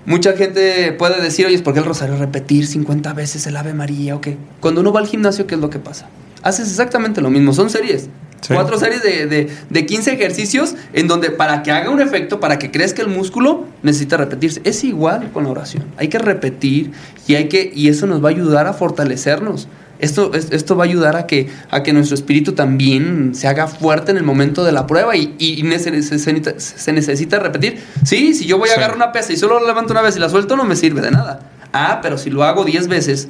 Mucha 0.06 0.32
gente 0.32 0.92
puede 0.92 1.20
decir, 1.20 1.46
oye, 1.46 1.58
¿por 1.58 1.74
qué 1.74 1.80
el 1.80 1.86
rosario 1.86 2.16
repetir 2.16 2.66
50 2.66 3.12
veces 3.14 3.46
el 3.46 3.56
Ave 3.56 3.74
María 3.74 4.14
o 4.14 4.20
qué? 4.20 4.38
Cuando 4.60 4.80
uno 4.80 4.92
va 4.92 5.00
al 5.00 5.06
gimnasio, 5.06 5.46
¿qué 5.46 5.56
es 5.56 5.60
lo 5.60 5.70
que 5.70 5.78
pasa? 5.78 6.08
Haces 6.42 6.68
exactamente 6.68 7.20
lo 7.20 7.30
mismo, 7.30 7.52
son 7.52 7.68
series. 7.68 8.08
Sí. 8.40 8.54
Cuatro 8.54 8.78
series 8.78 9.02
de, 9.02 9.26
de, 9.26 9.50
de, 9.68 9.86
15 9.86 10.12
ejercicios 10.14 10.74
en 10.92 11.08
donde 11.08 11.30
para 11.30 11.62
que 11.62 11.72
haga 11.72 11.90
un 11.90 12.00
efecto, 12.00 12.40
para 12.40 12.58
que 12.58 12.70
crezca 12.70 13.02
el 13.02 13.08
músculo, 13.08 13.66
necesita 13.82 14.16
repetirse. 14.16 14.60
Es 14.64 14.82
igual 14.82 15.30
con 15.32 15.44
la 15.44 15.50
oración. 15.50 15.84
Hay 15.98 16.08
que 16.08 16.18
repetir 16.18 16.92
y, 17.26 17.34
hay 17.34 17.48
que, 17.48 17.70
y 17.74 17.88
eso 17.88 18.06
nos 18.06 18.24
va 18.24 18.28
a 18.28 18.32
ayudar 18.32 18.66
a 18.66 18.72
fortalecernos. 18.72 19.68
Esto, 19.98 20.32
esto 20.32 20.76
va 20.76 20.84
a 20.84 20.86
ayudar 20.86 21.14
a 21.16 21.26
que, 21.26 21.48
a 21.70 21.82
que 21.82 21.92
nuestro 21.92 22.14
espíritu 22.14 22.52
también 22.52 23.34
se 23.34 23.48
haga 23.48 23.66
fuerte 23.66 24.10
en 24.10 24.16
el 24.16 24.22
momento 24.22 24.64
de 24.64 24.72
la 24.72 24.86
prueba 24.86 25.14
y, 25.14 25.34
y 25.38 25.60
se, 25.78 25.90
necesita, 25.90 26.58
se, 26.58 26.92
necesita, 26.94 27.38
repetir. 27.38 27.78
Sí, 28.06 28.32
si 28.32 28.46
yo 28.46 28.56
voy 28.56 28.70
a 28.70 28.72
sí. 28.72 28.78
agarrar 28.78 28.96
una 28.96 29.12
pesa 29.12 29.34
y 29.34 29.36
solo 29.36 29.60
la 29.60 29.66
levanto 29.66 29.92
una 29.92 30.00
vez 30.00 30.16
y 30.16 30.18
la 30.18 30.30
suelto, 30.30 30.56
no 30.56 30.64
me 30.64 30.74
sirve 30.74 31.02
de 31.02 31.10
nada. 31.10 31.40
Ah, 31.74 32.00
pero 32.02 32.16
si 32.16 32.30
lo 32.30 32.44
hago 32.44 32.64
10 32.64 32.88
veces 32.88 33.28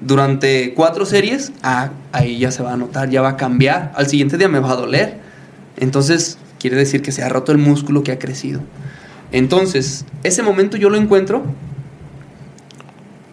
durante 0.00 0.74
cuatro 0.74 1.06
series, 1.06 1.52
ah, 1.62 1.90
ahí 2.12 2.38
ya 2.38 2.50
se 2.50 2.62
va 2.62 2.72
a 2.72 2.76
notar, 2.76 3.10
ya 3.10 3.22
va 3.22 3.30
a 3.30 3.36
cambiar. 3.36 3.92
Al 3.94 4.06
siguiente 4.06 4.38
día 4.38 4.48
me 4.48 4.60
va 4.60 4.72
a 4.72 4.76
doler. 4.76 5.18
Entonces, 5.76 6.38
quiere 6.58 6.76
decir 6.76 7.02
que 7.02 7.12
se 7.12 7.22
ha 7.22 7.28
roto 7.28 7.52
el 7.52 7.58
músculo 7.58 8.02
que 8.02 8.12
ha 8.12 8.18
crecido. 8.18 8.60
Entonces, 9.32 10.04
ese 10.22 10.42
momento 10.42 10.76
yo 10.76 10.90
lo 10.90 10.96
encuentro 10.96 11.42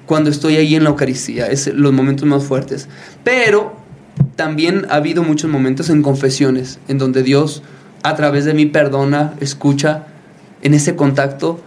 cuando 0.05 0.29
estoy 0.29 0.57
ahí 0.57 0.75
en 0.75 0.83
la 0.83 0.89
Eucaristía, 0.89 1.47
es 1.47 1.67
los 1.67 1.93
momentos 1.93 2.27
más 2.27 2.43
fuertes. 2.43 2.89
Pero 3.23 3.77
también 4.35 4.85
ha 4.89 4.95
habido 4.95 5.23
muchos 5.23 5.49
momentos 5.49 5.89
en 5.89 6.01
confesiones, 6.01 6.79
en 6.87 6.97
donde 6.97 7.23
Dios 7.23 7.63
a 8.03 8.15
través 8.15 8.45
de 8.45 8.53
mí 8.53 8.65
perdona, 8.65 9.33
escucha, 9.39 10.07
en 10.63 10.73
ese 10.73 10.95
contacto, 10.95 11.61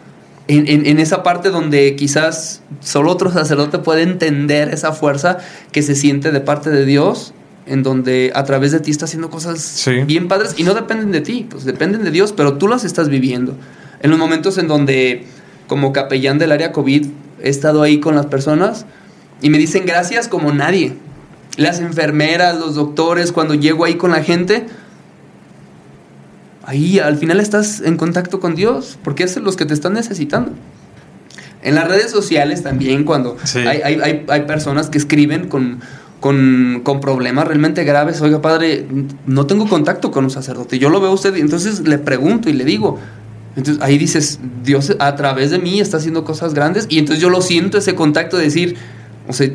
en, 0.49 0.69
en, 0.69 0.87
en, 0.87 0.99
esa 0.99 1.23
parte 1.23 1.51
donde 1.51 1.97
quizás 1.97 2.63
solo 2.81 3.11
otro 3.11 3.31
sacerdote 3.33 3.79
puede 3.79 4.03
entender 4.03 4.69
esa 4.69 4.93
fuerza 4.93 5.39
que 5.73 5.83
se 5.83 5.95
siente 5.95 6.33
de 6.33 6.41
parte 6.41 6.71
de 6.71 6.85
Dios, 6.85 7.33
en 7.67 7.83
donde 7.83 8.31
a 8.35 8.45
través 8.45 8.73
de 8.73 8.81
ti 8.81 8.91
está 8.91 9.07
haciendo 9.07 9.31
cosas 9.31 9.61
sí. 9.61 10.03
bien 10.07 10.29
padres 10.29 10.55
y 10.59 10.65
no 10.65 10.75
dependen 10.75 11.13
de 11.13 11.23
ti, 11.23 11.47
pues 11.49 11.65
dependen 11.65 12.05
de 12.05 12.11
Dios, 12.11 12.33
pero 12.33 12.59
tú 12.59 12.69
las 12.69 12.85
estás 12.85 13.09
viviendo. 13.09 13.57
En 14.01 14.11
los 14.11 14.19
momentos 14.19 14.59
en 14.59 14.69
donde, 14.69 15.25
como 15.67 15.93
capellán 15.93 16.39
del 16.39 16.53
área 16.53 16.73
COVID, 16.73 17.07
he 17.43 17.49
estado 17.49 17.83
ahí 17.83 18.01
con 18.01 18.15
las 18.15 18.27
personas 18.27 18.85
y 19.41 19.51
me 19.51 19.59
dicen 19.59 19.87
gracias 19.87 20.29
como 20.29 20.53
nadie. 20.53 20.95
Las 21.57 21.81
enfermeras, 21.81 22.59
los 22.59 22.75
doctores, 22.75 23.33
cuando 23.33 23.55
llego 23.55 23.85
ahí 23.85 23.95
con 23.95 24.11
la 24.11 24.23
gente, 24.23 24.67
ahí 26.67 26.99
al 26.99 27.17
final 27.17 27.41
estás 27.41 27.81
en 27.81 27.97
contacto 27.97 28.41
con 28.41 28.55
Dios, 28.55 28.99
porque 29.03 29.25
es 29.25 29.37
los 29.37 29.57
que 29.57 29.67
te 29.67 29.75
están 29.75 29.95
necesitando. 29.95 30.53
En 31.63 31.75
las 31.75 31.89
redes 31.89 32.11
sociales 32.11 32.63
también, 32.63 33.05
cuando 33.05 33.37
hay, 33.55 33.81
hay, 33.83 34.25
hay, 34.29 34.43
personas 34.43 34.91
que 34.91 34.99
escriben 34.99 35.49
con, 35.49 35.81
con, 36.21 36.83
con, 36.85 37.01
problemas 37.01 37.47
realmente 37.47 37.85
graves, 37.85 38.21
oiga 38.21 38.43
padre, 38.43 38.87
no 39.27 39.47
tengo 39.47 39.67
contacto 39.67 40.11
con 40.11 40.25
un 40.25 40.31
sacerdote, 40.31 40.79
yo 40.79 40.91
lo 40.91 41.01
veo 41.01 41.11
a 41.11 41.15
usted, 41.15 41.35
y 41.37 41.41
entonces 41.41 41.81
le 41.89 41.97
pregunto 41.97 42.51
y 42.51 42.53
le 42.53 42.65
digo, 42.65 42.99
entonces 43.57 43.83
ahí 43.83 43.97
dices, 43.99 44.41
Dios 44.63 44.95
a 44.99 45.15
través 45.17 45.51
de 45.51 45.59
mí 45.59 45.81
está 45.81 45.99
haciendo 45.99 46.25
cosas 46.25 46.55
grandes 46.55 46.87
y 46.89 46.99
entonces 46.99 47.23
yo 47.23 47.31
lo 47.31 47.41
siento 47.41 47.79
ese 47.79 47.95
contacto 47.95 48.37
de 48.37 48.45
decir, 48.45 48.77
o 49.29 49.33
sea, 49.33 49.49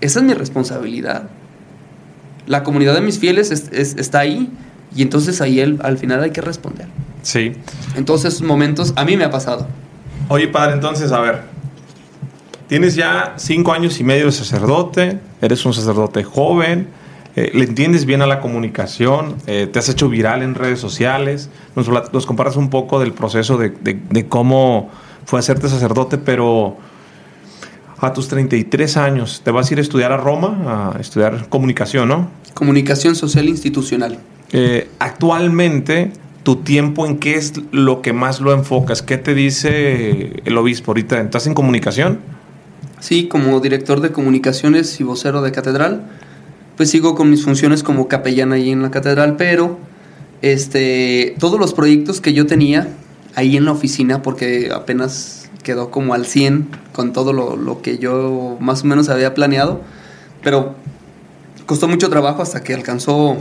esa 0.00 0.20
es 0.20 0.24
mi 0.24 0.34
responsabilidad. 0.34 1.28
La 2.46 2.62
comunidad 2.62 2.94
de 2.94 3.02
mis 3.02 3.18
fieles 3.18 3.50
está 3.50 4.20
ahí 4.20 4.50
y 4.94 5.02
entonces 5.02 5.40
ahí 5.40 5.60
al 5.60 5.98
final 5.98 6.22
hay 6.22 6.30
que 6.30 6.40
responder. 6.40 6.86
Sí. 7.22 7.52
Entonces, 7.96 8.40
momentos 8.40 8.92
a 8.96 9.04
mí 9.04 9.16
me 9.16 9.24
ha 9.24 9.30
pasado. 9.30 9.66
Oye, 10.28 10.48
padre, 10.48 10.74
entonces, 10.74 11.12
a 11.12 11.20
ver, 11.20 11.42
tienes 12.68 12.94
ya 12.94 13.34
cinco 13.36 13.72
años 13.72 13.98
y 14.00 14.04
medio 14.04 14.26
de 14.26 14.32
sacerdote, 14.32 15.18
eres 15.40 15.64
un 15.64 15.74
sacerdote 15.74 16.24
joven, 16.24 16.88
eh, 17.36 17.50
le 17.52 17.64
entiendes 17.64 18.06
bien 18.06 18.22
a 18.22 18.26
la 18.26 18.40
comunicación, 18.40 19.36
eh, 19.46 19.68
te 19.70 19.78
has 19.78 19.88
hecho 19.88 20.08
viral 20.08 20.42
en 20.42 20.54
redes 20.54 20.80
sociales, 20.80 21.50
nos, 21.74 21.88
nos 21.88 22.26
comparas 22.26 22.56
un 22.56 22.70
poco 22.70 22.98
del 22.98 23.12
proceso 23.12 23.58
de, 23.58 23.70
de, 23.70 24.28
cómo 24.28 24.90
fue 25.24 25.38
hacerte 25.38 25.68
sacerdote, 25.68 26.18
pero 26.18 26.76
a 27.98 28.12
tus 28.12 28.28
33 28.28 28.96
años 28.96 29.42
te 29.44 29.50
vas 29.50 29.68
a 29.68 29.74
ir 29.74 29.78
a 29.78 29.82
estudiar 29.82 30.12
a 30.12 30.16
Roma, 30.16 30.92
a 30.94 31.00
estudiar 31.00 31.48
comunicación, 31.48 32.08
¿no? 32.08 32.30
Comunicación 32.54 33.14
social 33.14 33.48
institucional. 33.48 34.18
Eh, 34.52 34.88
actualmente 34.98 36.12
tu 36.46 36.54
tiempo 36.54 37.06
en 37.06 37.18
qué 37.18 37.34
es 37.34 37.54
lo 37.72 38.02
que 38.02 38.12
más 38.12 38.40
lo 38.40 38.52
enfocas? 38.52 39.02
¿Qué 39.02 39.18
te 39.18 39.34
dice 39.34 40.40
el 40.44 40.56
obispo 40.56 40.92
ahorita? 40.92 41.20
¿Estás 41.20 41.48
en 41.48 41.54
comunicación? 41.54 42.20
Sí, 43.00 43.26
como 43.26 43.58
director 43.58 44.00
de 44.00 44.12
comunicaciones 44.12 45.00
y 45.00 45.02
vocero 45.02 45.42
de 45.42 45.50
catedral, 45.50 46.06
pues 46.76 46.88
sigo 46.88 47.16
con 47.16 47.30
mis 47.30 47.42
funciones 47.42 47.82
como 47.82 48.06
capellán 48.06 48.52
ahí 48.52 48.70
en 48.70 48.80
la 48.80 48.92
catedral, 48.92 49.34
pero 49.36 49.76
este, 50.40 51.34
todos 51.40 51.58
los 51.58 51.74
proyectos 51.74 52.20
que 52.20 52.32
yo 52.32 52.46
tenía 52.46 52.90
ahí 53.34 53.56
en 53.56 53.64
la 53.64 53.72
oficina, 53.72 54.22
porque 54.22 54.70
apenas 54.72 55.50
quedó 55.64 55.90
como 55.90 56.14
al 56.14 56.26
100 56.26 56.68
con 56.92 57.12
todo 57.12 57.32
lo, 57.32 57.56
lo 57.56 57.82
que 57.82 57.98
yo 57.98 58.56
más 58.60 58.84
o 58.84 58.86
menos 58.86 59.08
había 59.08 59.34
planeado, 59.34 59.80
pero 60.44 60.76
costó 61.66 61.88
mucho 61.88 62.08
trabajo 62.08 62.40
hasta 62.40 62.62
que 62.62 62.72
alcanzó 62.72 63.38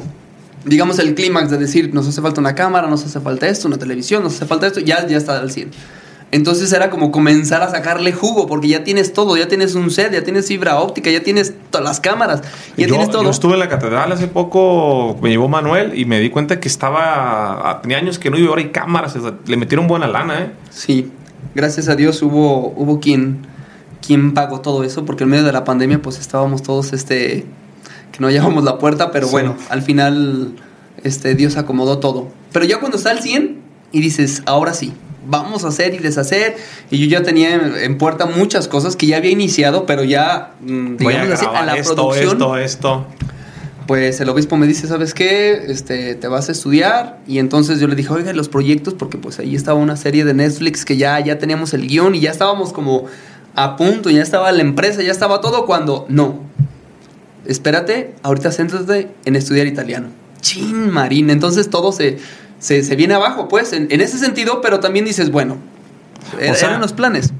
digamos, 0.66 1.00
el 1.00 1.16
clímax 1.16 1.50
de 1.50 1.58
decir, 1.58 1.94
nos 1.94 2.08
hace 2.08 2.22
falta 2.22 2.42
una 2.42 2.56
cámara, 2.56 2.88
nos 2.88 3.06
hace 3.06 3.20
falta 3.20 3.48
esto, 3.48 3.68
una 3.68 3.78
televisión, 3.78 4.24
nos 4.24 4.36
hace 4.36 4.46
falta 4.46 4.68
esto, 4.68 4.80
ya, 4.80 5.06
ya 5.08 5.18
está 5.18 5.40
al 5.40 5.52
100. 5.52 5.72
Entonces 6.32 6.74
era 6.74 6.90
como 6.90 7.12
comenzar 7.12 7.62
a 7.62 7.70
sacarle 7.70 8.12
jugo, 8.12 8.48
porque 8.48 8.68
ya 8.68 8.84
tienes 8.84 9.14
todo, 9.14 9.38
ya 9.38 9.48
tienes 9.48 9.76
un 9.76 9.92
set, 9.92 10.12
ya 10.12 10.24
tienes 10.24 10.48
fibra 10.48 10.80
óptica, 10.80 11.10
ya 11.10 11.24
tienes 11.24 11.54
todas 11.70 11.86
las 11.86 12.00
cámaras, 12.00 12.42
ya 12.76 12.88
tienes 12.88 13.10
todo. 13.10 13.24
Yo 13.24 13.30
estuve 13.30 13.54
en 13.54 13.60
la 13.60 13.70
catedral 13.70 14.12
hace 14.12 14.28
poco, 14.28 15.18
me 15.22 15.30
llevó 15.30 15.48
Manuel 15.48 15.98
y 15.98 16.06
me 16.06 16.20
di 16.20 16.30
cuenta 16.30 16.60
que 16.60 16.68
estaba, 16.68 17.80
tenía 17.82 18.00
años 18.00 18.20
que 18.20 18.30
no 18.30 18.38
iba, 18.38 18.50
ahora 18.50 18.62
hay 18.62 18.70
cámaras, 18.70 19.16
le 19.46 19.58
metieron 19.58 19.88
buena 19.88 20.08
lana, 20.08 20.42
¿eh? 20.42 20.52
Sí, 20.72 21.12
gracias 21.54 21.88
a 21.88 21.96
Dios 21.96 22.22
hubo, 22.22 22.74
hubo 22.76 23.00
quien, 23.00 23.46
quien 24.06 24.34
pagó 24.34 24.62
todo 24.62 24.84
eso, 24.84 25.06
porque 25.06 25.24
en 25.24 25.30
medio 25.30 25.44
de 25.46 25.54
la 25.54 25.64
pandemia 25.64 26.02
pues 26.02 26.20
estábamos 26.20 26.64
todos, 26.64 26.92
este, 26.92 27.46
que 28.16 28.22
no 28.22 28.30
llevamos 28.30 28.64
la 28.64 28.78
puerta, 28.78 29.12
pero 29.12 29.28
bueno, 29.28 29.56
al 29.70 29.82
final 29.82 30.54
este, 31.04 31.36
Dios 31.36 31.58
acomodó 31.58 32.00
todo. 32.00 32.30
Pero 32.52 32.66
ya 32.66 32.80
cuando 32.80 32.98
está 32.98 33.12
al 33.12 33.20
100 33.20 33.58
y 33.92 34.00
dices, 34.00 34.42
ahora 34.46 34.74
sí, 34.74 34.94
vamos 35.28 35.66
a 35.66 35.70
hacer 35.70 35.94
y 35.94 35.98
deshacer. 35.98 36.56
Y 36.90 36.98
yo 37.00 37.08
ya 37.08 37.24
tenía 37.24 37.56
en, 37.56 37.98
puerta 37.98 38.26
muchas 38.26 38.68
cosas 38.68 38.96
que 38.96 39.08
ya 39.08 39.18
había 39.18 39.32
iniciado, 39.32 39.86
pero 39.86 40.04
ya, 40.04 40.54
mm, 40.62 40.98
digamos 40.98 41.42
a, 41.42 41.60
a 41.60 41.66
la 41.66 41.78
esto, 41.78 41.96
producción. 41.96 42.34
Esto, 42.34 42.58
esto. 42.58 43.06
Pues 43.88 44.20
el 44.20 44.30
obispo 44.30 44.58
me 44.58 44.66
dice, 44.66 44.88
¿sabes 44.88 45.14
qué? 45.14 45.66
Este, 45.68 46.16
te 46.16 46.28
vas 46.28 46.50
a 46.50 46.54
estudiar. 46.54 47.20
Y 47.28 47.40
entonces 47.40 47.80
yo 47.80 47.88
le 47.88 47.96
dije, 47.96 48.12
oiga, 48.12 48.34
los 48.34 48.50
proyectos, 48.50 48.94
porque 48.96 49.18
pues 49.18 49.38
ahí 49.40 49.56
estaba 49.56 49.78
una 49.78 49.96
serie 49.98 50.26
de 50.26 50.34
Netflix 50.34 50.86
que 50.86 50.98
ya, 50.98 51.20
ya 51.20 51.38
teníamos 51.38 51.74
el 51.74 51.88
guion 51.88 52.16
y 52.16 52.22
ya 52.22 52.32
estábamos 52.32 52.74
como 52.74 53.06
a 53.56 53.78
punto, 53.78 54.10
ya 54.10 54.22
estaba 54.22 54.52
la 54.52 54.62
empresa, 54.62 55.02
ya 55.02 55.12
estaba 55.12 55.40
todo, 55.40 55.66
cuando 55.66 56.06
no, 56.10 56.40
espérate, 57.48 58.16
ahorita 58.24 58.52
céntrate 58.52 59.10
en 59.26 59.36
estudiar 59.36 59.68
italiano. 59.68 60.08
Chin, 60.42 60.92
Marina. 60.92 61.34
Entonces 61.34 61.70
todo 61.70 61.92
se, 61.92 62.18
se, 62.60 62.96
viene 62.96 63.14
abajo, 63.14 63.48
pues, 63.48 63.74
en, 63.74 63.90
ese 63.90 64.18
sentido, 64.18 64.62
pero 64.62 64.80
también 64.80 65.06
dices, 65.06 65.32
bueno, 65.32 65.58
eran 66.40 66.82
los 66.82 66.94
planes. 66.94 67.34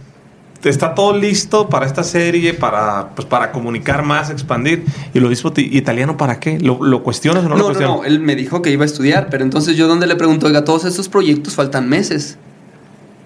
Está 0.64 0.96
todo 0.96 1.16
listo 1.16 1.70
para 1.70 1.86
esta 1.86 2.04
serie, 2.04 2.56
para, 2.56 3.10
pues, 3.16 3.28
para 3.28 3.52
comunicar 3.52 4.04
más, 4.04 4.32
expandir. 4.32 4.84
¿Y 5.14 5.20
lo 5.20 5.32
italiano 5.32 6.18
para 6.18 6.40
qué? 6.40 6.58
¿Lo, 6.60 7.04
cuestionas 7.04 7.46
o 7.46 7.50
no, 7.50 7.56
lo 7.56 7.66
cuestionas? 7.66 7.98
No, 7.98 8.02
no, 8.02 8.06
él 8.06 8.20
me 8.20 8.36
dijo 8.36 8.64
que 8.64 8.72
iba 8.72 8.84
a 8.84 8.88
estudiar, 8.88 9.28
pero 9.30 9.44
entonces 9.44 9.78
yo 9.78 9.88
donde 9.88 10.08
le 10.08 10.16
pregunto, 10.16 10.48
oiga, 10.48 10.64
todos 10.64 10.86
estos 10.86 11.08
proyectos 11.08 11.54
faltan 11.54 11.88
meses. 11.88 12.38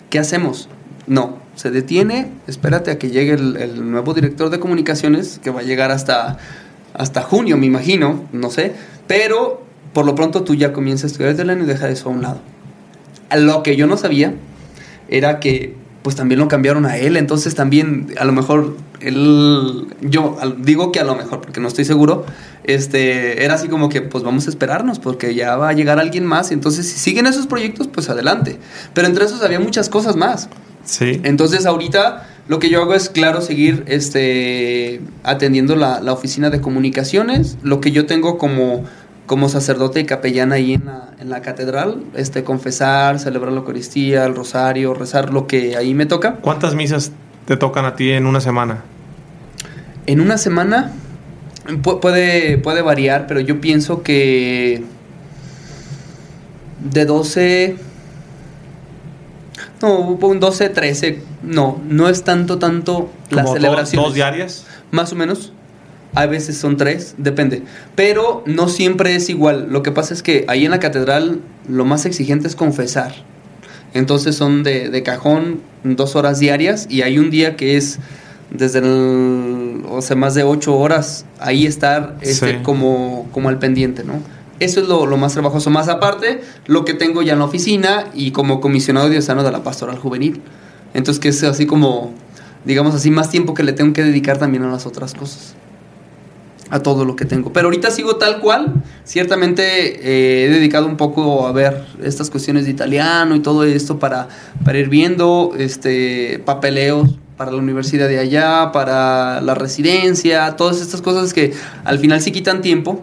¿Qué 0.10 0.20
hacemos? 0.20 0.68
No, 1.08 1.38
se 1.56 1.72
detiene, 1.72 2.30
espérate 2.48 2.92
a 2.92 3.00
que 3.00 3.10
llegue 3.10 3.34
el, 3.34 3.56
el 3.56 3.90
nuevo 3.90 4.14
director 4.14 4.50
de 4.50 4.60
comunicaciones, 4.60 5.40
que 5.42 5.50
va 5.50 5.62
a 5.62 5.64
llegar 5.64 5.92
hasta 5.92 6.40
hasta 7.00 7.22
junio, 7.24 7.58
me 7.58 7.66
imagino, 7.66 8.26
no 8.34 8.52
sé, 8.52 8.74
pero 9.08 9.64
por 9.94 10.06
lo 10.06 10.16
pronto 10.16 10.44
tú 10.44 10.54
ya 10.54 10.74
comienzas 10.74 11.06
a 11.06 11.08
estudiar 11.08 11.40
el 11.40 11.50
año 11.50 11.64
y 11.64 11.66
deja 11.66 11.90
eso 11.90 12.10
a 12.10 12.12
un 12.12 12.22
lado. 12.22 12.42
Lo 13.36 13.64
que 13.64 13.78
yo 13.78 13.88
no 13.88 13.96
sabía 13.96 14.34
era 15.08 15.40
que 15.40 15.76
pues 16.04 16.18
también 16.18 16.40
lo 16.40 16.50
cambiaron 16.50 16.86
a 16.86 16.98
él, 16.98 17.16
entonces 17.16 17.56
también 17.56 18.14
a 18.20 18.26
lo 18.26 18.34
mejor 18.34 18.76
él, 19.00 19.88
yo 20.02 20.38
digo 20.58 20.92
que 20.92 21.00
a 21.00 21.06
lo 21.06 21.16
mejor, 21.16 21.40
porque 21.40 21.62
no 21.62 21.70
estoy 21.70 21.86
seguro, 21.86 22.26
este, 22.66 23.46
era 23.46 23.54
así 23.54 23.70
como 23.70 23.88
que 23.88 24.02
pues 24.02 24.24
vamos 24.26 24.48
a 24.48 24.50
esperarnos 24.50 25.00
porque 25.00 25.34
ya 25.34 25.56
va 25.56 25.70
a 25.70 25.74
llegar 25.74 26.00
alguien 26.00 26.26
más, 26.26 26.52
entonces 26.52 26.86
si 26.86 27.00
siguen 27.00 27.28
esos 27.28 27.48
proyectos 27.48 27.88
pues 27.88 28.10
adelante, 28.10 28.60
pero 28.94 29.08
entre 29.08 29.24
esos 29.24 29.42
había 29.42 29.62
muchas 29.62 29.88
cosas 29.88 30.18
más. 30.18 30.50
Sí. 30.90 31.22
Entonces 31.24 31.66
ahorita 31.66 32.28
lo 32.50 32.58
que 32.58 32.72
yo 32.72 32.82
hago 32.82 32.96
es, 32.96 33.10
claro, 33.10 33.42
seguir 33.42 33.84
este, 33.86 35.02
atendiendo 35.24 35.76
la, 35.76 36.02
oficina 36.12 36.50
de 36.50 36.62
comunicaciones. 36.62 37.60
Lo 37.62 37.80
que 37.80 37.92
yo 37.92 38.08
tengo 38.08 38.40
como, 38.40 38.86
como 39.28 39.50
sacerdote 39.50 40.00
y 40.00 40.06
capellán 40.06 40.52
ahí 40.52 40.74
en 40.74 40.86
la, 40.86 41.12
en 41.20 41.30
la 41.30 41.44
catedral, 41.44 42.04
este, 42.16 42.44
confesar, 42.44 43.20
celebrar 43.20 43.52
la 43.52 43.60
Eucaristía, 43.60 44.26
el 44.26 44.36
rosario, 44.36 44.96
rezar 44.96 45.32
lo 45.32 45.46
que 45.46 45.78
ahí 45.78 45.94
me 45.94 46.08
toca. 46.08 46.38
¿Cuántas 46.38 46.74
misas 46.74 47.12
te 47.46 47.56
tocan 47.56 47.86
a 47.86 47.96
ti 47.96 48.10
en 48.10 48.26
una 48.26 48.42
semana? 48.42 48.82
En 50.08 50.20
una 50.20 50.40
semana 50.40 50.92
puede, 51.84 52.58
puede 52.58 52.82
variar, 52.82 53.28
pero 53.28 53.42
yo 53.42 53.62
pienso 53.62 54.02
que 54.02 54.84
de 56.84 57.06
12 57.06 57.78
no, 59.82 59.98
un 59.98 60.40
12, 60.40 60.70
13. 60.70 61.22
No, 61.44 61.82
no 61.88 62.10
es 62.10 62.24
tanto, 62.24 62.58
tanto 62.58 63.10
la 63.30 63.46
celebración. 63.46 64.04
¿Dos 64.04 64.14
diarias? 64.14 64.66
Más 64.92 65.12
o 65.14 65.16
menos. 65.16 65.54
A 66.16 66.26
veces 66.26 66.58
son 66.58 66.76
tres, 66.76 67.14
depende. 67.20 67.62
Pero 67.96 68.44
no 68.48 68.68
siempre 68.68 69.16
es 69.16 69.30
igual. 69.30 69.68
Lo 69.70 69.84
que 69.84 69.92
pasa 69.92 70.14
es 70.14 70.24
que 70.24 70.44
ahí 70.48 70.66
en 70.66 70.72
la 70.72 70.80
catedral 70.80 71.42
lo 71.68 71.86
más 71.86 72.06
exigente 72.06 72.48
es 72.48 72.56
confesar. 72.56 73.14
Entonces 73.94 74.36
son 74.36 74.64
de, 74.64 74.90
de 74.90 75.04
cajón 75.04 75.62
dos 75.84 76.16
horas 76.16 76.40
diarias 76.40 76.88
y 76.90 77.04
hay 77.04 77.20
un 77.20 77.30
día 77.30 77.56
que 77.56 77.78
es 77.78 78.00
desde 78.52 78.80
el, 78.80 79.84
o 79.88 80.02
sea, 80.02 80.16
más 80.16 80.34
de 80.36 80.44
ocho 80.44 80.78
horas 80.78 81.26
ahí 81.40 81.66
estar 81.66 82.18
este, 82.22 82.62
como, 82.64 83.30
como 83.32 83.50
al 83.50 83.60
pendiente, 83.60 84.04
¿no? 84.04 84.22
Eso 84.60 84.82
es 84.82 84.88
lo, 84.88 85.06
más 85.18 85.34
trabajoso. 85.34 85.70
Más 85.70 85.88
aparte, 85.88 86.42
lo 86.68 86.86
que 86.86 86.94
tengo 86.94 87.22
ya 87.22 87.34
en 87.34 87.40
la 87.40 87.46
oficina 87.46 88.10
y 88.14 88.32
como 88.32 88.60
comisionado 88.60 89.10
diocesano 89.10 89.44
de 89.44 89.52
la 89.52 89.64
pastoral 89.64 89.98
juvenil. 89.98 90.42
Entonces, 90.94 91.20
que 91.20 91.30
es 91.30 91.44
así 91.44 91.66
como, 91.66 92.14
digamos 92.66 92.94
así, 92.94 93.10
más 93.10 93.30
tiempo 93.30 93.54
que 93.54 93.64
le 93.64 93.74
tengo 93.74 93.94
que 93.94 94.04
dedicar 94.04 94.38
también 94.38 94.64
a 94.64 94.72
las 94.72 94.86
otras 94.86 95.14
cosas. 95.14 95.56
A 96.70 96.82
todo 96.82 97.06
lo 97.06 97.16
que 97.16 97.26
tengo. 97.26 97.52
Pero 97.52 97.68
ahorita 97.68 97.90
sigo 97.90 98.18
tal 98.18 98.42
cual. 98.42 98.84
Ciertamente 99.04 99.64
eh, 99.64 100.46
he 100.46 100.50
dedicado 100.50 100.86
un 100.86 100.98
poco 100.98 101.48
a 101.48 101.52
ver 101.52 101.86
estas 102.04 102.30
cuestiones 102.30 102.66
de 102.66 102.72
italiano 102.72 103.36
y 103.36 103.40
todo 103.40 103.64
esto 103.64 103.98
para, 103.98 104.28
para 104.64 104.78
ir 104.78 104.90
viendo 104.90 105.54
este, 105.58 106.40
papeleos 106.46 107.18
para 107.38 107.52
la 107.52 107.58
universidad 107.58 108.10
de 108.10 108.20
allá, 108.20 108.72
para 108.74 109.40
la 109.40 109.56
residencia, 109.56 110.58
todas 110.58 110.82
estas 110.82 111.02
cosas 111.02 111.34
que 111.34 111.54
al 111.86 111.98
final 111.98 112.22
sí 112.22 112.34
quitan 112.34 112.62
tiempo 112.62 113.02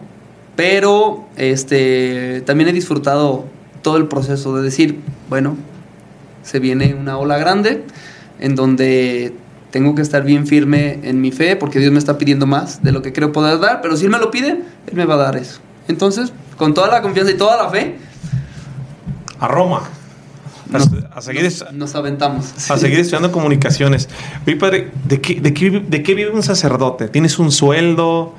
pero 0.57 1.27
este, 1.37 2.41
también 2.41 2.67
he 2.67 2.73
disfrutado 2.73 3.45
todo 3.83 3.95
el 3.95 4.07
proceso 4.07 4.57
de 4.57 4.63
decir, 4.63 4.99
bueno, 5.29 5.55
se 6.41 6.59
viene 6.59 6.95
una 6.95 7.17
ola 7.17 7.37
grande 7.37 7.85
en 8.39 8.55
donde 8.55 9.33
tengo 9.69 9.93
que 9.93 10.01
estar 10.01 10.23
bien 10.23 10.47
firme 10.47 10.99
en 11.03 11.21
mi 11.21 11.31
fe 11.31 11.55
porque 11.55 11.79
Dios 11.79 11.91
me 11.91 11.99
está 11.99 12.17
pidiendo 12.17 12.47
más 12.47 12.81
de 12.83 12.91
lo 12.91 13.03
que 13.03 13.13
creo 13.13 13.31
poder 13.31 13.59
dar, 13.59 13.81
pero 13.81 13.95
si 13.95 14.05
Él 14.05 14.11
me 14.11 14.17
lo 14.17 14.31
pide, 14.31 14.49
Él 14.87 14.93
me 14.93 15.05
va 15.05 15.13
a 15.13 15.17
dar 15.17 15.37
eso. 15.37 15.59
Entonces, 15.87 16.33
con 16.57 16.73
toda 16.73 16.87
la 16.87 17.03
confianza 17.03 17.31
y 17.31 17.37
toda 17.37 17.61
la 17.61 17.69
fe. 17.69 17.97
A 19.39 19.47
Roma. 19.47 19.83
nos, 20.71 20.89
a, 21.13 21.21
seguir 21.21 21.43
nos, 21.43 21.71
nos 21.71 21.95
aventamos. 21.95 22.71
A 22.71 22.77
seguir 22.77 22.99
estudiando 22.99 23.31
comunicaciones. 23.31 24.09
Oye, 24.47 24.55
padre, 24.55 24.91
¿de 25.07 25.21
qué, 25.21 25.39
de, 25.39 25.53
qué, 25.53 25.69
¿de 25.69 26.01
qué 26.01 26.15
vive 26.15 26.31
un 26.31 26.41
sacerdote? 26.41 27.09
¿Tienes 27.09 27.37
un 27.37 27.51
sueldo? 27.51 28.33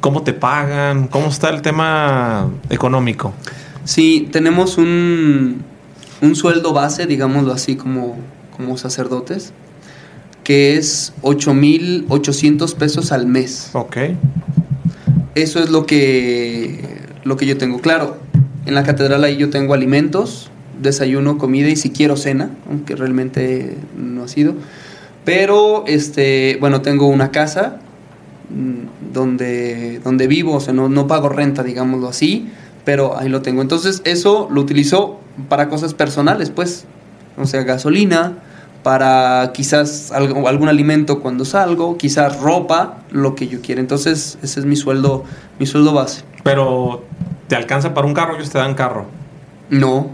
¿Cómo 0.00 0.22
te 0.22 0.32
pagan? 0.32 1.08
¿Cómo 1.08 1.28
está 1.28 1.50
el 1.50 1.60
tema 1.60 2.48
económico? 2.70 3.32
Sí, 3.84 4.28
tenemos 4.30 4.78
un, 4.78 5.62
un 6.20 6.36
sueldo 6.36 6.72
base, 6.72 7.06
digámoslo 7.06 7.52
así, 7.52 7.74
como, 7.74 8.16
como 8.56 8.78
sacerdotes, 8.78 9.52
que 10.44 10.76
es 10.76 11.12
8.800 11.22 12.74
pesos 12.76 13.10
al 13.10 13.26
mes. 13.26 13.70
Ok. 13.72 13.96
Eso 15.34 15.60
es 15.60 15.70
lo 15.70 15.84
que, 15.84 17.00
lo 17.24 17.36
que 17.36 17.46
yo 17.46 17.58
tengo. 17.58 17.80
Claro, 17.80 18.18
en 18.66 18.74
la 18.74 18.84
catedral 18.84 19.24
ahí 19.24 19.36
yo 19.36 19.50
tengo 19.50 19.74
alimentos, 19.74 20.50
desayuno, 20.80 21.38
comida 21.38 21.68
y 21.68 21.76
si 21.76 21.90
quiero 21.90 22.16
cena, 22.16 22.50
aunque 22.68 22.94
realmente 22.94 23.76
no 23.96 24.22
ha 24.22 24.28
sido. 24.28 24.54
Pero, 25.24 25.84
este, 25.86 26.56
bueno, 26.60 26.82
tengo 26.82 27.08
una 27.08 27.30
casa 27.30 27.80
donde, 28.50 30.00
donde 30.00 30.26
vivo, 30.26 30.54
o 30.54 30.60
sea, 30.60 30.72
no, 30.72 30.88
no 30.88 31.06
pago 31.06 31.28
renta, 31.28 31.62
digámoslo 31.62 32.08
así, 32.08 32.50
pero 32.84 33.18
ahí 33.18 33.28
lo 33.28 33.42
tengo. 33.42 33.62
Entonces, 33.62 34.00
eso 34.04 34.48
lo 34.50 34.60
utilizo 34.60 35.20
para 35.48 35.68
cosas 35.68 35.94
personales, 35.94 36.50
pues, 36.50 36.86
o 37.36 37.46
sea, 37.46 37.62
gasolina, 37.62 38.38
para 38.82 39.52
quizás 39.52 40.12
algo, 40.12 40.48
algún 40.48 40.68
alimento 40.68 41.20
cuando 41.20 41.44
salgo, 41.44 41.98
quizás 41.98 42.40
ropa, 42.40 42.98
lo 43.10 43.34
que 43.34 43.48
yo 43.48 43.60
quiera. 43.60 43.80
Entonces, 43.80 44.38
ese 44.42 44.60
es 44.60 44.66
mi 44.66 44.76
sueldo, 44.76 45.24
mi 45.58 45.66
sueldo 45.66 45.92
base. 45.92 46.22
Pero, 46.42 47.04
¿te 47.48 47.56
alcanza 47.56 47.92
para 47.92 48.06
un 48.06 48.14
carro? 48.14 48.36
Ellos 48.36 48.50
te 48.50 48.58
dan 48.58 48.74
carro. 48.74 49.06
No. 49.68 50.10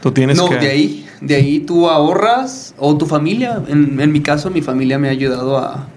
Tú 0.00 0.12
tienes 0.12 0.38
no, 0.38 0.48
que... 0.48 0.56
de 0.56 0.68
ahí, 0.68 1.06
de 1.20 1.34
ahí 1.34 1.60
tú 1.60 1.88
ahorras, 1.90 2.74
o 2.78 2.96
tu 2.96 3.06
familia, 3.06 3.62
en, 3.68 4.00
en 4.00 4.12
mi 4.12 4.22
caso, 4.22 4.50
mi 4.50 4.62
familia 4.62 4.98
me 4.98 5.08
ha 5.08 5.10
ayudado 5.10 5.58
a, 5.58 5.88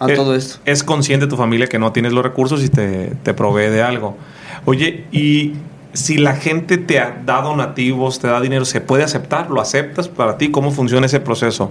a 0.00 0.10
Eh, 0.10 0.14
todo 0.14 0.34
esto. 0.34 0.58
Es 0.64 0.82
consciente 0.82 1.26
tu 1.26 1.36
familia 1.36 1.66
que 1.66 1.78
no 1.78 1.92
tienes 1.92 2.12
los 2.12 2.22
recursos 2.22 2.62
y 2.64 2.68
te, 2.68 3.12
te 3.22 3.34
provee 3.34 3.70
de 3.70 3.82
algo. 3.82 4.16
Oye, 4.64 5.04
y 5.12 5.54
si 5.92 6.18
la 6.18 6.36
gente 6.36 6.76
te 6.78 6.98
ha 7.00 7.20
dado 7.24 7.56
nativos, 7.56 8.18
te 8.20 8.26
da 8.28 8.40
dinero, 8.40 8.64
¿se 8.64 8.80
puede 8.80 9.02
aceptar? 9.02 9.50
¿Lo 9.50 9.60
aceptas 9.60 10.08
para 10.08 10.36
ti? 10.38 10.50
¿Cómo 10.50 10.70
funciona 10.70 11.06
ese 11.06 11.18
proceso? 11.20 11.70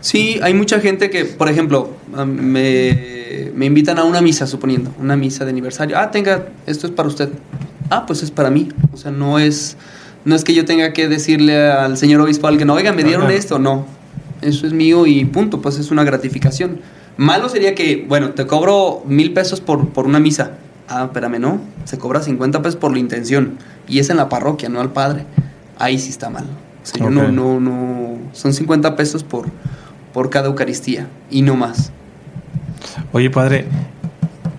Sí, 0.00 0.40
hay 0.42 0.54
mucha 0.54 0.80
gente 0.80 1.10
que, 1.10 1.24
por 1.26 1.48
ejemplo, 1.48 1.90
me, 2.26 3.50
me 3.54 3.66
invitan 3.66 3.98
a 3.98 4.04
una 4.04 4.20
misa, 4.20 4.46
suponiendo, 4.46 4.92
una 4.98 5.16
misa 5.16 5.44
de 5.44 5.50
aniversario. 5.50 5.98
Ah, 5.98 6.10
tenga, 6.10 6.46
esto 6.66 6.86
es 6.86 6.92
para 6.92 7.08
usted. 7.08 7.28
Ah, 7.90 8.04
pues 8.06 8.22
es 8.22 8.30
para 8.30 8.50
mí. 8.50 8.68
O 8.92 8.96
sea, 8.96 9.10
no 9.10 9.38
es, 9.38 9.76
no 10.24 10.34
es 10.34 10.44
que 10.44 10.54
yo 10.54 10.64
tenga 10.64 10.92
que 10.92 11.08
decirle 11.08 11.70
al 11.70 11.96
señor 11.96 12.20
obispo 12.22 12.46
al 12.48 12.58
que 12.58 12.64
no, 12.64 12.74
oiga, 12.74 12.92
me 12.92 13.04
dieron 13.04 13.26
Ajá. 13.26 13.34
esto. 13.34 13.58
No, 13.58 13.86
eso 14.42 14.66
es 14.66 14.72
mío 14.72 15.06
y 15.06 15.24
punto, 15.26 15.60
pues 15.60 15.78
es 15.78 15.90
una 15.90 16.04
gratificación. 16.04 16.80
Malo 17.18 17.48
sería 17.48 17.74
que, 17.74 18.06
bueno, 18.08 18.30
te 18.30 18.46
cobro 18.46 19.02
mil 19.04 19.32
pesos 19.32 19.60
por, 19.60 19.88
por 19.88 20.06
una 20.06 20.20
misa. 20.20 20.52
Ah, 20.88 21.04
espérame, 21.06 21.40
no. 21.40 21.60
Se 21.84 21.98
cobra 21.98 22.22
50 22.22 22.62
pesos 22.62 22.76
por 22.76 22.92
la 22.92 23.00
intención. 23.00 23.58
Y 23.88 23.98
es 23.98 24.08
en 24.08 24.16
la 24.16 24.28
parroquia, 24.28 24.68
no 24.68 24.80
al 24.80 24.92
padre. 24.92 25.24
Ahí 25.78 25.98
sí 25.98 26.10
está 26.10 26.30
mal. 26.30 26.44
O 26.44 26.86
sea, 26.86 27.00
yo 27.00 27.10
no, 27.10 27.32
no, 27.32 27.58
no. 27.58 28.18
Son 28.32 28.54
50 28.54 28.94
pesos 28.94 29.24
por, 29.24 29.46
por 30.12 30.30
cada 30.30 30.46
Eucaristía 30.46 31.08
y 31.28 31.42
no 31.42 31.56
más. 31.56 31.90
Oye, 33.10 33.30
padre, 33.30 33.66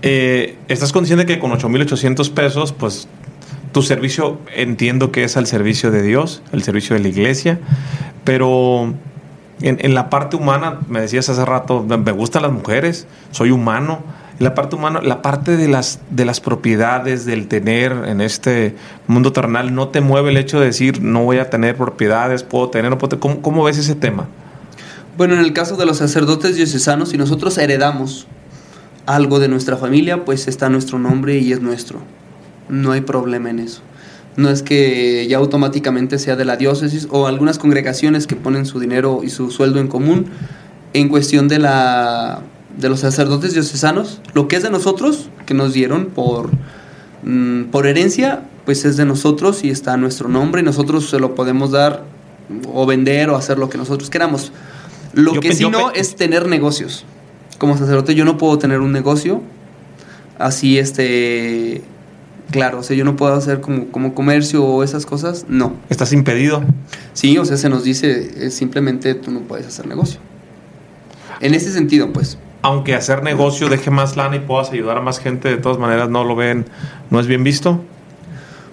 eh, 0.01 0.57
¿estás 0.67 0.91
consciente 0.91 1.25
que 1.25 1.39
con 1.39 1.51
8.800 1.51 2.29
pesos, 2.33 2.73
pues 2.73 3.07
tu 3.71 3.83
servicio 3.83 4.37
entiendo 4.53 5.13
que 5.13 5.23
es 5.23 5.37
al 5.37 5.47
servicio 5.47 5.91
de 5.91 6.01
Dios, 6.01 6.41
el 6.51 6.63
servicio 6.63 6.95
de 6.95 7.03
la 7.03 7.07
iglesia, 7.07 7.57
pero 8.25 8.93
en, 9.61 9.93
la 9.93 10.09
parte 10.09 10.35
humana, 10.35 10.79
me 10.87 11.01
decías 11.01 11.29
hace 11.29 11.43
rato, 11.45 11.83
me 11.83 12.11
gustan 12.11 12.43
las 12.43 12.51
mujeres, 12.51 13.07
soy 13.31 13.51
humano. 13.51 13.99
La 14.39 14.55
parte 14.55 14.77
humana, 14.77 15.01
la 15.03 15.21
parte 15.21 15.57
de 15.57 15.67
las, 15.67 15.99
de 16.11 16.23
las 16.23 16.39
propiedades, 16.39 17.25
del 17.25 17.49
tener 17.49 17.91
en 18.05 18.21
este 18.21 18.73
mundo 19.05 19.33
terrenal, 19.33 19.75
¿no 19.75 19.89
te 19.89 19.99
mueve 19.99 20.29
el 20.29 20.37
hecho 20.37 20.61
de 20.61 20.67
decir 20.67 21.01
no 21.01 21.25
voy 21.25 21.39
a 21.39 21.49
tener 21.49 21.75
propiedades, 21.75 22.43
puedo 22.43 22.69
tener, 22.69 22.89
no 22.89 22.97
puedo 22.97 23.09
tener? 23.09 23.19
¿Cómo, 23.19 23.41
cómo 23.41 23.63
ves 23.65 23.77
ese 23.77 23.95
tema? 23.95 24.27
Bueno, 25.17 25.33
en 25.33 25.41
el 25.41 25.51
caso 25.51 25.75
de 25.75 25.85
los 25.85 25.97
sacerdotes 25.97 26.55
diocesanos, 26.55 27.09
si 27.09 27.17
nosotros 27.17 27.57
heredamos 27.57 28.27
algo 29.05 29.39
de 29.39 29.49
nuestra 29.49 29.75
familia, 29.75 30.23
pues 30.23 30.47
está 30.47 30.69
nuestro 30.69 30.99
nombre 30.99 31.37
y 31.37 31.51
es 31.51 31.59
nuestro. 31.59 31.99
No 32.69 32.93
hay 32.93 33.01
problema 33.01 33.49
en 33.49 33.59
eso. 33.59 33.81
No 34.39 34.49
es 34.49 34.63
que 34.63 35.27
ya 35.27 35.37
automáticamente 35.37 36.17
sea 36.17 36.37
de 36.37 36.45
la 36.45 36.55
diócesis 36.55 37.09
o 37.11 37.27
algunas 37.27 37.59
congregaciones 37.59 38.25
que 38.25 38.37
ponen 38.37 38.65
su 38.65 38.79
dinero 38.79 39.19
y 39.21 39.29
su 39.29 39.51
sueldo 39.51 39.81
en 39.81 39.89
común. 39.89 40.27
En 40.93 41.09
cuestión 41.09 41.49
de 41.49 41.59
la 41.59 42.41
de 42.77 42.87
los 42.87 43.01
sacerdotes 43.01 43.53
diocesanos, 43.53 44.21
lo 44.33 44.47
que 44.47 44.55
es 44.55 44.63
de 44.63 44.69
nosotros, 44.69 45.29
que 45.45 45.53
nos 45.53 45.73
dieron 45.73 46.05
por, 46.05 46.51
mm, 47.23 47.63
por 47.65 47.85
herencia, 47.85 48.43
pues 48.63 48.85
es 48.85 48.95
de 48.95 49.03
nosotros 49.03 49.65
y 49.65 49.71
está 49.71 49.95
a 49.95 49.97
nuestro 49.97 50.29
nombre 50.29 50.61
y 50.61 50.63
nosotros 50.63 51.09
se 51.09 51.19
lo 51.19 51.35
podemos 51.35 51.71
dar 51.71 52.05
o 52.73 52.85
vender 52.85 53.29
o 53.31 53.35
hacer 53.35 53.59
lo 53.59 53.69
que 53.69 53.77
nosotros 53.77 54.09
queramos. 54.09 54.53
Lo 55.13 55.33
Yo 55.33 55.41
que 55.41 55.53
sí 55.53 55.69
no 55.69 55.91
es 55.91 56.15
tener 56.15 56.47
negocios. 56.47 57.03
Como 57.57 57.77
sacerdote 57.77 58.15
yo 58.15 58.23
no 58.23 58.37
puedo 58.37 58.57
tener 58.57 58.79
un 58.79 58.93
negocio 58.93 59.41
así, 60.37 60.79
este, 60.79 61.81
claro, 62.51 62.79
o 62.79 62.83
sea, 62.83 62.95
yo 62.95 63.05
no 63.05 63.15
puedo 63.15 63.33
hacer 63.33 63.61
como, 63.61 63.87
como 63.87 64.13
comercio 64.13 64.63
o 64.63 64.83
esas 64.83 65.05
cosas, 65.05 65.45
no. 65.47 65.73
¿Estás 65.89 66.13
impedido? 66.13 66.63
Sí, 67.13 67.37
o 67.37 67.45
sea, 67.45 67.57
se 67.57 67.69
nos 67.69 67.83
dice 67.83 68.31
eh, 68.37 68.51
simplemente 68.51 69.13
tú 69.15 69.31
no 69.31 69.41
puedes 69.41 69.67
hacer 69.67 69.87
negocio. 69.87 70.19
En 71.41 71.53
ese 71.53 71.71
sentido, 71.71 72.11
pues. 72.11 72.37
aunque 72.61 72.95
hacer 72.95 73.23
negocio 73.23 73.69
deje 73.69 73.91
más 73.91 74.17
lana 74.17 74.35
y 74.35 74.39
puedas 74.39 74.71
ayudar 74.71 74.97
a 74.97 75.01
más 75.01 75.19
gente, 75.19 75.49
de 75.49 75.57
todas 75.57 75.77
maneras 75.77 76.09
no 76.09 76.23
lo 76.23 76.35
ven, 76.35 76.65
no 77.09 77.19
es 77.19 77.27
bien 77.27 77.43
visto. 77.43 77.81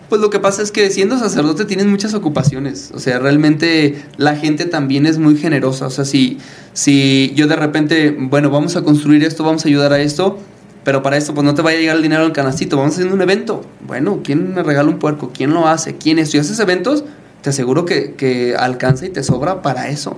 Pues 0.09 0.21
lo 0.21 0.31
que 0.31 0.39
pasa 0.39 0.63
es 0.63 0.71
que 0.71 0.89
siendo 0.91 1.19
sacerdote 1.19 1.65
tienes 1.65 1.87
muchas 1.87 2.15
ocupaciones. 2.15 2.93
O 2.95 3.01
sea, 3.01 3.19
realmente 3.19 4.05
la 4.17 4.37
gente 4.37 4.65
también 4.65 5.05
es 5.05 5.19
muy 5.19 5.37
generosa. 5.37 5.87
O 5.87 5.91
sea, 5.91 6.05
si, 6.05 6.39
si 6.75 7.33
yo 7.35 7.49
de 7.49 7.57
repente, 7.57 8.17
bueno, 8.17 8.51
vamos 8.51 8.77
a 8.77 8.83
construir 8.83 9.25
esto, 9.25 9.43
vamos 9.43 9.65
a 9.65 9.69
ayudar 9.69 9.93
a 9.93 10.01
esto, 10.01 10.39
pero 10.87 11.03
para 11.03 11.17
esto 11.17 11.35
pues 11.35 11.45
no 11.45 11.53
te 11.53 11.63
vaya 11.63 11.79
a 11.79 11.81
llegar 11.81 11.97
el 11.97 12.03
dinero 12.05 12.23
al 12.23 12.33
canastito, 12.33 12.77
vamos 12.77 12.93
haciendo 12.93 13.13
un 13.13 13.21
evento. 13.21 13.65
Bueno, 13.85 14.21
¿quién 14.23 14.55
me 14.55 14.63
regala 14.63 14.89
un 14.89 15.01
puerco? 15.01 15.33
¿Quién 15.35 15.53
lo 15.53 15.67
hace? 15.67 15.97
¿Quién 15.97 16.21
es? 16.21 16.31
Si 16.31 16.39
haces 16.39 16.61
eventos, 16.61 17.03
te 17.43 17.51
aseguro 17.51 17.85
que, 17.85 18.15
que 18.15 18.55
alcanza 18.57 19.05
y 19.05 19.09
te 19.09 19.25
sobra 19.25 19.63
para 19.63 19.89
eso. 19.89 20.17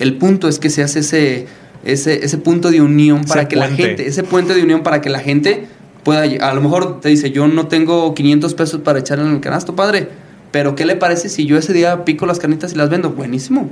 El 0.00 0.16
punto 0.16 0.48
es 0.48 0.58
que 0.58 0.70
se 0.70 0.82
hace 0.82 0.98
ese, 0.98 1.46
ese, 1.84 2.24
ese 2.24 2.36
punto 2.36 2.72
de 2.72 2.80
unión 2.80 3.26
para 3.26 3.42
Ese 3.42 3.48
que 3.48 3.54
la 3.54 3.68
gente, 3.68 4.08
ese 4.08 4.24
puente 4.24 4.54
de 4.54 4.64
unión 4.64 4.82
para 4.82 5.00
que 5.00 5.08
la 5.08 5.20
gente 5.20 5.68
pueda, 6.02 6.22
a 6.22 6.52
lo 6.52 6.60
mejor 6.60 6.98
te 7.00 7.08
dice, 7.08 7.30
yo 7.30 7.46
no 7.46 7.68
tengo 7.68 8.12
500 8.12 8.54
pesos 8.54 8.80
para 8.80 8.98
echar 8.98 9.20
en 9.20 9.28
el 9.28 9.40
canasto, 9.40 9.76
padre, 9.76 10.08
pero 10.50 10.74
¿qué 10.74 10.84
le 10.84 10.96
parece 10.96 11.28
si 11.28 11.46
yo 11.46 11.56
ese 11.56 11.72
día 11.72 12.04
pico 12.04 12.26
las 12.26 12.40
canitas 12.40 12.72
y 12.72 12.74
las 12.74 12.90
vendo? 12.90 13.10
Buenísimo. 13.10 13.70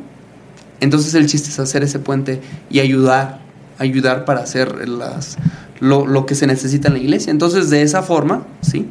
Entonces 0.78 1.12
el 1.14 1.26
chiste 1.26 1.48
es 1.48 1.58
hacer 1.58 1.82
ese 1.82 1.98
puente 1.98 2.40
y 2.70 2.78
ayudar, 2.78 3.40
ayudar 3.78 4.24
para 4.24 4.42
hacer 4.42 4.88
las, 4.88 5.38
lo, 5.84 6.06
lo 6.06 6.24
que 6.24 6.34
se 6.34 6.46
necesita 6.46 6.88
en 6.88 6.94
la 6.94 7.00
iglesia. 7.00 7.30
Entonces 7.30 7.70
de 7.70 7.82
esa 7.82 8.02
forma, 8.02 8.46
sí. 8.62 8.88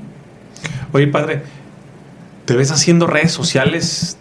Oye, 0.91 1.07
padre, 1.07 1.41
¿te 2.45 2.55
ves 2.55 2.71
haciendo 2.71 3.07
redes 3.07 3.31
sociales 3.31 4.17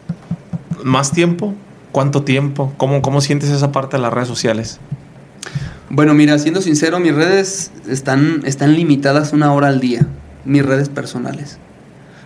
más 0.83 1.12
tiempo? 1.12 1.55
¿Cuánto 1.93 2.23
tiempo? 2.23 2.73
¿Cómo, 2.79 3.03
cómo 3.03 3.20
sientes 3.20 3.51
esa 3.51 3.73
parte 3.73 3.97
de 3.99 4.03
las 4.03 4.12
redes 4.12 4.29
sociales? 4.29 4.81
Bueno, 5.91 6.14
mira, 6.14 6.39
siendo 6.39 6.62
sincero, 6.62 6.99
mis 6.99 7.14
redes 7.14 7.70
están, 7.87 8.41
están 8.47 8.75
limitadas 8.75 9.35
una 9.35 9.53
hora 9.53 9.68
al 9.68 9.79
día, 9.79 10.07
mis 10.47 10.64
redes 10.64 10.89
personales. 10.89 11.59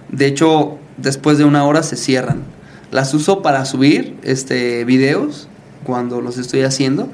De 0.08 0.26
hecho, 0.26 0.78
después 0.96 1.38
de 1.38 1.44
una 1.44 1.64
hora 1.64 1.82
se 1.82 1.96
cierran. 1.96 2.44
Las 2.92 3.12
uso 3.12 3.42
para 3.42 3.64
subir 3.64 4.16
este, 4.22 4.84
videos 4.84 5.48
cuando 5.82 6.20
los 6.20 6.38
estoy 6.38 6.62
haciendo 6.62 7.08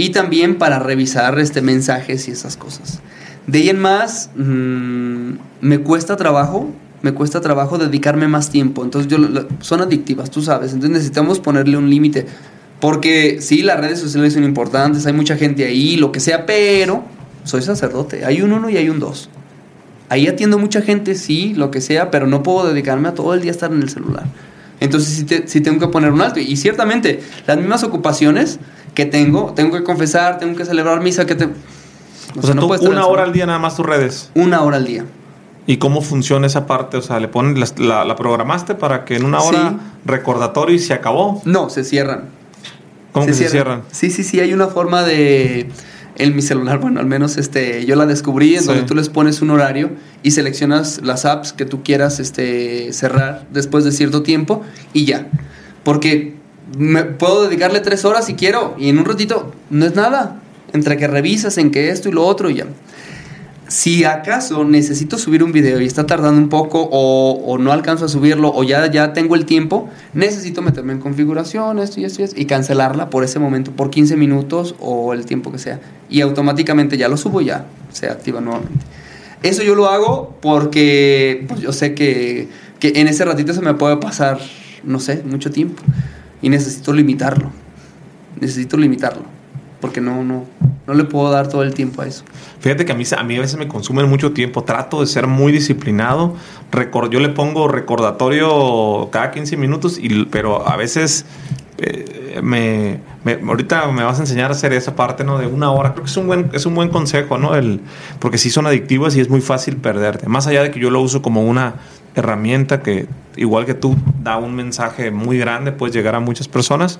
y 0.00 0.08
también 0.08 0.56
para 0.56 0.78
revisar 0.78 1.38
este, 1.38 1.60
mensajes 1.60 2.26
y 2.26 2.30
esas 2.30 2.56
cosas. 2.56 3.00
De 3.46 3.58
ahí 3.58 3.68
en 3.68 3.78
más, 3.78 4.30
mm, 4.34 5.32
me 5.60 5.78
cuesta 5.80 6.16
trabajo, 6.16 6.70
me 7.02 7.12
cuesta 7.12 7.42
trabajo 7.42 7.76
dedicarme 7.76 8.26
más 8.26 8.48
tiempo. 8.48 8.82
Entonces, 8.82 9.10
yo, 9.10 9.18
son 9.60 9.82
adictivas, 9.82 10.30
tú 10.30 10.40
sabes. 10.40 10.72
Entonces, 10.72 10.92
necesitamos 10.92 11.38
ponerle 11.38 11.76
un 11.76 11.90
límite. 11.90 12.24
Porque 12.80 13.42
sí, 13.42 13.60
las 13.60 13.78
redes 13.78 13.98
sociales 13.98 14.32
son 14.32 14.44
importantes, 14.44 15.04
hay 15.04 15.12
mucha 15.12 15.36
gente 15.36 15.66
ahí, 15.66 15.98
lo 15.98 16.12
que 16.12 16.20
sea, 16.20 16.46
pero 16.46 17.04
soy 17.44 17.60
sacerdote. 17.60 18.24
Hay 18.24 18.40
un 18.40 18.54
uno 18.54 18.70
y 18.70 18.78
hay 18.78 18.88
un 18.88 19.00
dos. 19.00 19.28
Ahí 20.08 20.28
atiendo 20.28 20.56
mucha 20.56 20.80
gente, 20.80 21.14
sí, 21.14 21.52
lo 21.54 21.70
que 21.70 21.82
sea, 21.82 22.10
pero 22.10 22.26
no 22.26 22.42
puedo 22.42 22.66
dedicarme 22.66 23.08
a 23.08 23.14
todo 23.14 23.34
el 23.34 23.42
día 23.42 23.50
estar 23.50 23.70
en 23.70 23.82
el 23.82 23.90
celular. 23.90 24.24
Entonces 24.80 25.26
sí, 25.28 25.42
sí 25.44 25.60
tengo 25.60 25.78
que 25.78 25.88
poner 25.88 26.10
un 26.10 26.22
alto. 26.22 26.40
Y 26.40 26.56
ciertamente, 26.56 27.20
las 27.46 27.58
mismas 27.58 27.84
ocupaciones 27.84 28.58
que 28.94 29.06
tengo, 29.06 29.52
tengo 29.54 29.76
que 29.76 29.82
confesar, 29.82 30.38
tengo 30.38 30.56
que 30.56 30.64
celebrar 30.64 31.00
misa, 31.00 31.26
que 31.26 31.34
te... 31.34 31.48
O 32.36 32.42
sea, 32.42 32.54
tú 32.54 32.68
puedes 32.68 32.86
una 32.86 33.06
hora 33.06 33.24
al 33.24 33.32
día 33.32 33.46
nada 33.46 33.58
más 33.58 33.76
tus 33.76 33.86
redes. 33.86 34.30
Una 34.34 34.62
hora 34.62 34.76
al 34.76 34.86
día. 34.86 35.04
¿Y 35.66 35.78
cómo 35.78 36.00
funciona 36.00 36.46
esa 36.46 36.66
parte? 36.66 36.96
O 36.96 37.02
sea, 37.02 37.20
le 37.20 37.28
ponen 37.28 37.62
la, 37.78 38.04
la, 38.04 38.16
programaste 38.16 38.74
para 38.74 39.04
que 39.04 39.16
en 39.16 39.24
una 39.24 39.40
hora 39.40 39.74
recordatorio 40.04 40.74
y 40.74 40.78
se 40.78 40.94
acabó. 40.94 41.42
No, 41.44 41.70
se 41.70 41.84
cierran. 41.84 42.28
¿Cómo 43.12 43.26
se 43.26 43.32
que 43.32 43.36
cierran? 43.36 43.50
se 43.50 43.56
cierran? 43.56 43.82
Sí, 43.90 44.10
sí, 44.10 44.24
sí, 44.24 44.40
hay 44.40 44.52
una 44.52 44.68
forma 44.68 45.02
de 45.02 45.68
en 46.20 46.36
mi 46.36 46.42
celular, 46.42 46.78
bueno, 46.78 47.00
al 47.00 47.06
menos 47.06 47.38
este, 47.38 47.86
yo 47.86 47.96
la 47.96 48.04
descubrí 48.04 48.54
en 48.54 48.66
donde 48.66 48.82
tú 48.82 48.94
les 48.94 49.08
pones 49.08 49.40
un 49.40 49.50
horario 49.50 49.90
y 50.22 50.32
seleccionas 50.32 51.00
las 51.02 51.24
apps 51.24 51.52
que 51.52 51.64
tú 51.64 51.82
quieras 51.82 52.20
este, 52.20 52.92
cerrar 52.92 53.46
después 53.50 53.84
de 53.84 53.92
cierto 53.92 54.22
tiempo 54.22 54.62
y 54.92 55.06
ya. 55.06 55.28
Porque 55.82 56.34
me, 56.76 57.04
puedo 57.04 57.44
dedicarle 57.44 57.80
tres 57.80 58.04
horas 58.04 58.26
si 58.26 58.34
quiero 58.34 58.74
y 58.78 58.88
en 58.88 58.98
un 58.98 59.04
ratito 59.04 59.52
no 59.70 59.86
es 59.86 59.94
nada. 59.94 60.40
Entre 60.72 60.96
que 60.96 61.08
revisas 61.08 61.58
en 61.58 61.72
que 61.72 61.90
esto 61.90 62.08
y 62.08 62.12
lo 62.12 62.24
otro 62.24 62.48
y 62.48 62.54
ya 62.54 62.66
si 63.70 64.02
acaso 64.02 64.64
necesito 64.64 65.16
subir 65.16 65.44
un 65.44 65.52
video 65.52 65.80
y 65.80 65.86
está 65.86 66.04
tardando 66.04 66.40
un 66.40 66.48
poco 66.48 66.88
o, 66.90 67.56
no 67.56 67.70
alcanzo 67.70 68.06
a 68.06 68.08
subirlo 68.08 68.52
o 68.52 68.64
ya, 68.64 68.90
ya 68.90 69.12
tengo 69.12 69.36
el 69.36 69.46
tiempo, 69.46 69.88
necesito 70.12 70.60
meterme 70.60 70.92
en 70.92 70.98
configuración, 70.98 71.78
esto 71.78 72.00
y 72.00 72.04
esto 72.04 72.20
y 72.20 72.24
esto, 72.24 72.40
y 72.40 72.46
cancelarla 72.46 73.10
por 73.10 73.22
ese 73.22 73.38
momento, 73.38 73.70
por 73.70 73.90
15 73.90 74.16
minutos 74.16 74.74
o 74.80 75.14
el 75.14 75.24
tiempo 75.24 75.52
que 75.52 75.58
sea. 75.58 75.80
Y 76.08 76.20
automáticamente 76.20 76.96
ya 76.96 77.06
lo 77.06 77.16
subo 77.16 77.40
y 77.40 77.46
ya 77.46 77.66
se 77.92 78.08
activa 78.08 78.40
nuevamente. 78.40 78.84
Eso 79.44 79.62
yo 79.62 79.76
lo 79.76 79.88
hago 79.88 80.36
porque 80.42 81.44
pues, 81.46 81.60
yo 81.60 81.72
sé 81.72 81.94
que, 81.94 82.48
que 82.80 82.94
en 82.96 83.06
ese 83.06 83.24
ratito 83.24 83.54
se 83.54 83.60
me 83.60 83.74
puede 83.74 83.98
pasar, 83.98 84.40
no 84.82 84.98
sé, 84.98 85.22
mucho 85.24 85.52
tiempo. 85.52 85.80
Y 86.42 86.48
necesito 86.48 86.92
limitarlo. 86.92 87.50
Necesito 88.40 88.76
limitarlo 88.76 89.40
porque 89.80 90.00
no, 90.00 90.22
no, 90.24 90.44
no 90.86 90.94
le 90.94 91.04
puedo 91.04 91.30
dar 91.30 91.48
todo 91.48 91.62
el 91.62 91.74
tiempo 91.74 92.02
a 92.02 92.06
eso. 92.06 92.24
Fíjate 92.60 92.84
que 92.84 92.92
a 92.92 92.94
mí, 92.94 93.04
a 93.16 93.22
mí 93.24 93.36
a 93.36 93.40
veces 93.40 93.56
me 93.56 93.66
consumen 93.66 94.08
mucho 94.08 94.32
tiempo. 94.32 94.62
Trato 94.62 95.00
de 95.00 95.06
ser 95.06 95.26
muy 95.26 95.52
disciplinado. 95.52 96.36
yo 97.10 97.20
le 97.20 97.28
pongo 97.30 97.66
recordatorio 97.68 99.08
cada 99.10 99.30
15 99.30 99.56
minutos, 99.56 99.98
y, 99.98 100.26
pero 100.26 100.68
a 100.68 100.76
veces 100.76 101.24
eh, 101.78 102.40
me, 102.42 103.00
ahorita 103.46 103.90
me 103.90 104.04
vas 104.04 104.18
a 104.18 104.22
enseñar 104.22 104.50
a 104.50 104.54
hacer 104.54 104.72
esa 104.72 104.94
parte 104.94 105.24
¿no? 105.24 105.38
de 105.38 105.46
una 105.46 105.70
hora. 105.70 105.92
Creo 105.92 106.04
que 106.04 106.10
es 106.10 106.16
un 106.16 106.26
buen, 106.26 106.50
es 106.52 106.66
un 106.66 106.74
buen 106.74 106.90
consejo, 106.90 107.38
¿no? 107.38 107.54
El, 107.54 107.80
porque 108.18 108.36
si 108.36 108.50
son 108.50 108.66
adictivas 108.66 109.16
y 109.16 109.20
es 109.20 109.30
muy 109.30 109.40
fácil 109.40 109.76
perderte. 109.76 110.28
Más 110.28 110.46
allá 110.46 110.62
de 110.62 110.70
que 110.70 110.78
yo 110.78 110.90
lo 110.90 111.00
uso 111.00 111.22
como 111.22 111.42
una 111.42 111.76
herramienta 112.14 112.82
que, 112.82 113.06
igual 113.36 113.66
que 113.66 113.74
tú, 113.74 113.96
da 114.22 114.36
un 114.38 114.54
mensaje 114.54 115.10
muy 115.10 115.38
grande, 115.38 115.72
puedes 115.72 115.94
llegar 115.94 116.14
a 116.14 116.20
muchas 116.20 116.48
personas, 116.48 116.98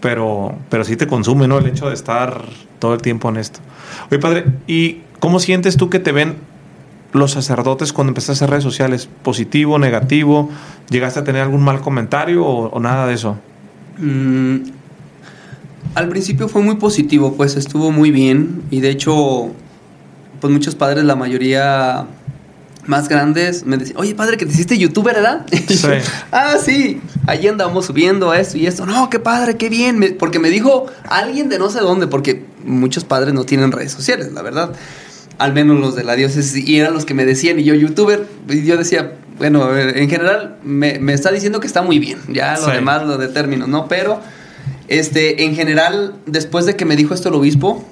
pero, 0.00 0.54
pero 0.68 0.84
sí 0.84 0.96
te 0.96 1.06
consume, 1.06 1.48
¿no? 1.48 1.58
El 1.58 1.66
hecho 1.66 1.88
de 1.88 1.94
estar 1.94 2.42
todo 2.78 2.94
el 2.94 3.02
tiempo 3.02 3.28
en 3.28 3.36
esto. 3.36 3.60
Oye, 4.10 4.18
padre, 4.18 4.44
¿y 4.66 4.98
cómo 5.18 5.40
sientes 5.40 5.76
tú 5.76 5.90
que 5.90 5.98
te 5.98 6.12
ven 6.12 6.36
los 7.12 7.32
sacerdotes 7.32 7.92
cuando 7.92 8.10
empezaste 8.10 8.32
a 8.32 8.34
hacer 8.34 8.50
redes 8.50 8.64
sociales? 8.64 9.08
¿Positivo, 9.22 9.78
negativo? 9.78 10.50
¿Llegaste 10.90 11.20
a 11.20 11.24
tener 11.24 11.42
algún 11.42 11.62
mal 11.62 11.80
comentario 11.80 12.44
o, 12.44 12.80
nada 12.80 13.06
de 13.06 13.14
eso? 13.14 13.36
Mm, 13.98 14.56
al 15.94 16.08
principio 16.08 16.48
fue 16.48 16.62
muy 16.62 16.76
positivo, 16.76 17.34
pues 17.36 17.56
estuvo 17.56 17.90
muy 17.90 18.10
bien 18.10 18.62
y 18.70 18.80
de 18.80 18.90
hecho, 18.90 19.50
pues 20.40 20.52
muchos 20.52 20.74
padres, 20.74 21.04
la 21.04 21.16
mayoría 21.16 22.06
más 22.86 23.08
grandes 23.08 23.64
me 23.64 23.76
decían, 23.76 23.98
oye 23.98 24.14
padre, 24.14 24.36
que 24.36 24.46
te 24.46 24.52
hiciste 24.52 24.78
youtuber, 24.78 25.14
¿verdad? 25.14 25.46
Sí. 25.68 25.88
ah, 26.32 26.56
sí, 26.62 27.00
ahí 27.26 27.46
andamos 27.46 27.86
subiendo 27.86 28.34
esto 28.34 28.58
y 28.58 28.66
esto. 28.66 28.86
No, 28.86 29.08
qué 29.08 29.18
padre, 29.18 29.56
qué 29.56 29.68
bien. 29.68 30.16
porque 30.18 30.38
me 30.38 30.50
dijo 30.50 30.86
alguien 31.08 31.48
de 31.48 31.58
no 31.58 31.70
sé 31.70 31.80
dónde, 31.80 32.06
porque 32.06 32.44
muchos 32.64 33.04
padres 33.04 33.34
no 33.34 33.44
tienen 33.44 33.72
redes 33.72 33.92
sociales, 33.92 34.32
la 34.32 34.42
verdad. 34.42 34.72
Al 35.38 35.54
menos 35.54 35.80
los 35.80 35.94
de 35.94 36.04
la 36.04 36.16
diócesis, 36.16 36.68
y 36.68 36.78
eran 36.78 36.92
los 36.92 37.04
que 37.06 37.14
me 37.14 37.24
decían, 37.24 37.58
y 37.58 37.64
yo 37.64 37.74
youtuber, 37.74 38.26
y 38.48 38.64
yo 38.64 38.76
decía, 38.76 39.14
bueno, 39.38 39.74
en 39.74 40.10
general 40.10 40.58
me, 40.62 40.98
está 41.14 41.32
diciendo 41.32 41.60
que 41.60 41.66
está 41.66 41.80
muy 41.80 41.98
bien, 41.98 42.18
ya 42.28 42.58
lo 42.58 42.66
demás 42.66 43.06
lo 43.06 43.16
determino, 43.16 43.66
¿no? 43.66 43.88
Pero, 43.88 44.20
este, 44.88 45.44
en 45.44 45.54
general, 45.54 46.14
después 46.26 46.66
de 46.66 46.76
que 46.76 46.84
me 46.84 46.94
dijo 46.94 47.14
esto 47.14 47.30
el 47.30 47.36
obispo, 47.36 47.86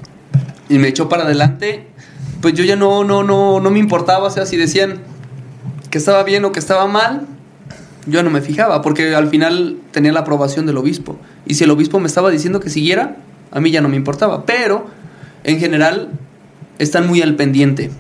y 0.69 0.79
me 0.79 0.89
echó 0.89 1.09
para 1.09 1.23
adelante, 1.25 1.88
pues 2.41 2.55
yo 2.55 2.65
ya 2.65 2.77
no, 2.77 3.05
no, 3.05 3.23
no, 3.23 3.61
no 3.61 3.71
me 3.71 3.79
importaba, 3.79 4.27
o 4.27 4.31
sea, 4.31 4.47
si 4.47 4.57
decían 4.57 5.01
que 5.91 5.99
estaba 5.99 6.23
bien 6.23 6.45
o 6.45 6.53
que 6.53 6.61
estaba 6.61 6.87
mal, 6.87 7.27
yo 8.07 8.23
no 8.23 8.31
me 8.31 8.41
fijaba, 8.41 8.83
porque 8.83 9.15
al 9.15 9.29
final 9.29 9.79
tenía 9.91 10.13
la 10.13 10.21
aprobación 10.21 10.67
del 10.67 10.79
obispo. 10.79 11.19
Y 11.47 11.55
si 11.55 11.65
el 11.65 11.71
obispo 11.71 12.01
me 12.01 12.07
estaba 12.07 12.31
diciendo 12.31 12.61
que 12.61 12.71
siguiera, 12.71 13.17
a 13.51 13.61
mí 13.61 13.71
ya 13.71 13.81
no 13.81 13.89
me 13.89 13.97
importaba. 13.97 14.47
Pero, 14.47 14.87
en 15.45 15.59
general, 15.59 16.11
están 16.79 17.07
muy 17.07 17.23
al 17.23 17.37
pendiente. 17.37 17.91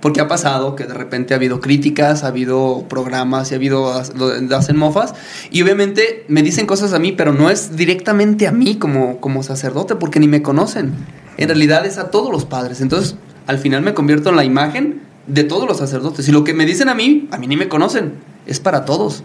Porque 0.00 0.20
ha 0.20 0.28
pasado 0.28 0.76
que 0.76 0.84
de 0.84 0.92
repente 0.92 1.32
ha 1.32 1.38
habido 1.38 1.60
críticas, 1.60 2.24
ha 2.24 2.26
habido 2.26 2.84
programas 2.90 3.50
y 3.50 3.54
ha 3.54 3.56
habido 3.56 3.90
hacen 3.90 4.76
mofas. 4.76 5.14
Y 5.50 5.62
obviamente 5.62 6.26
me 6.28 6.42
dicen 6.42 6.66
cosas 6.66 6.92
a 6.92 6.98
mí, 6.98 7.12
pero 7.12 7.32
no 7.32 7.48
es 7.48 7.74
directamente 7.74 8.46
a 8.46 8.52
mí 8.52 8.76
como, 8.76 9.18
como 9.18 9.42
sacerdote, 9.42 9.96
porque 9.96 10.20
ni 10.20 10.28
me 10.28 10.42
conocen. 10.42 10.92
En 11.38 11.48
realidad 11.48 11.86
es 11.86 11.96
a 11.96 12.10
todos 12.10 12.30
los 12.30 12.44
padres. 12.44 12.82
Entonces, 12.82 13.16
al 13.46 13.58
final 13.58 13.82
me 13.82 13.94
convierto 13.94 14.30
en 14.30 14.36
la 14.36 14.44
imagen 14.44 15.00
de 15.26 15.44
todos 15.44 15.68
los 15.68 15.78
sacerdotes. 15.78 16.28
Y 16.28 16.32
lo 16.32 16.44
que 16.44 16.54
me 16.54 16.66
dicen 16.66 16.88
a 16.88 16.94
mí, 16.94 17.28
a 17.30 17.38
mí 17.38 17.46
ni 17.46 17.56
me 17.56 17.68
conocen, 17.68 18.14
es 18.46 18.60
para 18.60 18.84
todos. 18.84 19.22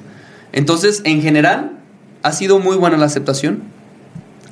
Entonces, 0.51 1.01
en 1.05 1.21
general, 1.21 1.79
ha 2.23 2.31
sido 2.31 2.59
muy 2.59 2.77
buena 2.77 2.97
la 2.97 3.05
aceptación. 3.05 3.61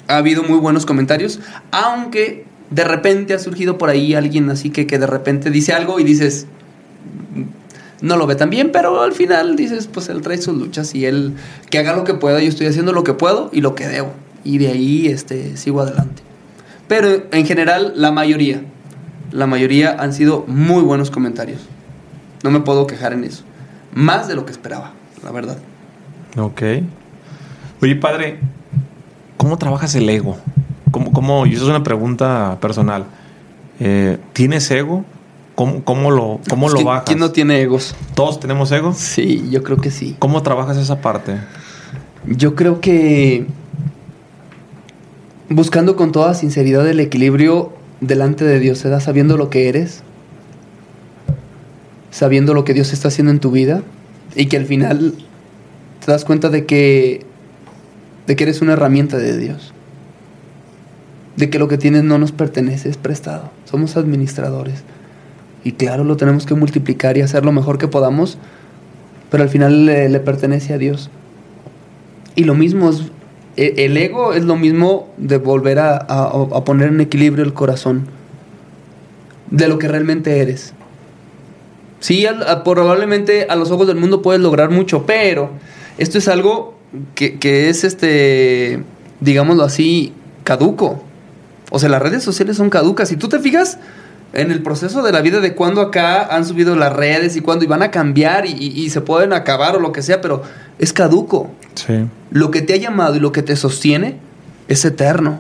Ha 0.07 0.17
habido 0.17 0.43
muy 0.43 0.57
buenos 0.57 0.85
comentarios, 0.85 1.39
aunque 1.71 2.45
de 2.69 2.83
repente 2.83 3.33
ha 3.33 3.39
surgido 3.39 3.77
por 3.77 3.89
ahí 3.89 4.13
alguien 4.13 4.49
así 4.49 4.69
que, 4.69 4.87
que 4.87 4.99
de 4.99 5.07
repente 5.07 5.49
dice 5.49 5.73
algo 5.73 5.99
y 5.99 6.03
dices, 6.03 6.47
no 8.01 8.17
lo 8.17 8.27
ve 8.27 8.35
tan 8.35 8.49
bien, 8.49 8.71
pero 8.71 9.01
al 9.01 9.13
final 9.13 9.55
dices, 9.55 9.87
pues 9.87 10.09
él 10.09 10.21
trae 10.21 10.37
sus 10.37 10.55
luchas 10.55 10.93
y 10.95 11.05
él 11.05 11.33
que 11.69 11.79
haga 11.79 11.95
lo 11.95 12.03
que 12.03 12.13
pueda, 12.13 12.41
yo 12.41 12.49
estoy 12.49 12.67
haciendo 12.67 12.93
lo 12.93 13.03
que 13.03 13.13
puedo 13.13 13.49
y 13.51 13.61
lo 13.61 13.75
que 13.75 13.87
debo. 13.87 14.13
Y 14.43 14.59
de 14.59 14.69
ahí 14.69 15.07
este, 15.07 15.57
sigo 15.57 15.81
adelante. 15.81 16.21
Pero 16.87 17.23
en 17.31 17.45
general, 17.45 17.93
la 17.95 18.11
mayoría, 18.11 18.61
la 19.31 19.47
mayoría 19.47 19.95
han 19.99 20.13
sido 20.13 20.45
muy 20.47 20.81
buenos 20.83 21.11
comentarios. 21.11 21.61
No 22.43 22.51
me 22.51 22.59
puedo 22.59 22.87
quejar 22.87 23.13
en 23.13 23.23
eso. 23.23 23.43
Más 23.93 24.27
de 24.27 24.35
lo 24.35 24.45
que 24.45 24.51
esperaba, 24.51 24.93
la 25.23 25.31
verdad. 25.31 25.57
Ok. 26.37 26.61
Oye, 27.81 27.95
padre, 27.95 28.39
¿cómo 29.37 29.57
trabajas 29.57 29.95
el 29.95 30.09
ego? 30.09 30.37
¿Cómo, 30.91 31.11
cómo 31.11 31.45
y 31.45 31.53
eso 31.53 31.63
es 31.63 31.69
una 31.69 31.83
pregunta 31.83 32.57
personal. 32.61 33.05
Eh, 33.79 34.17
¿Tienes 34.33 34.69
ego? 34.71 35.03
¿Cómo, 35.55 35.83
cómo 35.83 36.11
lo, 36.11 36.39
cómo 36.49 36.69
lo 36.69 36.83
bajas? 36.83 37.05
¿Quién 37.05 37.19
no 37.19 37.31
tiene 37.31 37.61
egos? 37.61 37.95
¿Todos 38.13 38.39
tenemos 38.39 38.71
ego? 38.71 38.93
Sí, 38.93 39.47
yo 39.49 39.63
creo 39.63 39.77
que 39.77 39.89
sí. 39.89 40.15
¿Cómo 40.19 40.43
trabajas 40.43 40.77
esa 40.77 41.01
parte? 41.01 41.37
Yo 42.25 42.55
creo 42.55 42.79
que 42.79 43.47
buscando 45.49 45.95
con 45.95 46.11
toda 46.11 46.33
sinceridad 46.33 46.87
el 46.87 46.99
equilibrio 46.99 47.76
delante 48.01 48.45
de 48.45 48.59
Dios, 48.59 48.79
se 48.79 48.89
da 48.89 48.99
sabiendo 48.99 49.37
lo 49.37 49.49
que 49.49 49.69
eres, 49.69 50.03
sabiendo 52.11 52.53
lo 52.53 52.63
que 52.63 52.73
Dios 52.73 52.93
está 52.93 53.09
haciendo 53.09 53.31
en 53.31 53.39
tu 53.39 53.51
vida 53.51 53.83
y 54.35 54.47
que 54.47 54.57
al 54.57 54.65
final 54.65 55.13
te 56.03 56.11
das 56.11 56.25
cuenta 56.25 56.49
de 56.49 56.65
que 56.65 57.25
de 58.27 58.35
que 58.35 58.43
eres 58.43 58.61
una 58.61 58.73
herramienta 58.73 59.17
de 59.17 59.37
Dios. 59.37 59.73
De 61.37 61.49
que 61.49 61.59
lo 61.59 61.67
que 61.67 61.77
tienes 61.77 62.03
no 62.03 62.17
nos 62.17 62.33
pertenece, 62.33 62.89
es 62.89 62.97
prestado. 62.97 63.49
Somos 63.65 63.95
administradores. 63.95 64.83
Y 65.63 65.71
claro, 65.71 66.03
lo 66.03 66.17
tenemos 66.17 66.45
que 66.45 66.53
multiplicar 66.53 67.17
y 67.17 67.21
hacer 67.21 67.45
lo 67.45 67.51
mejor 67.51 67.77
que 67.77 67.87
podamos, 67.87 68.37
pero 69.31 69.43
al 69.43 69.49
final 69.49 69.85
le, 69.85 70.19
pertenece 70.19 70.73
a 70.73 70.77
Dios. 70.77 71.09
Y 72.35 72.43
lo 72.43 72.53
mismo 72.53 72.89
es 72.89 73.03
el 73.57 73.97
ego 73.97 74.33
es 74.33 74.45
lo 74.45 74.55
mismo 74.55 75.09
de 75.17 75.37
volver 75.37 75.79
a, 75.79 76.05
poner 76.63 76.89
en 76.89 77.01
equilibrio 77.01 77.43
el 77.43 77.53
corazón 77.53 78.07
de 79.49 79.67
lo 79.67 79.79
que 79.79 79.87
realmente 79.87 80.39
eres. 80.39 80.73
Sí, 81.99 82.27
probablemente 82.63 83.47
a 83.49 83.55
los 83.55 83.71
ojos 83.71 83.87
del 83.87 83.97
mundo 83.97 84.21
puedes 84.21 84.41
lograr 84.41 84.69
mucho, 84.69 85.07
pero 85.07 85.49
esto 85.97 86.19
es 86.19 86.27
algo 86.27 86.77
que, 87.15 87.39
que, 87.39 87.69
es, 87.69 87.83
este, 87.83 88.83
digámoslo 89.21 89.63
así, 89.63 90.13
caduco. 90.43 91.03
O 91.71 91.79
sea, 91.79 91.89
las 91.89 92.01
redes 92.01 92.23
sociales 92.23 92.57
son 92.57 92.69
caducas. 92.69 93.09
Si 93.09 93.17
tú 93.17 93.27
te 93.27 93.39
fijas 93.39 93.79
en 94.33 94.51
el 94.51 94.61
proceso 94.61 95.01
de 95.01 95.11
la 95.11 95.21
vida 95.21 95.39
de 95.39 95.55
cuando 95.55 95.81
acá 95.81 96.27
han 96.27 96.45
subido 96.45 96.75
las 96.75 96.93
redes 96.93 97.35
y 97.35 97.41
cuando 97.41 97.65
iban 97.65 97.81
a 97.81 97.89
cambiar 97.89 98.45
y, 98.45 98.51
y 98.51 98.89
se 98.91 99.01
pueden 99.01 99.33
acabar 99.33 99.75
o 99.75 99.79
lo 99.79 99.91
que 99.91 100.03
sea, 100.03 100.21
pero 100.21 100.43
es 100.77 100.93
caduco. 100.93 101.49
Lo 102.31 102.51
que 102.51 102.61
te 102.61 102.73
ha 102.73 102.77
llamado 102.77 103.15
y 103.15 103.19
lo 103.19 103.31
que 103.31 103.41
te 103.41 103.55
sostiene 103.55 104.17
es 104.67 104.83
eterno. 104.85 105.39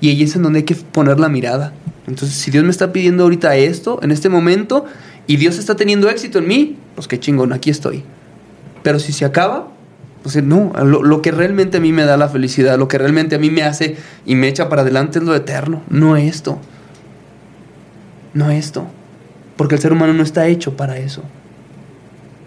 Y 0.00 0.10
ahí 0.10 0.22
es 0.22 0.36
en 0.36 0.42
donde 0.42 0.60
hay 0.60 0.64
que 0.64 0.74
poner 0.74 1.20
la 1.20 1.28
mirada. 1.28 1.72
Entonces, 2.06 2.36
si 2.36 2.50
Dios 2.50 2.64
me 2.64 2.70
está 2.70 2.92
pidiendo 2.92 3.24
ahorita 3.24 3.56
esto, 3.56 4.00
en 4.02 4.10
este 4.10 4.28
momento, 4.28 4.84
y 5.26 5.36
Dios 5.36 5.58
está 5.58 5.76
teniendo 5.76 6.08
éxito 6.08 6.38
en 6.38 6.48
mí, 6.48 6.76
pues 6.94 7.06
qué 7.06 7.20
chingón, 7.20 7.52
aquí 7.52 7.70
estoy. 7.70 8.02
Pero 8.82 8.98
si 8.98 9.12
se 9.12 9.24
acaba, 9.24 9.68
pues 10.22 10.42
no, 10.42 10.72
lo, 10.84 11.02
lo, 11.02 11.22
que 11.22 11.30
realmente 11.30 11.76
a 11.76 11.80
mí 11.80 11.92
me 11.92 12.04
da 12.04 12.16
la 12.16 12.28
felicidad, 12.28 12.78
lo 12.78 12.88
que 12.88 12.98
realmente 12.98 13.36
a 13.36 13.38
mí 13.38 13.50
me 13.50 13.62
hace 13.62 13.96
y 14.26 14.34
me 14.34 14.48
echa 14.48 14.68
para 14.68 14.82
adelante 14.82 15.18
es 15.18 15.24
lo 15.24 15.34
eterno, 15.34 15.82
no 15.88 16.16
esto. 16.16 16.58
No 18.34 18.50
esto. 18.50 18.86
Porque 19.56 19.76
el 19.76 19.80
ser 19.80 19.92
humano 19.92 20.12
no 20.14 20.22
está 20.22 20.46
hecho 20.46 20.76
para 20.76 20.98
eso. 20.98 21.22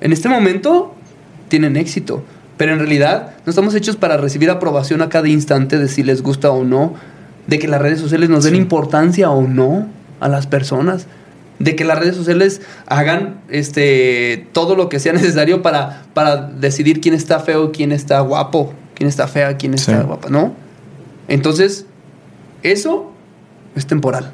en 0.02 0.12
este 0.12 0.28
momento 0.28 0.94
tienen 1.48 1.78
éxito, 1.78 2.24
pero 2.58 2.74
en 2.74 2.80
realidad 2.80 3.32
no 3.46 3.50
estamos 3.50 3.76
hechos 3.76 3.96
para 3.96 4.18
recibir 4.18 4.50
aprobación 4.50 5.02
a 5.02 5.10
cada 5.10 5.28
instante 5.30 5.78
de 5.78 5.88
si 5.88 6.04
les 6.04 6.22
gusta 6.22 6.52
o 6.52 6.64
no, 6.64 6.94
de 7.48 7.60
que 7.60 7.68
las 7.68 7.82
redes 7.82 8.00
sociales 8.00 8.30
nos 8.30 8.44
den 8.44 8.54
Sí. 8.54 8.60
importancia 8.60 9.30
o 9.30 9.48
no 9.48 9.88
a 10.20 10.28
las 10.30 10.48
personas, 10.48 11.08
de 11.60 11.76
que 11.76 11.86
las 11.86 12.00
redes 12.00 12.16
sociales 12.16 12.62
hagan 12.88 13.36
este 13.50 14.48
todo 14.52 14.76
lo 14.76 14.90
que 14.90 15.00
sea 15.00 15.14
necesario 15.14 15.62
para, 15.62 16.04
para 16.14 16.38
decidir 16.38 17.02
quién 17.02 17.14
está 17.14 17.40
feo, 17.40 17.72
quién 17.72 17.92
está 17.92 18.20
guapo, 18.22 18.74
quién 18.94 19.08
está 19.08 19.28
fea, 19.28 19.58
quién 19.58 19.74
está 19.74 20.00
Sí. 20.02 20.06
guapa, 20.08 20.30
¿no? 20.30 20.54
Entonces, 21.28 21.86
eso 22.64 23.12
es 23.76 23.86
temporal. 23.88 24.32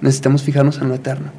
Necesitamos 0.00 0.42
fijarnos 0.42 0.78
en 0.78 0.88
lo 0.88 0.94
eterno. 0.94 1.30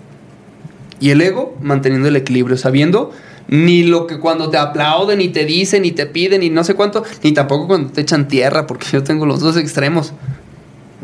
Y 1.00 1.12
el 1.12 1.22
ego 1.22 1.56
manteniendo 1.62 2.08
el 2.08 2.16
equilibrio, 2.16 2.58
sabiendo 2.58 3.12
ni 3.48 3.84
lo 3.84 4.08
que 4.08 4.20
cuando 4.20 4.50
te 4.50 4.58
aplauden 4.58 5.22
y 5.22 5.30
te 5.30 5.46
dicen 5.46 5.86
y 5.86 5.92
te 5.92 6.06
piden 6.06 6.44
y 6.44 6.50
no 6.50 6.64
sé 6.64 6.74
cuánto, 6.76 7.04
ni 7.24 7.32
tampoco 7.32 7.68
cuando 7.68 7.92
te 7.92 8.02
echan 8.02 8.28
tierra, 8.28 8.68
porque 8.68 8.88
yo 8.92 9.04
tengo 9.04 9.26
los 9.26 9.40
dos 9.40 9.58
extremos. 9.58 10.14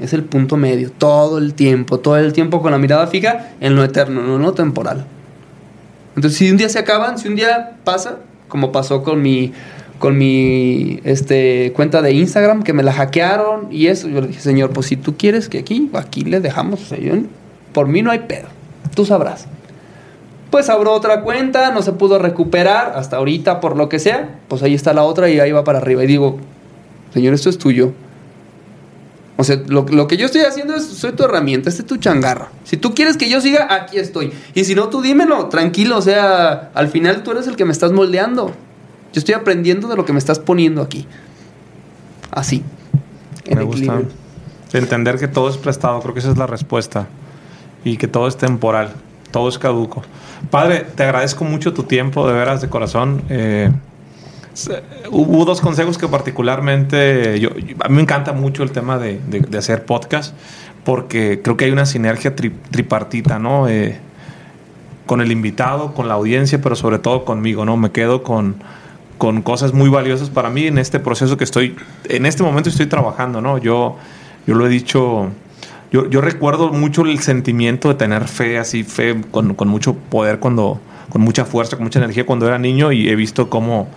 Es 0.01 0.13
el 0.13 0.23
punto 0.23 0.57
medio, 0.57 0.91
todo 0.91 1.37
el 1.37 1.53
tiempo, 1.53 1.99
todo 1.99 2.17
el 2.17 2.33
tiempo 2.33 2.61
con 2.61 2.71
la 2.71 2.77
mirada 2.77 3.07
fija 3.07 3.51
en 3.61 3.75
lo 3.75 3.83
eterno, 3.83 4.21
no 4.21 4.35
en 4.37 4.41
lo 4.41 4.53
temporal. 4.53 5.05
Entonces, 6.15 6.37
si 6.37 6.49
un 6.51 6.57
día 6.57 6.69
se 6.69 6.79
acaban, 6.79 7.17
si 7.17 7.27
un 7.27 7.35
día 7.35 7.77
pasa, 7.83 8.17
como 8.47 8.71
pasó 8.71 9.03
con 9.03 9.21
mi 9.21 9.51
con 9.99 10.17
mi 10.17 10.99
este 11.05 11.71
cuenta 11.73 12.01
de 12.01 12.11
Instagram 12.11 12.63
que 12.63 12.73
me 12.73 12.83
la 12.83 12.91
hackearon 12.91 13.67
y 13.71 13.87
eso, 13.87 14.09
yo 14.09 14.19
le 14.19 14.27
dije, 14.27 14.41
"Señor, 14.41 14.71
pues 14.71 14.87
si 14.87 14.97
tú 14.97 15.15
quieres 15.15 15.47
que 15.47 15.59
aquí 15.59 15.89
aquí 15.93 16.23
le 16.23 16.41
dejamos, 16.41 16.81
o 16.81 16.85
sea, 16.85 16.97
yo- 16.99 17.13
por 17.71 17.87
mí 17.87 18.01
no 18.01 18.11
hay 18.11 18.19
pedo. 18.19 18.47
Tú 18.95 19.05
sabrás." 19.05 19.47
Pues 20.53 20.69
abro 20.69 20.93
otra 20.93 21.21
cuenta, 21.21 21.71
no 21.71 21.81
se 21.81 21.93
pudo 21.93 22.19
recuperar 22.19 22.93
hasta 22.95 23.17
ahorita 23.17 23.59
por 23.59 23.75
lo 23.75 23.89
que 23.89 23.97
sea, 23.97 24.37
pues 24.47 24.61
ahí 24.61 24.75
está 24.75 24.93
la 24.93 25.01
otra 25.01 25.27
y 25.27 25.39
ahí 25.39 25.51
va 25.51 25.63
para 25.63 25.79
arriba 25.79 26.03
y 26.03 26.05
digo, 26.05 26.37
"Señor, 27.11 27.33
esto 27.33 27.49
es 27.49 27.57
tuyo." 27.57 27.91
O 29.35 29.43
sea, 29.43 29.55
lo, 29.65 29.83
lo 29.89 30.05
que 30.07 30.15
yo 30.15 30.27
estoy 30.27 30.41
haciendo 30.41 30.75
es, 30.75 30.85
soy 30.85 31.13
tu 31.13 31.23
herramienta, 31.23 31.69
este 31.71 31.81
es 31.81 31.87
tu 31.87 31.97
changarro. 31.97 32.49
Si 32.65 32.77
tú 32.77 32.93
quieres 32.93 33.17
que 33.17 33.31
yo 33.31 33.41
siga, 33.41 33.73
aquí 33.73 33.97
estoy. 33.97 34.31
Y 34.53 34.65
si 34.65 34.75
no, 34.75 34.89
tú 34.89 35.01
dímelo, 35.01 35.47
tranquilo. 35.47 35.97
O 35.97 36.03
sea, 36.03 36.69
al 36.75 36.87
final 36.89 37.23
tú 37.23 37.31
eres 37.31 37.47
el 37.47 37.55
que 37.55 37.65
me 37.65 37.71
estás 37.71 37.91
moldeando. 37.91 38.49
Yo 39.11 39.19
estoy 39.19 39.33
aprendiendo 39.33 39.87
de 39.87 39.95
lo 39.95 40.05
que 40.05 40.13
me 40.13 40.19
estás 40.19 40.37
poniendo 40.37 40.83
aquí. 40.83 41.07
Así. 42.29 42.61
En 43.45 43.57
Me 43.57 43.63
gusta. 43.63 43.85
equilibrio. 43.85 44.07
Entender 44.71 45.17
que 45.17 45.27
todo 45.27 45.49
es 45.49 45.57
prestado, 45.57 45.99
creo 46.01 46.13
que 46.13 46.19
esa 46.19 46.29
es 46.29 46.37
la 46.37 46.45
respuesta. 46.45 47.07
Y 47.83 47.97
que 47.97 48.07
todo 48.07 48.27
es 48.27 48.37
temporal, 48.37 48.91
todo 49.33 49.49
es 49.49 49.57
caduco. 49.59 50.03
Padre, 50.49 50.85
te 50.95 51.03
agradezco 51.03 51.43
mucho 51.43 51.73
tu 51.73 51.83
tiempo, 51.83 52.25
de 52.27 52.33
veras, 52.33 52.61
de 52.61 52.69
corazón. 52.69 53.23
Eh, 53.29 53.69
hubo 55.09 55.43
dos 55.43 55.59
consejos 55.59 55.97
que 55.97 56.07
particularmente, 56.07 57.39
yo, 57.39 57.49
a 57.83 57.89
mí 57.89 57.95
me 57.95 58.01
encanta 58.03 58.31
mucho 58.33 58.63
el 58.63 58.71
tema 58.71 58.97
de, 58.99 59.19
de- 59.27 59.57
hacer 59.57 59.85
podcast, 59.85 60.35
porque 60.85 61.41
creo 61.43 61.57
que 61.57 61.65
hay 61.65 61.71
una 61.71 61.85
sinergia 61.87 62.35
tri- 62.35 62.53
tripartita, 62.69 63.39
¿no? 63.39 63.67
Eh, 63.67 63.97
con 65.07 65.19
el 65.21 65.31
invitado, 65.31 65.93
con 65.93 66.07
la 66.07 66.13
audiencia, 66.13 66.61
pero 66.61 66.75
sobre 66.75 66.99
todo 66.99 67.25
conmigo, 67.25 67.65
¿no? 67.65 67.75
Me 67.75 67.89
quedo 67.91 68.21
con, 68.21 68.55
con 69.17 69.41
cosas 69.41 69.73
muy 69.73 69.89
valiosas 69.89 70.29
para 70.29 70.49
mí 70.49 70.67
en 70.67 70.77
este 70.77 70.99
proceso 70.99 71.35
que 71.35 71.43
estoy, 71.43 71.75
en 72.07 72.25
este 72.27 72.43
momento 72.43 72.69
estoy 72.69 72.85
trabajando, 72.85 73.41
¿no? 73.41 73.57
Yo, 73.57 73.97
yo 74.45 74.53
lo 74.55 74.65
he 74.67 74.69
dicho, 74.69 75.29
yo, 75.93 76.09
yo 76.09 76.21
recuerdo 76.21 76.73
mucho 76.73 77.03
el 77.03 77.19
sentimiento 77.19 77.87
de 77.87 77.93
tener 77.93 78.27
fe, 78.27 78.57
así, 78.57 78.83
fe 78.83 79.21
con, 79.29 79.53
con 79.53 79.67
mucho 79.67 79.93
poder, 79.93 80.39
cuando, 80.39 80.81
con 81.09 81.21
mucha 81.21 81.45
fuerza, 81.45 81.77
con 81.77 81.83
mucha 81.83 81.99
energía 81.99 82.25
cuando 82.25 82.47
era 82.47 82.57
niño 82.57 82.91
y 82.91 83.09
he 83.09 83.15
visto 83.15 83.47
cómo, 83.47 83.87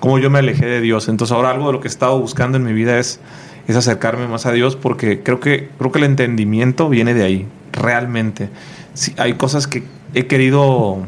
cómo 0.00 0.18
yo 0.18 0.30
me 0.30 0.40
alejé 0.40 0.66
de 0.66 0.80
Dios. 0.80 1.08
Entonces 1.08 1.32
ahora 1.32 1.50
algo 1.50 1.68
de 1.68 1.74
lo 1.74 1.80
que 1.80 1.86
he 1.86 1.90
estado 1.90 2.18
buscando 2.18 2.58
en 2.58 2.64
mi 2.64 2.72
vida 2.72 2.98
es, 2.98 3.20
es 3.68 3.76
acercarme 3.76 4.26
más 4.26 4.46
a 4.46 4.52
Dios 4.52 4.74
porque 4.74 5.22
creo 5.22 5.38
que, 5.38 5.70
creo 5.78 5.92
que 5.92 5.98
el 6.00 6.06
entendimiento 6.06 6.88
viene 6.88 7.14
de 7.14 7.22
ahí, 7.22 7.46
realmente. 7.70 8.48
Sí, 8.94 9.14
hay 9.16 9.34
cosas 9.34 9.68
que 9.68 9.84
he 10.12 10.26
querido 10.26 10.98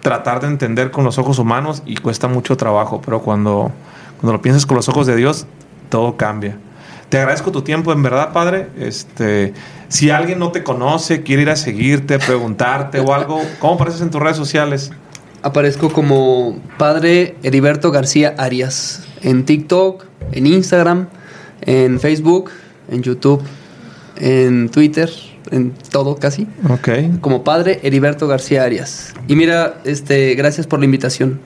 tratar 0.00 0.40
de 0.40 0.46
entender 0.46 0.90
con 0.90 1.04
los 1.04 1.18
ojos 1.18 1.38
humanos 1.38 1.82
y 1.84 1.96
cuesta 1.96 2.28
mucho 2.28 2.56
trabajo, 2.56 3.02
pero 3.04 3.20
cuando, 3.20 3.72
cuando 4.20 4.32
lo 4.32 4.40
piensas 4.40 4.64
con 4.64 4.76
los 4.76 4.88
ojos 4.88 5.06
de 5.06 5.16
Dios, 5.16 5.46
todo 5.90 6.16
cambia. 6.16 6.56
Te 7.08 7.18
agradezco 7.18 7.50
tu 7.50 7.62
tiempo, 7.62 7.92
en 7.92 8.02
verdad, 8.02 8.32
Padre. 8.32 8.68
Este, 8.78 9.54
si 9.88 10.10
alguien 10.10 10.38
no 10.38 10.52
te 10.52 10.62
conoce, 10.62 11.22
quiere 11.22 11.42
ir 11.42 11.50
a 11.50 11.56
seguirte, 11.56 12.18
preguntarte 12.18 13.00
o 13.00 13.14
algo, 13.14 13.40
¿cómo 13.58 13.74
apareces 13.74 14.02
en 14.02 14.10
tus 14.10 14.20
redes 14.20 14.36
sociales? 14.36 14.90
Aparezco 15.42 15.90
como 15.90 16.60
padre 16.76 17.36
Heriberto 17.42 17.90
García 17.90 18.34
Arias. 18.36 19.06
En 19.22 19.44
TikTok, 19.44 20.04
en 20.32 20.46
Instagram, 20.46 21.08
en 21.62 21.98
Facebook, 21.98 22.50
en 22.90 23.02
YouTube, 23.02 23.42
en 24.16 24.68
Twitter, 24.68 25.10
en 25.50 25.72
todo 25.90 26.16
casi. 26.16 26.46
Ok. 26.68 26.88
como 27.20 27.44
padre 27.44 27.80
Heriberto 27.82 28.28
García 28.28 28.64
Arias. 28.64 29.14
Y 29.28 29.36
mira, 29.36 29.80
este, 29.84 30.34
gracias 30.34 30.66
por 30.66 30.80
la 30.80 30.84
invitación. 30.84 31.40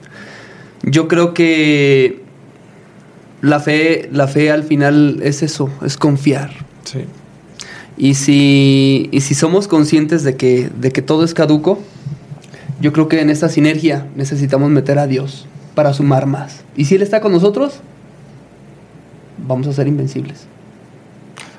Yo 0.81 1.07
creo 1.07 1.33
que 1.33 2.22
la 3.43 3.59
fe, 3.59 4.07
la 4.13 4.29
fe 4.29 4.51
al 4.51 4.63
final 4.63 5.19
es 5.21 5.43
eso, 5.43 5.69
es 5.85 5.97
confiar. 5.97 6.51
Sí. 6.85 6.99
Y 7.97 8.13
si, 8.13 9.09
y 9.11 9.19
si 9.19 9.35
somos 9.35 9.67
conscientes 9.67 10.23
de 10.23 10.37
que, 10.37 10.69
de 10.79 10.91
que 10.93 11.01
todo 11.01 11.25
es 11.25 11.33
caduco, 11.33 11.77
yo 12.79 12.93
creo 12.93 13.09
que 13.09 13.19
en 13.19 13.29
esta 13.29 13.49
sinergia 13.49 14.07
necesitamos 14.15 14.71
meter 14.71 14.97
a 14.97 15.07
Dios 15.07 15.45
para 15.75 15.93
sumar 15.93 16.25
más. 16.25 16.63
Y 16.77 16.85
si 16.85 16.95
Él 16.95 17.01
está 17.01 17.19
con 17.19 17.33
nosotros, 17.33 17.81
vamos 19.45 19.67
a 19.67 19.73
ser 19.73 19.89
invencibles. 19.89 20.47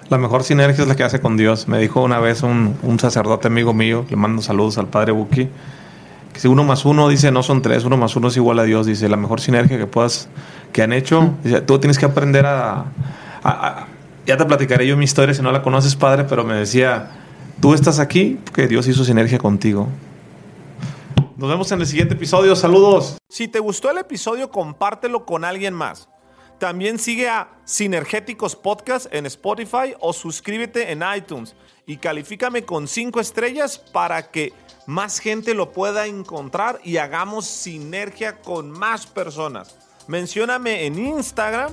La 0.08 0.16
mejor 0.16 0.42
sinergia 0.42 0.80
es 0.80 0.88
la 0.88 0.96
que 0.96 1.04
hace 1.04 1.20
con 1.20 1.36
Dios. 1.36 1.68
Me 1.68 1.78
dijo 1.78 2.02
una 2.02 2.18
vez 2.18 2.42
un, 2.42 2.76
un 2.82 2.98
sacerdote 2.98 3.48
amigo 3.48 3.74
mío, 3.74 4.06
le 4.08 4.16
mando 4.16 4.40
saludos 4.40 4.78
al 4.78 4.88
padre 4.88 5.12
Buki, 5.12 5.50
que 6.32 6.40
si 6.40 6.48
uno 6.48 6.64
más 6.64 6.86
uno 6.86 7.10
dice 7.10 7.30
no 7.30 7.42
son 7.42 7.60
tres, 7.60 7.84
uno 7.84 7.98
más 7.98 8.16
uno 8.16 8.28
es 8.28 8.36
igual 8.36 8.58
a 8.58 8.64
Dios. 8.64 8.86
Dice 8.86 9.06
la 9.08 9.18
mejor 9.18 9.42
sinergia 9.42 9.76
que 9.76 9.86
puedas, 9.86 10.28
que 10.74 10.82
han 10.82 10.92
hecho. 10.92 11.32
Tú 11.66 11.78
tienes 11.78 11.98
que 11.98 12.04
aprender 12.04 12.44
a, 12.44 12.80
a- 12.80 12.84
a- 13.44 13.86
Ya 14.26 14.36
te 14.36 14.44
platicaré 14.44 14.86
yo 14.86 14.96
mi 14.96 15.04
historia 15.04 15.32
si 15.34 15.40
no 15.40 15.52
la 15.52 15.62
conoces, 15.62 15.94
padre, 15.96 16.24
pero 16.24 16.44
me 16.44 16.54
decía, 16.54 17.10
tú 17.60 17.72
estás 17.74 17.98
aquí 18.00 18.38
porque 18.44 18.66
Dios 18.66 18.86
hizo 18.88 19.04
sinergia 19.04 19.38
contigo. 19.38 19.88
Nos 21.36 21.48
vemos 21.48 21.70
en 21.72 21.80
el 21.80 21.86
siguiente 21.86 22.14
episodio. 22.14 22.56
Saludos. 22.56 23.16
Si 23.28 23.48
te 23.48 23.58
gustó 23.60 23.90
el 23.90 23.98
episodio, 23.98 24.50
compártelo 24.50 25.24
con 25.24 25.44
alguien 25.44 25.74
más. 25.74 26.08
También 26.58 26.98
sigue 26.98 27.28
a 27.28 27.48
Sinergéticos 27.64 28.56
Podcast 28.56 29.06
en 29.12 29.26
Spotify 29.26 29.94
o 30.00 30.12
suscríbete 30.12 30.92
en 30.92 31.02
iTunes 31.16 31.54
y 31.86 31.96
califícame 31.98 32.64
con 32.64 32.86
5 32.88 33.20
estrellas 33.20 33.78
para 33.78 34.30
que 34.30 34.52
más 34.86 35.18
gente 35.18 35.52
lo 35.54 35.72
pueda 35.72 36.06
encontrar 36.06 36.78
y 36.84 36.96
hagamos 36.98 37.46
sinergia 37.46 38.40
con 38.40 38.70
más 38.70 39.06
personas. 39.06 39.76
Mencióname 40.06 40.84
en 40.86 40.98
Instagram 40.98 41.72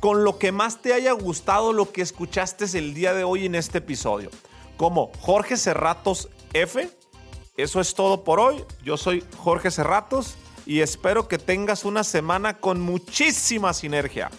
con 0.00 0.24
lo 0.24 0.38
que 0.38 0.52
más 0.52 0.80
te 0.80 0.94
haya 0.94 1.12
gustado 1.12 1.72
lo 1.72 1.92
que 1.92 2.02
escuchaste 2.02 2.64
el 2.78 2.94
día 2.94 3.14
de 3.14 3.24
hoy 3.24 3.46
en 3.46 3.54
este 3.54 3.78
episodio. 3.78 4.30
Como 4.76 5.10
Jorge 5.20 5.56
Cerratos 5.56 6.28
F. 6.52 6.88
Eso 7.56 7.80
es 7.80 7.94
todo 7.94 8.22
por 8.22 8.38
hoy. 8.38 8.64
Yo 8.84 8.96
soy 8.96 9.24
Jorge 9.38 9.70
Cerratos 9.70 10.36
y 10.64 10.80
espero 10.80 11.26
que 11.26 11.38
tengas 11.38 11.84
una 11.84 12.04
semana 12.04 12.58
con 12.58 12.80
muchísima 12.80 13.74
sinergia. 13.74 14.30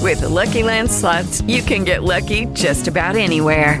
With 0.00 0.20
the 0.20 0.28
Lucky 0.28 0.62
Land 0.62 0.90
you 1.46 1.62
can 1.62 1.84
get 1.84 2.02
lucky 2.02 2.46
just 2.54 2.86
about 2.86 3.16
anywhere. 3.16 3.80